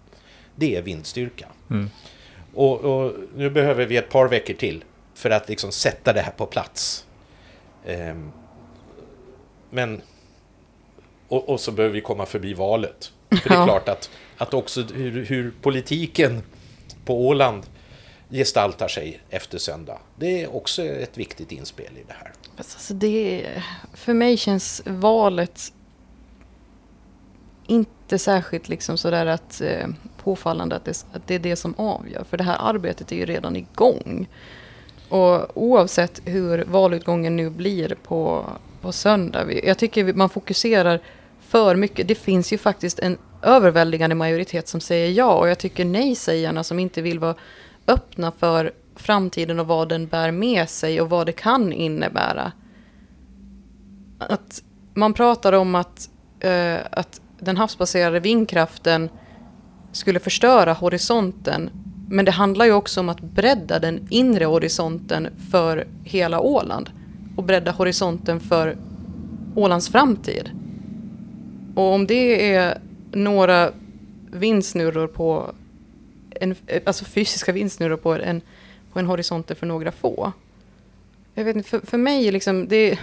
Det 0.55 0.75
är 0.75 0.81
vindstyrka. 0.81 1.47
Och, 2.53 2.79
och 2.79 3.13
nu 3.35 3.49
behöver 3.49 3.85
vi 3.85 3.97
ett 3.97 4.09
par 4.09 4.27
veckor 4.27 4.53
till 4.53 4.83
för 5.13 5.29
att 5.29 5.49
liksom 5.49 5.71
sätta 5.71 6.13
det 6.13 6.21
här 6.21 6.31
på 6.31 6.45
plats. 6.45 7.05
Ehm, 7.85 8.31
men... 9.69 10.01
Och, 11.27 11.49
och 11.49 11.59
så 11.59 11.71
behöver 11.71 11.95
vi 11.95 12.01
komma 12.01 12.25
förbi 12.25 12.53
valet. 12.53 13.11
För 13.29 13.49
det 13.49 13.55
är 13.55 13.65
klart 13.65 13.89
att, 13.89 14.09
att 14.37 14.53
också 14.53 14.81
hur, 14.81 15.25
hur 15.25 15.53
politiken 15.61 16.43
på 17.05 17.27
Åland 17.27 17.63
gestaltar 18.29 18.87
sig 18.87 19.19
efter 19.29 19.57
söndag. 19.57 19.97
Det 20.15 20.43
är 20.43 20.55
också 20.55 20.83
ett 20.83 21.17
viktigt 21.17 21.51
inspel 21.51 21.97
i 21.97 22.03
det 22.07 22.13
här. 22.13 22.31
Alltså 22.57 22.93
det, 22.93 23.47
för 23.93 24.13
mig 24.13 24.37
känns 24.37 24.81
valet 24.85 25.73
inte 27.67 28.19
särskilt 28.19 28.69
liksom 28.69 28.97
sådär 28.97 29.25
att, 29.25 29.61
eh, 29.61 29.87
påfallande 30.23 30.75
att 30.75 30.85
det, 30.85 31.05
att 31.13 31.27
det 31.27 31.35
är 31.35 31.39
det 31.39 31.55
som 31.55 31.73
avgör. 31.77 32.23
För 32.29 32.37
det 32.37 32.43
här 32.43 32.57
arbetet 32.59 33.11
är 33.11 33.15
ju 33.15 33.25
redan 33.25 33.55
igång. 33.55 34.27
Och 35.09 35.57
oavsett 35.57 36.21
hur 36.25 36.63
valutgången 36.63 37.35
nu 37.35 37.49
blir 37.49 37.95
på, 38.03 38.45
på 38.81 38.91
söndag. 38.91 39.43
vi- 39.43 39.67
Jag 39.67 39.77
tycker 39.77 40.13
man 40.13 40.29
fokuserar 40.29 40.99
för 41.39 41.75
mycket. 41.75 42.07
Det 42.07 42.15
finns 42.15 42.53
ju 42.53 42.57
faktiskt 42.57 42.99
en 42.99 43.17
överväldigande 43.41 44.15
majoritet 44.15 44.67
som 44.67 44.81
säger 44.81 45.11
ja. 45.11 45.33
Och 45.35 45.49
jag 45.49 45.57
tycker 45.59 45.85
nej-sägarna 45.85 46.63
som 46.63 46.79
inte 46.79 47.01
vill 47.01 47.19
vara 47.19 47.35
öppna 47.89 48.31
för 48.31 48.71
framtiden 48.95 49.59
och 49.59 49.67
vad 49.67 49.89
den 49.89 50.07
bär 50.07 50.31
med 50.31 50.69
sig 50.69 51.01
och 51.01 51.09
vad 51.09 51.25
det 51.25 51.31
kan 51.31 51.73
innebära. 51.73 52.51
Att 54.17 54.63
man 54.93 55.13
pratar 55.13 55.53
om 55.53 55.75
att, 55.75 56.09
eh, 56.39 56.77
att 56.91 57.21
den 57.39 57.57
havsbaserade 57.57 58.19
vindkraften 58.19 59.09
skulle 59.91 60.19
förstöra 60.19 60.73
horisonten. 60.73 61.69
Men 62.09 62.25
det 62.25 62.31
handlar 62.31 62.65
ju 62.65 62.71
också 62.71 62.99
om 62.99 63.09
att 63.09 63.21
bredda 63.21 63.79
den 63.79 64.07
inre 64.09 64.45
horisonten 64.45 65.27
för 65.51 65.87
hela 66.03 66.39
Åland. 66.39 66.89
Och 67.35 67.43
bredda 67.43 67.71
horisonten 67.71 68.39
för 68.39 68.77
Ålands 69.55 69.89
framtid. 69.89 70.51
Och 71.75 71.93
om 71.93 72.07
det 72.07 72.53
är 72.53 72.77
några 73.11 73.71
vindsnurror 74.31 75.07
på 75.07 75.53
en, 76.39 76.55
alltså 76.85 77.05
fysiska 77.05 77.51
vindsnurror 77.51 77.97
på 77.97 78.13
en, 78.13 78.41
på 78.93 78.99
en 78.99 79.05
horisont 79.05 79.51
för 79.59 79.65
några 79.65 79.91
få. 79.91 80.31
Jag 81.33 81.43
vet 81.43 81.55
inte, 81.55 81.69
för, 81.69 81.79
för 81.79 81.97
mig 81.97 82.31
liksom, 82.31 82.67
det, 82.67 82.99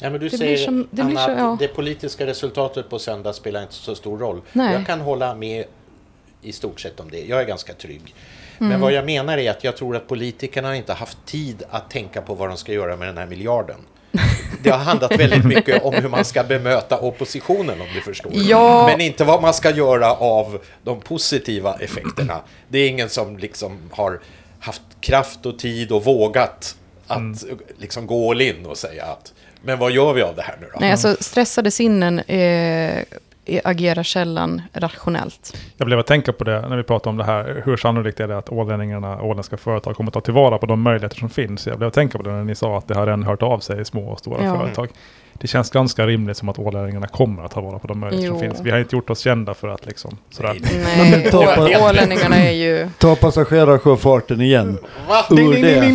Ja, 0.00 0.10
men 0.10 0.20
du 0.20 0.28
Det 0.28 0.38
säger 0.38 0.56
som- 0.56 0.88
det 0.90 1.02
Anna, 1.02 1.24
så- 1.24 1.30
att 1.30 1.38
ja. 1.38 1.56
det 1.60 1.68
politiska 1.68 2.26
resultatet 2.26 2.88
på 2.90 2.98
söndag 2.98 3.32
spelar 3.32 3.62
inte 3.62 3.74
så 3.74 3.94
stor 3.94 4.18
roll. 4.18 4.40
Nej. 4.52 4.72
Jag 4.72 4.86
kan 4.86 5.00
hålla 5.00 5.34
med 5.34 5.64
i 6.42 6.52
stort 6.52 6.80
sett 6.80 7.00
om 7.00 7.10
det. 7.10 7.24
Jag 7.24 7.40
är 7.40 7.44
ganska 7.44 7.72
trygg. 7.74 8.14
Mm. 8.58 8.68
Men 8.70 8.80
vad 8.80 8.92
jag 8.92 9.04
menar 9.06 9.38
är 9.38 9.50
att 9.50 9.64
jag 9.64 9.76
tror 9.76 9.96
att 9.96 10.08
politikerna 10.08 10.76
inte 10.76 10.92
har 10.92 10.98
haft 10.98 11.18
tid 11.26 11.62
att 11.70 11.90
tänka 11.90 12.22
på 12.22 12.34
vad 12.34 12.48
de 12.48 12.56
ska 12.56 12.72
göra 12.72 12.96
med 12.96 13.08
den 13.08 13.18
här 13.18 13.26
miljarden. 13.26 13.76
Det 14.62 14.70
har 14.70 14.78
handlat 14.78 15.20
väldigt 15.20 15.44
mycket 15.44 15.82
om 15.82 15.94
hur 15.94 16.08
man 16.08 16.24
ska 16.24 16.44
bemöta 16.44 16.98
oppositionen 16.98 17.80
om 17.80 17.86
du 17.94 18.00
förstår. 18.00 18.32
Ja. 18.34 18.86
Men 18.86 19.00
inte 19.00 19.24
vad 19.24 19.42
man 19.42 19.54
ska 19.54 19.70
göra 19.70 20.12
av 20.12 20.58
de 20.82 21.00
positiva 21.00 21.74
effekterna. 21.74 22.40
Det 22.68 22.78
är 22.78 22.88
ingen 22.88 23.08
som 23.08 23.38
liksom 23.38 23.78
har 23.90 24.20
haft 24.60 24.82
kraft 25.00 25.46
och 25.46 25.58
tid 25.58 25.92
och 25.92 26.04
vågat 26.04 26.76
att 27.06 27.44
liksom 27.78 28.06
gå 28.06 28.30
all 28.30 28.40
in 28.40 28.66
och 28.66 28.78
säga 28.78 29.04
att 29.04 29.32
men 29.62 29.78
vad 29.78 29.92
gör 29.92 30.12
vi 30.12 30.22
av 30.22 30.36
det 30.36 30.42
här 30.42 30.56
nu 30.60 30.66
då? 30.72 30.78
nej, 30.80 30.92
alltså 30.92 31.16
stressade 31.20 31.70
sinnen 31.70 32.18
eh, 32.18 33.02
agerar 33.64 34.02
sällan 34.02 34.62
rationellt. 34.72 35.56
Jag 35.76 35.86
blev 35.86 35.98
att 35.98 36.06
tänka 36.06 36.32
på 36.32 36.44
det 36.44 36.68
när 36.68 36.76
vi 36.76 36.82
pratade 36.82 37.10
om 37.10 37.16
det 37.16 37.24
här. 37.24 37.62
Hur 37.64 37.76
sannolikt 37.76 38.20
är 38.20 38.28
det 38.28 38.38
att 38.38 38.52
ålänningarna, 38.52 39.22
åländska 39.22 39.56
företag 39.56 39.96
kommer 39.96 40.10
att 40.10 40.14
ta 40.14 40.20
tillvara 40.20 40.58
på 40.58 40.66
de 40.66 40.82
möjligheter 40.82 41.16
som 41.16 41.30
finns? 41.30 41.66
Jag 41.66 41.78
blev 41.78 41.88
att 41.88 41.94
tänka 41.94 42.18
på 42.18 42.24
det 42.24 42.30
när 42.32 42.44
ni 42.44 42.54
sa 42.54 42.78
att 42.78 42.88
det 42.88 42.94
har 42.94 43.06
redan 43.06 43.22
hört 43.22 43.42
av 43.42 43.58
sig 43.58 43.80
i 43.80 43.84
små 43.84 44.08
och 44.08 44.18
stora 44.18 44.44
Ja. 44.44 44.56
företag. 44.58 44.88
Det 45.40 45.46
känns 45.48 45.70
ganska 45.70 46.06
rimligt 46.06 46.36
som 46.36 46.48
att 46.48 46.58
ålänningarna 46.58 47.06
kommer 47.06 47.44
att 47.44 47.50
ta 47.50 47.60
vara 47.60 47.78
på 47.78 47.86
de 47.86 48.00
möjligheter 48.00 48.28
som 48.30 48.40
finns. 48.40 48.60
Vi 48.60 48.70
har 48.70 48.78
inte 48.78 48.96
gjort 48.96 49.10
oss 49.10 49.18
kända 49.20 49.54
för 49.54 49.68
att 49.68 49.86
liksom 49.86 50.16
sådär. 50.30 50.56
Nej, 50.62 50.80
Nej, 50.96 51.10
men 51.22 51.30
ta 51.30 51.54
på- 51.54 51.84
ålänningarna 51.88 52.36
är 52.36 52.52
ju... 52.52 52.88
Ta 52.98 53.16
passagerarsjöfarten 53.16 54.40
igen. 54.40 54.78
Va? 55.08 55.24
Ur 55.30 55.52
det, 55.62 55.86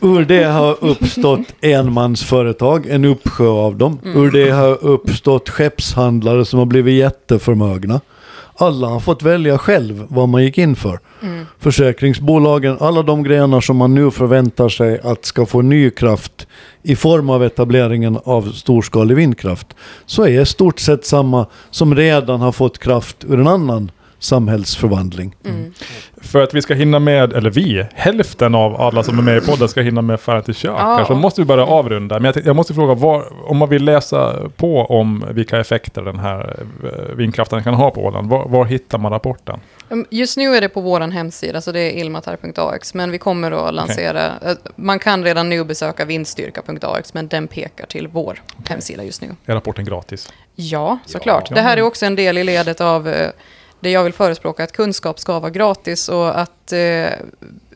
ur 0.00 0.24
det 0.24 0.44
har 0.44 0.76
uppstått 0.84 1.40
enmansföretag, 1.60 2.86
en 2.90 3.04
uppsjö 3.04 3.46
av 3.48 3.76
dem. 3.76 3.98
Ur 4.04 4.30
det 4.30 4.50
har 4.50 4.84
uppstått 4.84 5.48
skeppshandlare 5.48 6.44
som 6.44 6.58
har 6.58 6.66
blivit 6.66 6.94
jätteförmögna. 6.94 8.00
Alla 8.60 8.86
har 8.86 9.00
fått 9.00 9.22
välja 9.22 9.58
själv 9.58 10.06
vad 10.08 10.28
man 10.28 10.44
gick 10.44 10.58
in 10.58 10.76
för. 10.76 10.98
Försäkringsbolagen, 11.58 12.76
alla 12.80 13.02
de 13.02 13.22
grenar 13.22 13.60
som 13.60 13.76
man 13.76 13.94
nu 13.94 14.10
förväntar 14.10 14.68
sig 14.68 15.00
att 15.00 15.24
ska 15.24 15.46
få 15.46 15.62
ny 15.62 15.90
kraft 15.90 16.46
i 16.82 16.96
form 16.96 17.30
av 17.30 17.44
etableringen 17.44 18.18
av 18.24 18.52
storskalig 18.52 19.14
vindkraft. 19.14 19.66
Så 20.06 20.26
är 20.26 20.44
stort 20.44 20.80
sett 20.80 21.06
samma 21.06 21.46
som 21.70 21.94
redan 21.94 22.40
har 22.40 22.52
fått 22.52 22.78
kraft 22.78 23.24
ur 23.24 23.40
en 23.40 23.46
annan 23.46 23.90
samhällsförvandling. 24.18 25.34
För 26.20 26.42
att 26.42 26.54
vi 26.54 26.62
ska 26.62 26.74
hinna 26.74 26.98
med, 26.98 27.32
eller 27.32 27.50
vi, 27.50 27.86
hälften 27.94 28.54
av 28.54 28.80
alla 28.80 29.02
som 29.02 29.18
är 29.18 29.22
med 29.22 29.36
i 29.42 29.46
podden 29.46 29.68
ska 29.68 29.80
hinna 29.80 30.02
med 30.02 30.20
Färden 30.20 30.42
till 30.42 30.54
kök. 30.54 30.70
Ja. 30.78 31.04
Så 31.06 31.14
måste 31.14 31.40
vi 31.40 31.44
börja 31.44 31.64
avrunda. 31.66 32.14
Men 32.14 32.24
jag, 32.24 32.34
tänkte- 32.34 32.48
jag 32.48 32.56
måste 32.56 32.74
fråga, 32.74 32.94
var, 32.94 33.50
om 33.50 33.56
man 33.56 33.68
vill 33.68 33.84
läsa 33.84 34.36
på 34.56 34.80
om 34.84 35.24
vilka 35.30 35.60
effekter 35.60 36.02
den 36.02 36.18
här 36.18 36.56
eh, 36.84 37.14
vindkraften 37.16 37.64
kan 37.64 37.74
ha 37.74 37.90
på 37.90 38.04
Åland, 38.04 38.28
var, 38.30 38.48
var 38.48 38.64
hittar 38.64 38.98
man 38.98 39.12
rapporten? 39.12 39.60
Um, 39.88 40.06
Just 40.10 40.36
nu 40.36 40.56
är 40.56 40.60
det 40.60 40.68
på 40.68 40.80
vår 40.80 41.00
hemsida, 41.00 41.60
så 41.60 41.72
det 41.72 41.80
är 41.80 41.90
ilmatar.ax. 42.00 42.94
Men 42.94 43.10
vi 43.10 43.18
kommer 43.18 43.68
att 43.68 43.74
lansera... 43.74 44.26
eh, 44.26 44.52
Man 44.76 44.98
kan 44.98 45.24
redan 45.24 45.48
nu 45.48 45.64
besöka 45.64 46.04
vindstyrka.ax, 46.04 47.14
men 47.14 47.28
den 47.28 47.48
pekar 47.48 47.86
till 47.86 48.08
vår 48.08 48.42
hemsida 48.68 49.04
just 49.04 49.22
nu. 49.22 49.28
Är 49.46 49.54
rapporten 49.54 49.84
gratis? 49.84 50.32
Ja, 50.54 50.98
såklart. 51.06 51.46
Ja. 51.50 51.54
Det 51.54 51.60
här 51.62 51.76
är 51.76 51.82
också 51.82 52.06
en 52.06 52.16
del 52.16 52.38
i 52.38 52.44
ledet 52.44 52.80
av 52.80 53.08
eh, 53.08 53.30
det 53.80 53.90
jag 53.90 54.04
vill 54.04 54.12
förespråka, 54.12 54.64
att 54.64 54.72
kunskap 54.72 55.18
ska 55.18 55.40
vara 55.40 55.50
gratis 55.50 56.08
och 56.08 56.40
att 56.40 56.72
eh, 56.72 57.10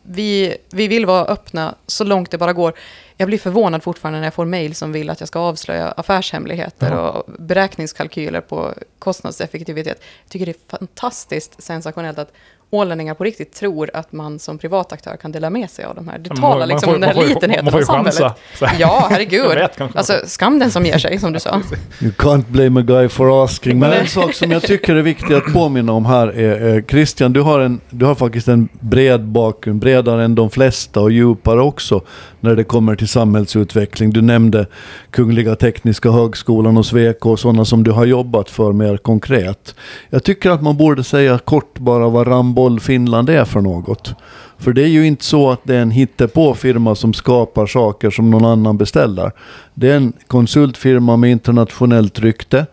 vi, 0.02 0.56
vi 0.70 0.88
vill 0.88 1.06
vara 1.06 1.24
öppna 1.24 1.74
så 1.86 2.04
långt 2.04 2.30
det 2.30 2.38
bara 2.38 2.52
går. 2.52 2.72
Jag 3.16 3.26
blir 3.26 3.38
förvånad 3.38 3.82
fortfarande 3.82 4.18
när 4.18 4.26
jag 4.26 4.34
får 4.34 4.44
mejl 4.44 4.74
som 4.74 4.92
vill 4.92 5.10
att 5.10 5.20
jag 5.20 5.28
ska 5.28 5.38
avslöja 5.38 5.88
affärshemligheter 5.88 6.90
Ja. 6.90 7.10
och 7.10 7.32
beräkningskalkyler 7.38 8.40
på 8.40 8.74
kostnadseffektivitet. 8.98 10.02
Jag 10.24 10.30
tycker 10.30 10.46
det 10.46 10.52
är 10.52 10.78
fantastiskt 10.78 11.62
sensationellt 11.62 12.18
att 12.18 12.32
ålänningar 12.74 13.14
på 13.14 13.24
riktigt 13.24 13.52
tror 13.54 13.90
att 13.94 14.12
man 14.12 14.38
som 14.38 14.58
privataktör 14.58 15.16
kan 15.16 15.32
dela 15.32 15.50
med 15.50 15.70
sig 15.70 15.84
av 15.84 15.94
de 15.94 16.08
här. 16.08 16.18
Det 16.18 16.30
Man- 16.30 16.38
talar 16.40 16.58
man 16.58 16.68
liksom 16.68 16.86
får- 16.88 16.94
om 16.94 17.00
den 17.00 17.16
här 17.16 17.24
litenheten 17.26 17.64
man 17.64 17.72
får 17.72 17.80
av 17.80 17.86
chansa. 17.86 18.12
samhället. 18.12 18.38
Så 18.58 18.66
här. 18.66 18.80
Ja, 18.80 19.06
herregud. 19.10 19.48
vet. 19.54 19.80
Alltså, 19.96 20.12
skam 20.26 20.58
den 20.58 20.70
som 20.70 20.86
ger 20.86 20.98
sig, 20.98 21.18
som 21.18 21.32
du 21.32 21.40
sa. 21.40 21.60
You 22.00 22.12
can't 22.12 22.44
blame 22.48 22.80
a 22.80 22.82
guy 22.82 23.08
for 23.08 23.44
asking. 23.44 23.78
Men 23.78 23.92
en 23.92 24.06
sak 24.06 24.34
som 24.34 24.50
jag 24.50 24.62
tycker 24.62 24.94
är 24.94 25.02
viktig 25.02 25.34
att 25.34 25.52
påminna 25.52 25.92
om 25.92 26.06
här 26.06 26.28
är, 26.28 26.76
eh, 26.76 26.82
Christian, 26.84 27.32
du 27.32 27.40
har, 27.40 27.60
en, 27.60 27.80
du 27.90 28.04
har 28.06 28.14
faktiskt 28.14 28.48
en 28.48 28.68
bred 28.80 29.20
bakgrund, 29.24 29.80
bredare 29.80 30.24
än 30.24 30.34
de 30.34 30.50
flesta 30.50 31.00
och 31.00 31.12
djupare 31.12 31.60
också 31.60 32.00
när 32.42 32.56
det 32.56 32.64
kommer 32.64 32.96
till 32.96 33.08
samhällsutveckling. 33.08 34.10
Du 34.10 34.22
nämnde 34.22 34.66
Kungliga 35.10 35.54
Tekniska 35.54 36.10
Högskolan 36.10 36.76
och 36.76 36.86
Sweco 36.86 37.30
och 37.30 37.40
sådana 37.40 37.64
som 37.64 37.82
du 37.82 37.90
har 37.90 38.06
jobbat 38.06 38.50
för 38.50 38.72
mer 38.72 38.96
konkret. 38.96 39.74
Jag 40.10 40.24
tycker 40.24 40.50
att 40.50 40.62
man 40.62 40.76
borde 40.76 41.04
säga 41.04 41.38
kort 41.38 41.78
bara 41.78 42.08
vad 42.08 42.26
Ramboll 42.28 42.80
Finland 42.80 43.30
är 43.30 43.44
för 43.44 43.60
något. 43.60 44.14
För 44.58 44.72
det 44.72 44.82
är 44.82 44.88
ju 44.88 45.06
inte 45.06 45.24
så 45.24 45.50
att 45.50 45.60
det 45.64 45.74
är 45.76 45.82
en 45.82 45.90
hittepå-firma 45.90 46.94
som 46.94 47.12
skapar 47.12 47.66
saker 47.66 48.10
som 48.10 48.30
någon 48.30 48.44
annan 48.44 48.78
beställer. 48.78 49.32
Det 49.74 49.90
är 49.90 49.96
en 49.96 50.12
konsultfirma 50.26 51.16
med 51.16 51.30
internationellt 51.30 52.18
rykte 52.18 52.66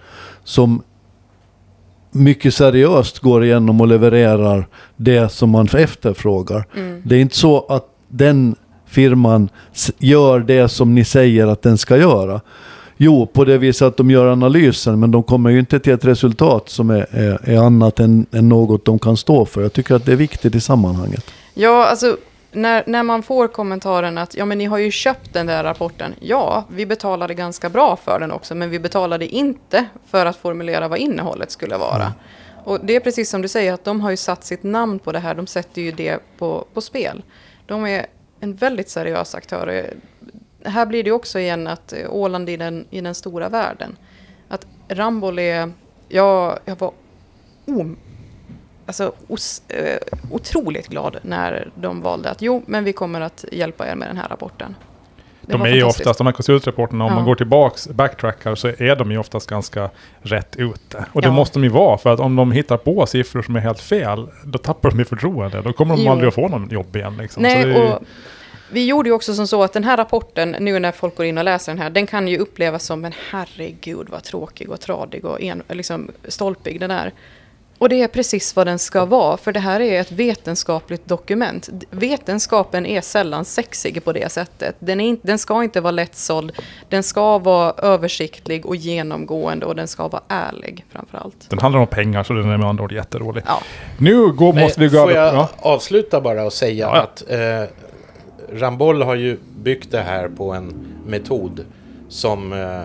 som 0.43 0.81
mycket 2.11 2.53
seriöst 2.53 3.19
går 3.19 3.43
igenom 3.43 3.81
och 3.81 3.87
levererar 3.87 4.67
det 4.95 5.31
som 5.31 5.49
man 5.49 5.67
efterfrågar. 5.77 6.67
Det 7.03 7.15
är 7.15 7.19
inte 7.19 7.35
så 7.35 7.65
att 7.69 7.85
den 8.07 8.55
firman 8.89 9.49
gör 9.97 10.39
det 10.39 10.69
som 10.69 10.95
ni 10.95 11.05
säger 11.05 11.47
att 11.47 11.61
den 11.61 11.77
ska 11.77 11.97
göra. 11.97 12.41
Jo, 12.97 13.25
på 13.25 13.45
det 13.45 13.57
viset 13.57 13.87
att 13.87 13.97
de 13.97 14.11
gör 14.11 14.27
analysen, 14.27 14.99
men 14.99 15.11
de 15.11 15.23
kommer 15.23 15.49
ju 15.49 15.59
inte 15.59 15.79
till 15.79 15.93
ett 15.93 16.05
resultat 16.05 16.69
som 16.69 16.89
är, 16.89 17.07
är, 17.11 17.49
är 17.49 17.57
annat 17.57 17.99
än, 17.99 18.25
än 18.31 18.49
något 18.49 18.85
de 18.85 18.99
kan 18.99 19.17
stå 19.17 19.45
för. 19.45 19.61
Jag 19.61 19.73
tycker 19.73 19.95
att 19.95 20.05
det 20.05 20.11
är 20.11 20.15
viktigt 20.15 20.55
i 20.55 20.61
sammanhanget. 20.61 21.25
Ja, 21.53 21.85
alltså 21.85 22.17
när, 22.51 22.83
när 22.87 23.03
man 23.03 23.23
får 23.23 23.47
kommentaren 23.47 24.17
att 24.17 24.35
ja, 24.35 24.45
men 24.45 24.57
ni 24.57 24.65
har 24.65 24.77
ju 24.77 24.91
köpt 24.91 25.33
den 25.33 25.45
där 25.45 25.63
rapporten. 25.63 26.13
Ja, 26.19 26.65
vi 26.69 26.85
betalade 26.85 27.33
ganska 27.33 27.69
bra 27.69 27.95
för 28.03 28.19
den 28.19 28.31
också, 28.31 28.55
men 28.55 28.69
vi 28.69 28.79
betalade 28.79 29.25
inte 29.25 29.85
för 30.07 30.25
att 30.25 30.35
formulera 30.35 30.87
vad 30.87 30.99
innehållet 30.99 31.51
skulle 31.51 31.77
vara. 31.77 32.13
Och 32.63 32.79
det 32.83 32.95
är 32.95 32.99
precis 32.99 33.29
som 33.29 33.41
du 33.41 33.47
säger, 33.47 33.73
att 33.73 33.83
de 33.83 34.01
har 34.01 34.09
ju 34.09 34.17
satt 34.17 34.45
sitt 34.45 34.63
namn 34.63 34.99
på 34.99 35.11
det 35.11 35.19
här. 35.19 35.35
De 35.35 35.47
sätter 35.47 35.81
ju 35.81 35.91
det 35.91 36.19
på, 36.37 36.65
på 36.73 36.81
spel. 36.81 37.23
De 37.65 37.85
är 37.85 38.05
en 38.39 38.55
väldigt 38.55 38.89
seriös 38.89 39.35
aktör. 39.35 39.67
Eh, 39.67 39.83
här 40.69 40.85
blir 40.85 41.03
det 41.03 41.11
också 41.11 41.39
igen 41.39 41.67
att 41.67 41.93
eh, 41.93 42.13
Åland 42.13 42.49
i 42.49 42.57
den, 42.57 42.85
i 42.89 43.01
den 43.01 43.15
stora 43.15 43.49
världen. 43.49 43.97
Att 44.47 44.67
Ramboll 44.87 45.39
är... 45.39 45.71
Jag, 46.07 46.59
jag 46.65 46.79
var 46.79 46.91
om, 47.65 47.97
alltså, 48.85 49.13
os, 49.27 49.61
eh, 49.67 49.99
otroligt 50.31 50.87
glad 50.87 51.19
när 51.21 51.71
de 51.75 52.01
valde 52.01 52.29
att 52.29 52.41
jo, 52.41 52.63
men 52.65 52.83
vi 52.83 52.93
kommer 52.93 53.21
att 53.21 53.45
hjälpa 53.51 53.87
er 53.91 53.95
med 53.95 54.07
den 54.07 54.17
här 54.17 54.27
rapporten. 54.27 54.75
De 55.41 55.61
är 55.61 55.67
ju 55.67 55.83
oftast, 55.83 56.17
de 56.17 56.27
här 56.27 56.31
konsultrapporterna, 56.33 57.03
om 57.05 57.09
Ja. 57.09 57.15
man 57.15 57.25
går 57.25 57.35
tillbaks, 57.35 57.87
backtrackar, 57.87 58.55
så 58.55 58.67
är 58.67 58.95
de 58.95 59.11
ju 59.11 59.17
oftast 59.17 59.49
ganska 59.49 59.89
rätt 60.21 60.55
ute. 60.55 61.05
Och 61.13 61.21
det 61.21 61.27
Ja. 61.27 61.31
måste 61.31 61.59
de 61.59 61.63
ju 61.63 61.69
vara, 61.69 61.97
för 61.97 62.13
att 62.13 62.19
om 62.19 62.35
de 62.35 62.51
hittar 62.51 62.77
på 62.77 63.05
siffror 63.05 63.41
som 63.41 63.55
är 63.55 63.59
helt 63.59 63.79
fel, 63.81 64.27
då 64.43 64.57
tappar 64.57 64.89
de 64.91 64.99
i 64.99 65.05
förtroende. 65.05 65.61
Då 65.61 65.73
kommer 65.73 65.95
de 65.97 66.03
Jo. 66.03 66.11
aldrig 66.11 66.27
att 66.27 66.33
få 66.35 66.47
någon 66.47 66.69
jobb 66.69 66.95
igen. 66.95 67.17
Liksom. 67.17 67.43
Nej, 67.43 67.67
ju- 67.67 67.75
och 67.75 67.99
vi 68.71 68.85
gjorde 68.87 69.09
ju 69.09 69.15
också 69.15 69.33
som 69.33 69.47
så 69.47 69.63
att 69.63 69.73
den 69.73 69.83
här 69.83 69.97
rapporten, 69.97 70.55
nu 70.59 70.79
när 70.79 70.91
folk 70.91 71.15
går 71.17 71.25
in 71.25 71.37
och 71.37 71.43
läser 71.43 71.71
den 71.71 71.81
här, 71.81 71.89
den 71.89 72.07
kan 72.07 72.27
ju 72.27 72.37
upplevas 72.37 72.83
som 72.83 73.05
en 73.05 73.13
herregud 73.31 74.07
vad 74.09 74.23
tråkig 74.23 74.69
och 74.69 74.79
tradig 74.81 75.25
och 75.25 75.41
en, 75.41 75.63
liksom, 75.69 76.11
stolpig 76.27 76.79
den 76.79 76.91
är. 76.91 77.11
Och 77.79 77.89
det 77.89 78.01
är 78.01 78.07
precis 78.07 78.55
vad 78.55 78.67
den 78.67 78.79
ska 78.79 79.05
vara, 79.05 79.37
för 79.37 79.51
det 79.51 79.59
här 79.59 79.79
är 79.79 80.01
ett 80.01 80.11
vetenskapligt 80.11 81.05
dokument. 81.05 81.69
Vetenskapen 81.91 82.85
är 82.85 83.01
sällan 83.01 83.45
sexig 83.45 84.03
på 84.03 84.11
det 84.13 84.31
sättet. 84.31 84.75
Den, 84.79 84.99
är 84.99 85.05
inte, 85.07 85.27
den 85.27 85.37
ska 85.39 85.63
inte 85.63 85.81
vara 85.81 85.91
lättsåld, 85.91 86.51
den 86.89 87.03
ska 87.03 87.37
vara 87.37 87.71
översiktlig 87.77 88.65
och 88.65 88.75
genomgående 88.75 89.65
och 89.65 89.75
den 89.75 89.87
ska 89.87 90.07
vara 90.07 90.21
ärlig 90.27 90.85
framför 90.91 91.17
allt. 91.17 91.49
Den 91.49 91.59
handlar 91.59 91.79
om 91.81 91.87
pengar, 91.87 92.23
så 92.23 92.33
den 92.33 92.49
är 92.51 92.57
med 92.57 92.67
andra 92.69 92.83
ord 92.83 92.91
jätterolig. 92.91 93.43
Ja. 93.47 93.61
Nu 93.97 94.27
går, 94.31 94.53
måste 94.53 94.79
vi 94.79 94.87
gå 94.87 94.97
Eh, 94.97 95.03
Får 95.03 95.11
över... 95.11 95.25
jag 95.25 95.33
Ja. 95.35 95.49
avsluta 95.57 96.21
bara 96.21 96.45
och 96.45 96.53
säga 96.53 96.85
Ja, 96.85 96.95
ja. 96.95 97.01
att 97.01 97.23
eh, 97.31 98.59
Ramboll 98.59 99.01
har 99.01 99.15
ju 99.15 99.37
byggt 99.63 99.91
det 99.91 100.01
här 100.01 100.27
på 100.29 100.51
en 100.53 100.87
metod 101.07 101.65
som 102.09 102.53
eh, 102.53 102.81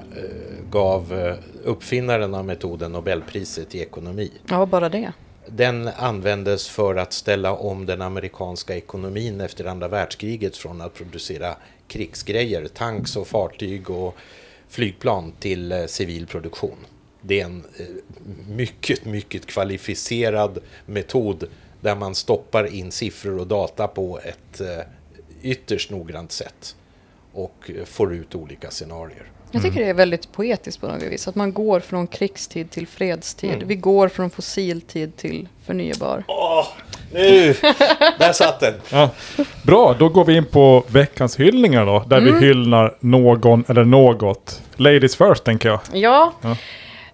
gav 0.75 1.13
eh, 1.13 1.35
uppfinnaren 1.65 2.35
av 2.35 2.45
metoden 2.45 2.93
Nobelpriset 2.93 3.75
i 3.75 3.81
ekonomi. 3.81 4.31
ja, 4.49 4.67
bara 4.67 4.89
det. 4.89 5.13
Den 5.47 5.89
användes 5.97 6.69
för 6.69 6.97
att 6.97 7.13
ställa 7.13 7.53
om 7.53 7.87
den 7.87 8.03
amerikanska 8.03 8.77
ekonomin 8.77 9.41
efter 9.41 9.65
andra 9.65 9.89
världskriget 9.89 10.57
från 10.57 10.81
att 10.81 10.95
producera 10.95 11.57
krigsgrejer, 11.89 12.69
tanks 12.69 13.17
och 13.17 13.27
fartyg 13.27 13.91
och 13.91 14.17
flygplan 14.69 15.33
till 15.41 15.73
eh, 15.73 15.87
civil 15.87 16.27
produktion. 16.27 16.77
Det 17.21 17.41
är 17.41 17.45
en 17.45 17.65
eh, 17.77 17.87
mycket, 18.49 19.05
mycket 19.05 19.47
kvalificerad 19.47 20.59
metod 20.87 21.45
där 21.81 21.95
man 21.95 22.15
stoppar 22.15 22.75
in 22.75 22.93
siffror 22.93 23.39
och 23.39 23.47
data 23.47 23.89
på 23.89 24.21
ett 24.25 24.61
ytterst 25.43 25.91
noggrant 25.91 26.33
sätt 26.33 26.77
och 27.33 27.71
får 27.85 28.15
ut 28.15 28.35
olika 28.35 28.71
scenarier. 28.71 29.31
Jag 29.55 29.63
tycker 29.63 29.81
det 29.85 29.91
är 29.91 29.95
väldigt 29.95 30.33
poetiskt 30.33 30.81
på 30.81 30.87
något 30.87 31.03
vis. 31.03 31.29
Att 31.29 31.35
man 31.35 31.53
går 31.53 31.81
från 31.81 32.07
krigstid 32.07 32.71
till 32.71 32.87
fredstid. 32.87 33.51
Mm. 33.55 33.69
Vi 33.69 33.75
går 33.75 34.09
från 34.09 34.31
fossiltid 34.31 35.17
till 35.17 35.49
förnybar. 35.67 36.25
Nu! 37.13 37.53
Där 38.19 38.33
satt 38.33 38.61
den! 38.61 38.75
Ja. 38.91 39.11
Bra, 39.63 39.95
då 39.99 40.09
går 40.09 40.25
vi 40.25 40.37
in 40.37 40.45
på 40.45 40.85
veckans 40.89 41.37
hyllningar 41.41 41.87
då. 41.87 42.05
Där 42.07 42.19
Mm. 42.19 42.41
vi 42.41 42.47
hyllar 42.47 42.97
någon 43.01 43.65
eller 43.69 43.85
något. 43.85 44.63
Ladies 44.77 45.17
first, 45.17 45.45
tänker 45.45 45.69
jag. 45.69 45.81
Ja, 45.93 46.33
Ja. 46.43 46.57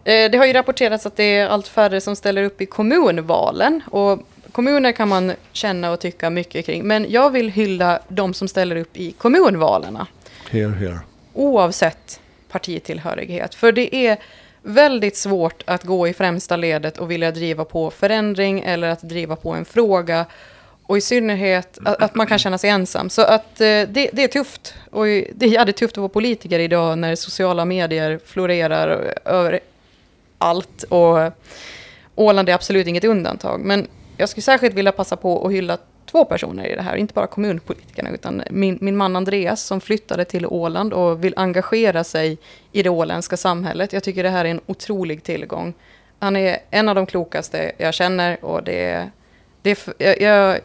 Eh, 0.05 0.31
det 0.31 0.39
har 0.39 0.47
ju 0.47 0.53
rapporterats 0.53 1.07
att 1.07 1.17
det 1.17 1.37
är 1.37 1.49
allt 1.49 1.69
färre 1.69 2.01
som 2.01 2.17
ställer 2.17 2.43
upp 2.43 2.61
i 2.61 2.67
kommunvalen. 2.67 3.81
Och 3.91 4.19
kommuner 4.53 4.93
kan 4.93 5.09
man 5.09 5.33
känna 5.53 5.91
och 5.91 6.01
tycka 6.01 6.31
mycket 6.31 6.67
kring. 6.67 6.85
Men 6.87 7.07
jag 7.09 7.31
vill 7.31 7.51
hylla 7.51 8.01
de 8.09 8.35
som 8.35 8.49
ställer 8.49 8.77
upp 8.77 8.97
i 8.97 9.13
kommunvalerna. 9.13 10.07
Here, 10.51 10.73
here. 10.73 10.99
oavsett 11.35 12.21
partitillhörighet. 12.51 13.55
För 13.55 13.73
det 13.73 13.95
är 13.95 14.19
väldigt 14.63 15.17
svårt 15.17 15.63
att 15.67 15.85
gå 15.85 16.09
i 16.09 16.13
främsta 16.13 16.57
ledet 16.57 16.99
och 16.99 17.11
vilja 17.11 17.31
driva 17.31 17.65
på 17.65 17.91
förändring 17.91 18.61
eller 18.61 18.89
att 18.89 19.03
driva 19.03 19.37
på 19.37 19.51
en 19.53 19.65
fråga. 19.65 20.27
Och 20.87 20.99
i 20.99 21.01
synnerhet 21.01 21.79
att, 21.85 22.03
att 22.03 22.15
man 22.15 22.27
kan 22.27 22.39
känna 22.39 22.59
sig 22.59 22.71
ensam. 22.71 23.11
Så 23.11 23.23
att 23.23 23.61
eh, 23.61 23.67
det, 23.67 24.11
det 24.13 24.23
är 24.25 24.29
tufft. 24.29 24.75
Och 24.91 25.05
det 25.05 25.43
är 25.43 25.49
jävligt 25.49 25.77
tufft 25.77 25.95
att 25.95 25.99
vara 25.99 26.09
politiker 26.09 26.59
idag 26.59 26.99
när 26.99 27.15
sociala 27.15 27.65
medier 27.65 28.21
florerar 28.25 29.15
över 29.25 29.61
allt. 30.39 30.83
Och 30.83 31.33
Åland 32.15 32.49
är 32.49 32.55
absolut 32.55 32.87
inget 32.87 33.05
undantag. 33.05 33.61
Men 33.61 33.87
jag 34.17 34.29
skulle 34.29 34.43
särskilt 34.43 34.75
vilja 34.75 34.93
passa 34.93 35.17
på 35.17 35.47
att 35.47 35.53
hylla 35.53 35.79
två 36.11 36.25
personer 36.25 36.67
i 36.67 36.75
det 36.75 36.83
här. 36.83 36.97
Inte 36.97 37.15
bara 37.15 37.27
kommunpolitikerna, 37.27 38.11
utan 38.11 38.43
min, 38.51 38.79
min 38.81 38.97
man 38.97 39.17
Andreas 39.17 39.63
som 39.63 39.81
flyttade 39.81 40.25
till 40.25 40.47
Åland 40.47 40.93
och 40.93 41.25
vill 41.25 41.35
engagera 41.37 42.05
sig 42.05 42.39
i 42.73 42.83
det 42.83 42.91
åländska 42.91 43.37
samhället. 43.37 43.93
Jag 43.93 44.03
tycker 44.03 44.23
det 44.23 44.31
här 44.31 44.45
är 44.45 44.49
en 44.51 44.61
otrolig 44.67 45.23
tillgång. 45.23 45.75
Han 46.19 46.37
är 46.37 46.59
en 46.71 46.89
av 46.89 46.95
de 46.95 47.07
klokaste 47.07 47.73
jag 47.79 47.95
känner 47.95 48.45
och 48.45 48.63
det 48.65 48.85
är... 48.85 49.11
Det 49.63 49.71
är 49.71 49.95
jag, 49.99 50.21
jag, 50.21 50.61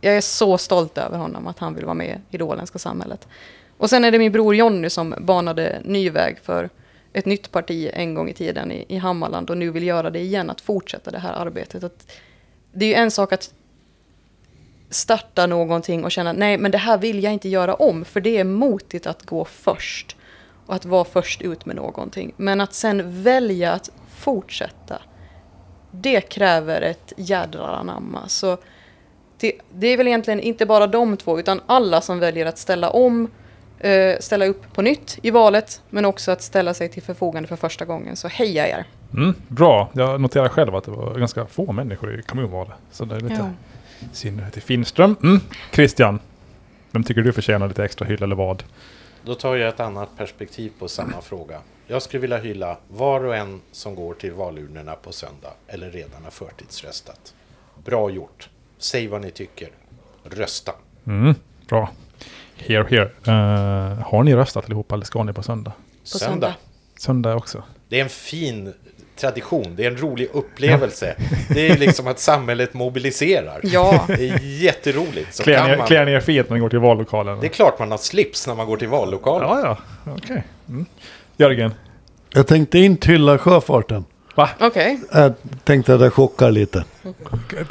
jag 0.00 0.16
är 0.16 0.20
så 0.20 0.58
stolt 0.58 0.98
över 0.98 1.18
honom, 1.18 1.46
att 1.46 1.58
han 1.58 1.74
vill 1.74 1.84
vara 1.84 1.94
med 1.94 2.20
i 2.30 2.36
det 2.36 2.44
åländska 2.44 2.78
samhället. 2.78 3.28
Och 3.78 3.90
sen 3.90 4.04
är 4.04 4.10
det 4.10 4.18
min 4.18 4.32
bror 4.32 4.54
Jonny 4.54 4.90
som 4.90 5.14
banade 5.18 5.80
ny 5.84 6.10
väg 6.10 6.38
för 6.42 6.70
ett 7.12 7.26
nytt 7.26 7.52
parti 7.52 7.90
en 7.92 8.14
gång 8.14 8.28
i 8.28 8.34
tiden 8.34 8.72
i, 8.72 8.84
i 8.88 8.96
Hammarland 8.96 9.50
och 9.50 9.56
nu 9.56 9.70
vill 9.70 9.82
göra 9.82 10.10
det 10.10 10.18
igen, 10.18 10.50
att 10.50 10.60
fortsätta 10.60 11.10
det 11.10 11.18
här 11.18 11.32
arbetet. 11.32 11.84
Att 11.84 12.12
det 12.72 12.84
är 12.84 12.88
ju 12.88 12.94
en 12.94 13.10
sak 13.10 13.32
att 13.32 13.52
starta 14.90 15.46
någonting 15.46 16.04
och 16.04 16.10
känna 16.10 16.32
nej 16.32 16.58
men 16.58 16.70
det 16.70 16.78
här 16.78 16.98
vill 16.98 17.22
jag 17.22 17.32
inte 17.32 17.48
göra 17.48 17.74
om 17.74 18.04
för 18.04 18.20
det 18.20 18.38
är 18.38 18.44
motigt 18.44 19.06
att 19.06 19.22
gå 19.22 19.44
först 19.44 20.16
och 20.66 20.74
att 20.74 20.84
vara 20.84 21.04
först 21.04 21.42
ut 21.42 21.66
med 21.66 21.76
någonting. 21.76 22.32
Men 22.36 22.60
att 22.60 22.74
sen 22.74 23.22
välja 23.22 23.72
att 23.72 23.90
fortsätta 24.16 24.98
det 25.90 26.20
kräver 26.20 26.80
ett 26.80 27.12
jädrar 27.16 27.74
anamma. 27.74 28.28
Så 28.28 28.58
det, 29.38 29.52
det 29.70 29.86
är 29.86 29.96
väl 29.96 30.06
egentligen 30.06 30.40
inte 30.40 30.66
bara 30.66 30.86
de 30.86 31.16
två 31.16 31.38
utan 31.38 31.60
alla 31.66 32.00
som 32.00 32.18
väljer 32.18 32.46
att 32.46 32.58
ställa 32.58 32.90
om 32.90 33.28
eh, 33.78 34.18
ställa 34.20 34.46
upp 34.46 34.72
på 34.74 34.82
nytt 34.82 35.18
i 35.22 35.30
valet 35.30 35.82
men 35.90 36.04
också 36.04 36.32
att 36.32 36.42
ställa 36.42 36.74
sig 36.74 36.88
till 36.88 37.02
förfogande 37.02 37.48
för 37.48 37.56
första 37.56 37.84
gången. 37.84 38.16
Så 38.16 38.28
heja 38.28 38.68
er! 38.68 38.86
Mm, 39.14 39.34
bra, 39.48 39.88
jag 39.92 40.20
noterar 40.20 40.48
själv 40.48 40.74
att 40.74 40.84
det 40.84 40.90
var 40.90 41.14
ganska 41.14 41.46
få 41.46 41.72
människor 41.72 42.18
i 42.18 42.22
kommunvalet. 42.22 42.74
Så 42.90 43.04
det 43.04 43.16
är 43.16 43.20
lite 43.20 43.34
Ja. 43.34 43.50
I 44.00 44.04
synnerhet 44.12 44.52
till 44.52 44.62
Finström. 44.62 45.16
Mm. 45.22 45.40
Christian, 45.72 46.20
vem 46.90 47.04
tycker 47.04 47.22
du 47.22 47.32
förtjänar 47.32 47.68
lite 47.68 47.84
extra 47.84 48.06
hyll 48.06 48.22
eller 48.22 48.36
vad? 48.36 48.62
Då 49.24 49.34
tar 49.34 49.56
jag 49.56 49.68
ett 49.68 49.80
annat 49.80 50.16
perspektiv 50.16 50.72
på 50.78 50.88
samma 50.88 51.20
fråga. 51.20 51.60
Jag 51.86 52.02
skulle 52.02 52.20
vilja 52.20 52.38
hylla 52.38 52.78
var 52.88 53.24
och 53.24 53.36
en 53.36 53.60
som 53.72 53.94
går 53.94 54.14
till 54.14 54.32
valurnorna 54.32 54.94
på 54.94 55.12
söndag 55.12 55.52
eller 55.66 55.90
redan 55.90 56.24
har 56.24 56.30
förtidsröstat. 56.30 57.34
Bra 57.84 58.10
gjort. 58.10 58.48
Säg 58.78 59.06
vad 59.06 59.20
ni 59.20 59.30
tycker. 59.30 59.68
Rösta. 60.24 60.72
Mm. 61.06 61.34
Bra. 61.68 61.90
Here, 62.56 62.86
here. 62.90 63.04
Uh, 63.04 64.00
har 64.00 64.22
ni 64.22 64.34
röstat 64.34 64.64
allihopa 64.64 64.94
eller 64.94 65.04
ska 65.04 65.22
ni 65.22 65.32
på 65.32 65.42
söndag? 65.42 65.72
På 66.12 66.18
söndag. 66.18 66.54
Söndag 66.98 67.34
också. 67.34 67.62
Det 67.88 67.98
är 67.98 68.02
en 68.02 68.08
fin 68.08 68.74
tradition, 69.16 69.74
det 69.76 69.84
är 69.84 69.90
en 69.90 69.96
rolig 69.96 70.28
upplevelse. 70.32 71.14
Det 71.48 71.68
är 71.68 71.78
liksom 71.78 72.06
att 72.06 72.18
samhället 72.18 72.74
mobiliserar. 72.74 73.60
Ja, 73.62 74.04
Det 74.08 74.28
är 74.28 74.40
jätteroligt. 74.62 75.34
Så 75.34 75.42
Klär 75.42 75.56
kan 75.58 75.68
ner, 75.68 75.76
man, 75.76 75.86
klär 75.86 76.04
ner 76.04 76.20
feet 76.20 76.48
när 76.50 76.56
ni 76.56 76.60
går 76.60 76.68
till 76.68 76.78
vallokalen. 76.78 77.40
det 77.40 77.46
är 77.46 77.48
klart 77.48 77.78
man 77.78 77.90
har 77.90 77.98
slips 77.98 78.46
när 78.46 78.54
man 78.54 78.66
går 78.66 78.76
till 78.76 78.88
vallokalen. 78.88 79.48
Ja, 79.48 79.78
ja. 80.04 80.12
Okej. 80.12 80.44
Mm. 80.68 80.86
Jörgen? 81.36 81.74
Jag 82.34 82.46
tänkte 82.46 82.78
inte 82.78 83.10
hylla 83.12 83.38
sjöfarten. 83.38 84.04
okej. 84.60 85.00
Jag 85.12 85.32
tänkte 85.64 85.94
att 85.94 86.00
jag 86.00 86.12
chockar 86.12 86.50
lite. 86.50 86.84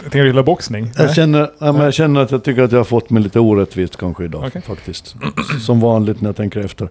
Tänker 0.01 0.19
du 0.19 0.27
gilla 0.27 0.43
boxning? 0.43 0.91
Jag 0.97 1.15
känner, 1.15 1.51
ja, 1.59 1.71
men 1.71 1.81
jag 1.81 1.93
känner 1.93 2.21
att 2.21 2.31
jag 2.31 2.43
tycker 2.43 2.63
att 2.63 2.71
jag 2.71 2.79
har 2.79 2.83
fått 2.83 3.09
mig 3.09 3.23
lite 3.23 3.39
orättvist 3.39 3.97
kanske 3.97 4.23
idag. 4.25 4.43
Okej. 4.47 4.61
Faktiskt. 4.61 5.15
Som 5.65 5.79
vanligt 5.79 6.21
när 6.21 6.29
jag 6.29 6.35
tänker 6.35 6.59
efter. 6.59 6.89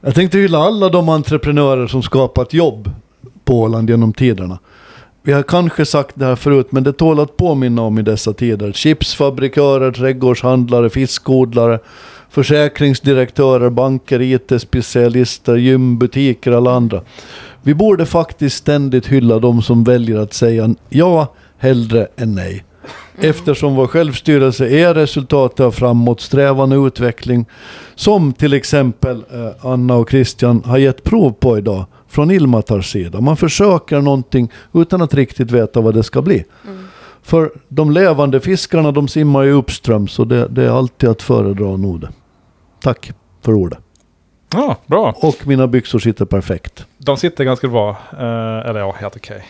Jag 0.00 0.14
tänkte 0.14 0.38
hylla 0.38 0.58
alla 0.58 0.88
de 0.88 1.08
entreprenörer 1.08 1.86
som 1.86 2.02
skapat 2.02 2.52
jobb 2.52 2.90
på 3.50 3.60
Åland 3.60 3.90
genom 3.90 4.12
tiderna. 4.12 4.58
Vi 5.22 5.32
har 5.32 5.42
kanske 5.42 5.86
sagt 5.86 6.14
det 6.14 6.24
här 6.24 6.36
förut, 6.36 6.66
men 6.70 6.84
det 6.84 6.92
tål 6.92 7.20
att 7.20 7.36
påminna 7.36 7.82
om 7.82 7.98
i 7.98 8.02
dessa 8.02 8.32
tider. 8.32 8.72
Chipsfabrikörer, 8.72 9.92
trädgårdshandlare, 9.92 10.90
fiskodlare, 10.90 11.78
försäkringsdirektörer, 12.28 13.70
banker, 13.70 14.20
IT-specialister, 14.22 15.56
gymbutiker, 15.56 16.52
alla 16.52 16.72
andra. 16.72 17.00
Vi 17.62 17.74
borde 17.74 18.06
faktiskt 18.06 18.56
ständigt 18.56 19.06
hylla 19.06 19.38
de 19.38 19.62
som 19.62 19.84
väljer 19.84 20.18
att 20.18 20.32
säga 20.32 20.74
ja 20.88 21.34
hellre 21.58 22.08
än 22.16 22.34
nej. 22.34 22.64
Eftersom 23.20 23.74
vår 23.74 23.86
självstyrelse 23.86 24.68
är 24.68 24.94
resultatet 24.94 25.60
av 25.60 25.70
framåtsträvan 25.70 26.72
och 26.72 26.86
utveckling 26.86 27.46
som 27.94 28.32
till 28.32 28.52
exempel 28.52 29.24
eh, 29.32 29.66
Anna 29.66 29.96
och 29.96 30.10
Christian 30.10 30.62
har 30.64 30.78
gett 30.78 31.04
prov 31.04 31.32
på 31.32 31.58
idag 31.58 31.84
från 32.10 32.30
Ilmatars 32.30 32.92
sida. 32.92 33.20
Man 33.20 33.36
försöker 33.36 34.00
någonting 34.00 34.52
utan 34.72 35.02
att 35.02 35.14
riktigt 35.14 35.50
veta 35.50 35.80
vad 35.80 35.94
det 35.94 36.02
ska 36.02 36.22
bli. 36.22 36.44
För 37.22 37.52
de 37.68 37.90
levande 37.90 38.40
fiskarna 38.40 38.92
de 38.92 39.08
simmar 39.08 39.42
ju 39.42 39.52
uppströms 39.52 40.18
och 40.18 40.26
det, 40.26 40.48
det 40.48 40.64
är 40.64 40.70
alltid 40.70 41.08
att 41.08 41.22
föredra 41.22 41.76
nog. 41.76 42.06
Tack 42.82 43.12
för 43.42 43.52
ordet. 43.52 43.78
Ja, 44.52 44.76
bra. 44.86 45.14
Och 45.16 45.46
mina 45.46 45.66
byxor 45.66 45.98
sitter 45.98 46.24
perfekt. 46.24 46.86
De 46.98 47.16
sitter 47.16 47.44
ganska 47.44 47.68
bra. 47.68 47.90
Eh, 48.12 48.68
eller 48.68 48.80
ja, 48.80 48.94
helt 48.98 49.16
okej. 49.16 49.44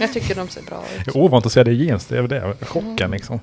Jag 0.00 0.12
tycker 0.12 0.34
de 0.34 0.48
ser 0.48 0.62
bra 0.62 0.84
ut. 0.98 1.04
Det 1.04 1.10
är 1.10 1.16
ovant 1.16 1.46
att 1.46 1.52
se 1.52 1.62
det 1.62 1.70
i 1.70 1.84
jeans, 1.84 2.06
det 2.06 2.18
är 2.18 2.22
det. 2.22 2.54
Chocken 2.60 3.10
liksom. 3.10 3.40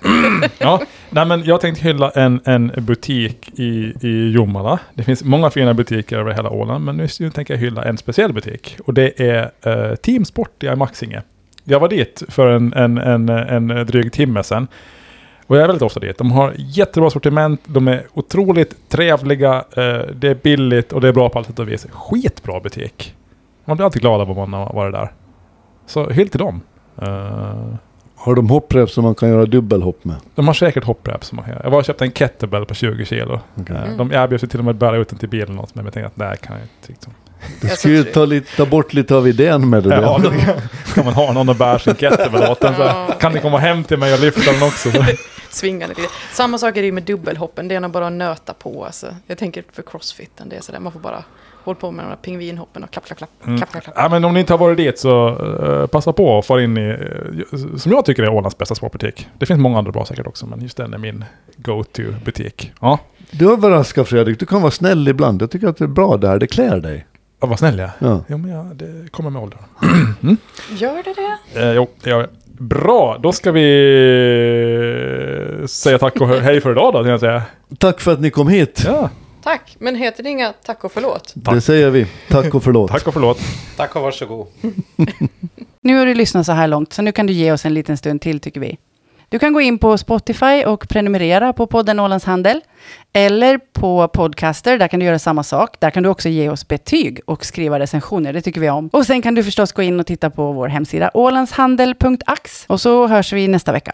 ja, 0.58 0.82
nej 1.10 1.26
men 1.26 1.44
jag 1.44 1.60
tänkte 1.60 1.84
hylla 1.84 2.10
en, 2.10 2.40
en 2.44 2.72
butik 2.76 3.50
i, 3.58 3.94
i 4.00 4.30
Jomala. 4.30 4.78
Det 4.94 5.04
finns 5.04 5.24
många 5.24 5.50
fina 5.50 5.74
butiker 5.74 6.18
över 6.18 6.32
hela 6.32 6.50
Åland, 6.50 6.84
men 6.84 6.96
nu, 7.18 7.30
tänker 7.30 7.54
jag 7.54 7.58
hylla 7.60 7.84
en 7.84 7.98
speciell 7.98 8.32
butik. 8.32 8.76
Och 8.86 8.94
det 8.94 9.20
är 9.20 9.50
uh, 9.66 9.94
Team 9.94 10.24
Sport 10.24 10.62
i 10.62 10.76
Maxinge. 10.76 11.22
Jag 11.64 11.80
var 11.80 11.88
dit 11.88 12.22
för 12.28 12.50
en, 12.50 12.72
en, 12.72 12.98
en, 12.98 13.28
en 13.28 13.86
dryg 13.86 14.12
timme 14.12 14.42
sedan. 14.42 14.68
Och 15.50 15.56
jag 15.56 15.62
är 15.62 15.66
väldigt 15.66 15.82
ofta 15.82 16.00
dit. 16.00 16.18
De 16.18 16.32
har 16.32 16.54
jättebra 16.56 17.10
sortiment, 17.10 17.60
de 17.66 17.88
är 17.88 18.06
otroligt 18.12 18.88
trevliga, 18.88 19.54
eh, 19.56 20.00
det 20.14 20.28
är 20.28 20.34
billigt 20.42 20.92
och 20.92 21.00
det 21.00 21.08
är 21.08 21.12
bra 21.12 21.28
på 21.28 21.38
allt 21.38 21.46
sätt 21.46 21.58
och 21.58 21.68
vis. 21.68 21.86
Skitbra 21.90 22.60
butik. 22.60 23.14
Man 23.64 23.76
blir 23.76 23.84
alltid 23.84 24.02
glad 24.02 24.20
av 24.20 24.30
om 24.30 24.36
man 24.36 24.52
har 24.52 24.72
varit 24.72 24.92
där. 24.92 25.12
Så 25.90 26.10
hyll 26.10 26.28
till 26.28 26.38
dem. 26.40 26.60
Eh, 27.02 27.74
Har 28.16 28.34
de 28.34 28.50
hopprep 28.50 28.90
som 28.90 29.04
man 29.04 29.14
kan 29.14 29.28
göra 29.28 29.46
dubbelhopp 29.46 30.04
med? 30.04 30.16
de 30.34 30.46
har 30.46 30.54
säkert 30.54 30.84
hopprep 30.84 31.24
som 31.24 31.36
man 31.36 31.44
kan 31.44 31.52
göra. 31.54 31.62
Jag 31.64 31.70
var 31.70 31.78
och 31.78 31.84
köpte 31.84 32.04
en 32.04 32.12
kettlebell 32.12 32.66
på 32.66 32.74
20 32.74 33.04
kilo. 33.04 33.40
Okej. 33.60 33.76
Eh, 33.76 33.96
De 33.96 34.12
erbjöd 34.12 34.40
sig 34.40 34.48
till 34.48 34.58
och 34.58 34.64
med 34.64 34.72
att 34.72 34.76
bära 34.78 34.96
ut 34.96 35.08
den 35.08 35.18
till 35.18 35.28
bilen 35.28 35.56
något, 35.56 35.74
men 35.74 35.84
jag 35.84 35.94
tänkte 35.94 36.06
att 36.06 36.16
det 36.16 36.24
här 36.24 36.36
kan 36.36 36.56
jag 36.56 36.62
inte. 36.64 36.86
Liksom. 36.92 37.12
Du 37.60 37.68
ska 37.68 37.88
ju 37.88 38.04
ta, 38.04 38.24
lite, 38.24 38.56
ta 38.56 38.66
bort 38.66 38.92
lite 38.92 39.14
av 39.16 39.28
idén 39.28 39.70
med 39.70 39.82
det 39.82 39.94
Ja, 39.94 40.18
där. 40.18 40.30
det 40.30 40.94
kan, 40.94 41.04
man 41.04 41.14
ha 41.14 41.32
någon 41.32 41.48
och 41.48 41.56
bära 41.56 41.78
sin 41.78 41.94
kettlebell 41.94 42.50
åt 42.50 42.60
den. 42.60 42.74
Så 42.76 42.82
Ja. 42.82 43.08
kan 43.20 43.32
ni 43.32 43.40
komma 43.40 43.58
hem 43.58 43.84
till 43.84 43.98
mig 43.98 44.14
och 44.14 44.20
lyfta 44.20 44.52
den 44.52 44.62
också? 44.62 44.90
Så. 44.90 45.04
Svingande 45.50 45.94
lite. 45.94 46.08
Samma 46.32 46.58
sak 46.58 46.76
är 46.76 46.80
det 46.80 46.86
ju 46.86 46.92
med 46.92 47.02
dubbelhoppen. 47.02 47.68
Det 47.68 47.74
är 47.74 47.80
nog 47.80 47.90
bara 47.90 48.06
att 48.06 48.12
nöta 48.12 48.52
på. 48.54 48.84
Alltså. 48.84 49.14
Jag 49.26 49.38
tänker 49.38 49.64
för 49.72 49.82
crossfiten. 49.82 50.48
Det 50.48 50.56
är 50.56 50.60
sådär. 50.60 50.80
Man 50.80 50.92
får 50.92 51.00
bara 51.00 51.24
hålla 51.64 51.74
på 51.74 51.90
med 51.90 52.04
de 52.04 52.08
där 52.08 52.16
pingvinhoppen 52.16 52.84
och 52.84 52.90
klapp, 52.90 53.04
klapp, 53.06 53.18
klapp. 53.18 53.30
Mm. 53.46 53.56
klapp, 53.58 53.70
klapp, 53.70 53.84
klapp. 53.84 53.94
Ja, 53.98 54.08
men 54.08 54.24
om 54.24 54.34
ni 54.34 54.40
inte 54.40 54.52
har 54.52 54.58
varit 54.58 54.76
dit 54.76 54.98
så 54.98 55.28
eh, 55.28 55.86
passa 55.86 56.12
på 56.12 56.26
och 56.26 56.44
fara 56.44 56.62
in 56.62 56.78
i, 56.78 56.88
eh, 57.52 57.58
som 57.76 57.92
jag 57.92 58.04
tycker 58.04 58.22
är 58.22 58.28
Ålands 58.28 58.58
bästa 58.58 58.74
sportbutik. 58.74 59.28
Det 59.38 59.46
finns 59.46 59.60
många 59.60 59.78
andra 59.78 59.92
bra 59.92 60.04
säkert 60.04 60.26
också, 60.26 60.46
men 60.46 60.60
just 60.62 60.76
den 60.76 60.94
är 60.94 60.98
min 60.98 61.24
go-to-butik. 61.56 62.72
Ja, 62.80 62.98
Du 63.30 63.52
överraskar 63.52 64.04
Fredrik, 64.04 64.38
du 64.38 64.46
kan 64.46 64.60
vara 64.62 64.70
snäll 64.70 65.08
ibland. 65.08 65.42
Jag 65.42 65.50
tycker 65.50 65.68
att 65.68 65.76
det 65.76 65.84
är 65.84 65.88
bra 65.88 66.16
där, 66.16 66.38
det 66.38 66.46
klär 66.46 66.80
dig. 66.80 67.06
Ja, 67.40 67.46
vad 67.46 67.58
snäll 67.58 67.78
jag 67.78 67.88
är. 67.88 67.92
Ja. 68.08 68.24
Jo, 68.28 68.38
men 68.38 68.50
ja, 68.50 68.62
det 68.74 69.12
kommer 69.12 69.30
med 69.30 69.42
åldern. 69.42 69.60
Gör 70.78 71.02
det 71.02 71.14
det? 71.54 71.60
Eh, 71.62 71.72
jo, 71.72 71.88
det 72.02 72.10
gör 72.10 72.18
det. 72.22 72.28
Bra, 72.62 73.18
då 73.22 73.32
ska 73.32 73.52
vi 73.52 73.60
eh, 75.60 75.66
säga 75.66 75.98
tack 75.98 76.20
och 76.20 76.28
hej 76.28 76.60
för 76.60 76.70
idag 76.72 76.92
då, 76.92 77.06
jag 77.08 77.20
säga. 77.20 77.42
Tack 77.78 78.00
för 78.00 78.12
att 78.12 78.20
ni 78.20 78.30
kom 78.30 78.48
hit. 78.48 78.82
Ja, 78.86 79.10
Tack. 79.42 79.76
Men 79.78 79.96
heter 79.96 80.22
det 80.22 80.28
inga 80.28 80.52
tack 80.64 80.84
och 80.84 80.92
förlåt? 80.92 81.34
Tack. 81.44 81.54
Det 81.54 81.60
säger 81.60 81.90
vi. 81.90 82.06
Tack 82.28 82.54
och 82.54 82.62
förlåt. 82.62 82.90
tack 82.90 83.06
och 83.06 83.14
förlåt. 83.14 83.38
Tack 83.76 83.96
och 83.96 84.02
varsågod. 84.02 84.46
Nu 85.82 85.98
har 85.98 86.06
du 86.06 86.14
lyssnat 86.14 86.46
så 86.46 86.52
här 86.52 86.68
långt, 86.68 86.92
så 86.92 87.02
nu 87.02 87.12
kan 87.12 87.26
du 87.26 87.32
ge 87.32 87.52
oss 87.52 87.64
en 87.64 87.74
liten 87.74 87.96
stund 87.96 88.20
till 88.20 88.40
tycker 88.40 88.60
vi. 88.60 88.78
Du 89.28 89.38
kan 89.38 89.52
gå 89.52 89.60
in 89.60 89.78
på 89.78 89.98
Spotify 89.98 90.64
och 90.64 90.88
prenumerera 90.88 91.52
på 91.52 91.66
podden 91.66 92.00
Ålands 92.00 92.24
Handel. 92.24 92.60
Eller 93.12 93.58
på 93.58 94.08
Podcaster, 94.08 94.78
där 94.78 94.88
kan 94.88 95.00
du 95.00 95.06
göra 95.06 95.18
samma 95.18 95.42
sak. 95.42 95.76
Där 95.80 95.90
kan 95.90 96.02
du 96.02 96.08
också 96.08 96.28
ge 96.28 96.48
oss 96.48 96.68
betyg 96.68 97.20
och 97.24 97.44
skriva 97.44 97.78
recensioner, 97.78 98.32
det 98.32 98.42
tycker 98.42 98.60
vi 98.60 98.70
om. 98.70 98.88
Och 98.92 99.06
sen 99.06 99.22
kan 99.22 99.34
du 99.34 99.44
förstås 99.44 99.72
gå 99.72 99.82
in 99.82 100.00
och 100.00 100.06
titta 100.06 100.30
på 100.30 100.52
vår 100.52 100.68
hemsida 100.68 101.10
ålandshandel.ax. 101.14 102.64
Och 102.66 102.80
så 102.80 103.06
hörs 103.06 103.32
vi 103.32 103.48
nästa 103.48 103.72
vecka. 103.72 103.92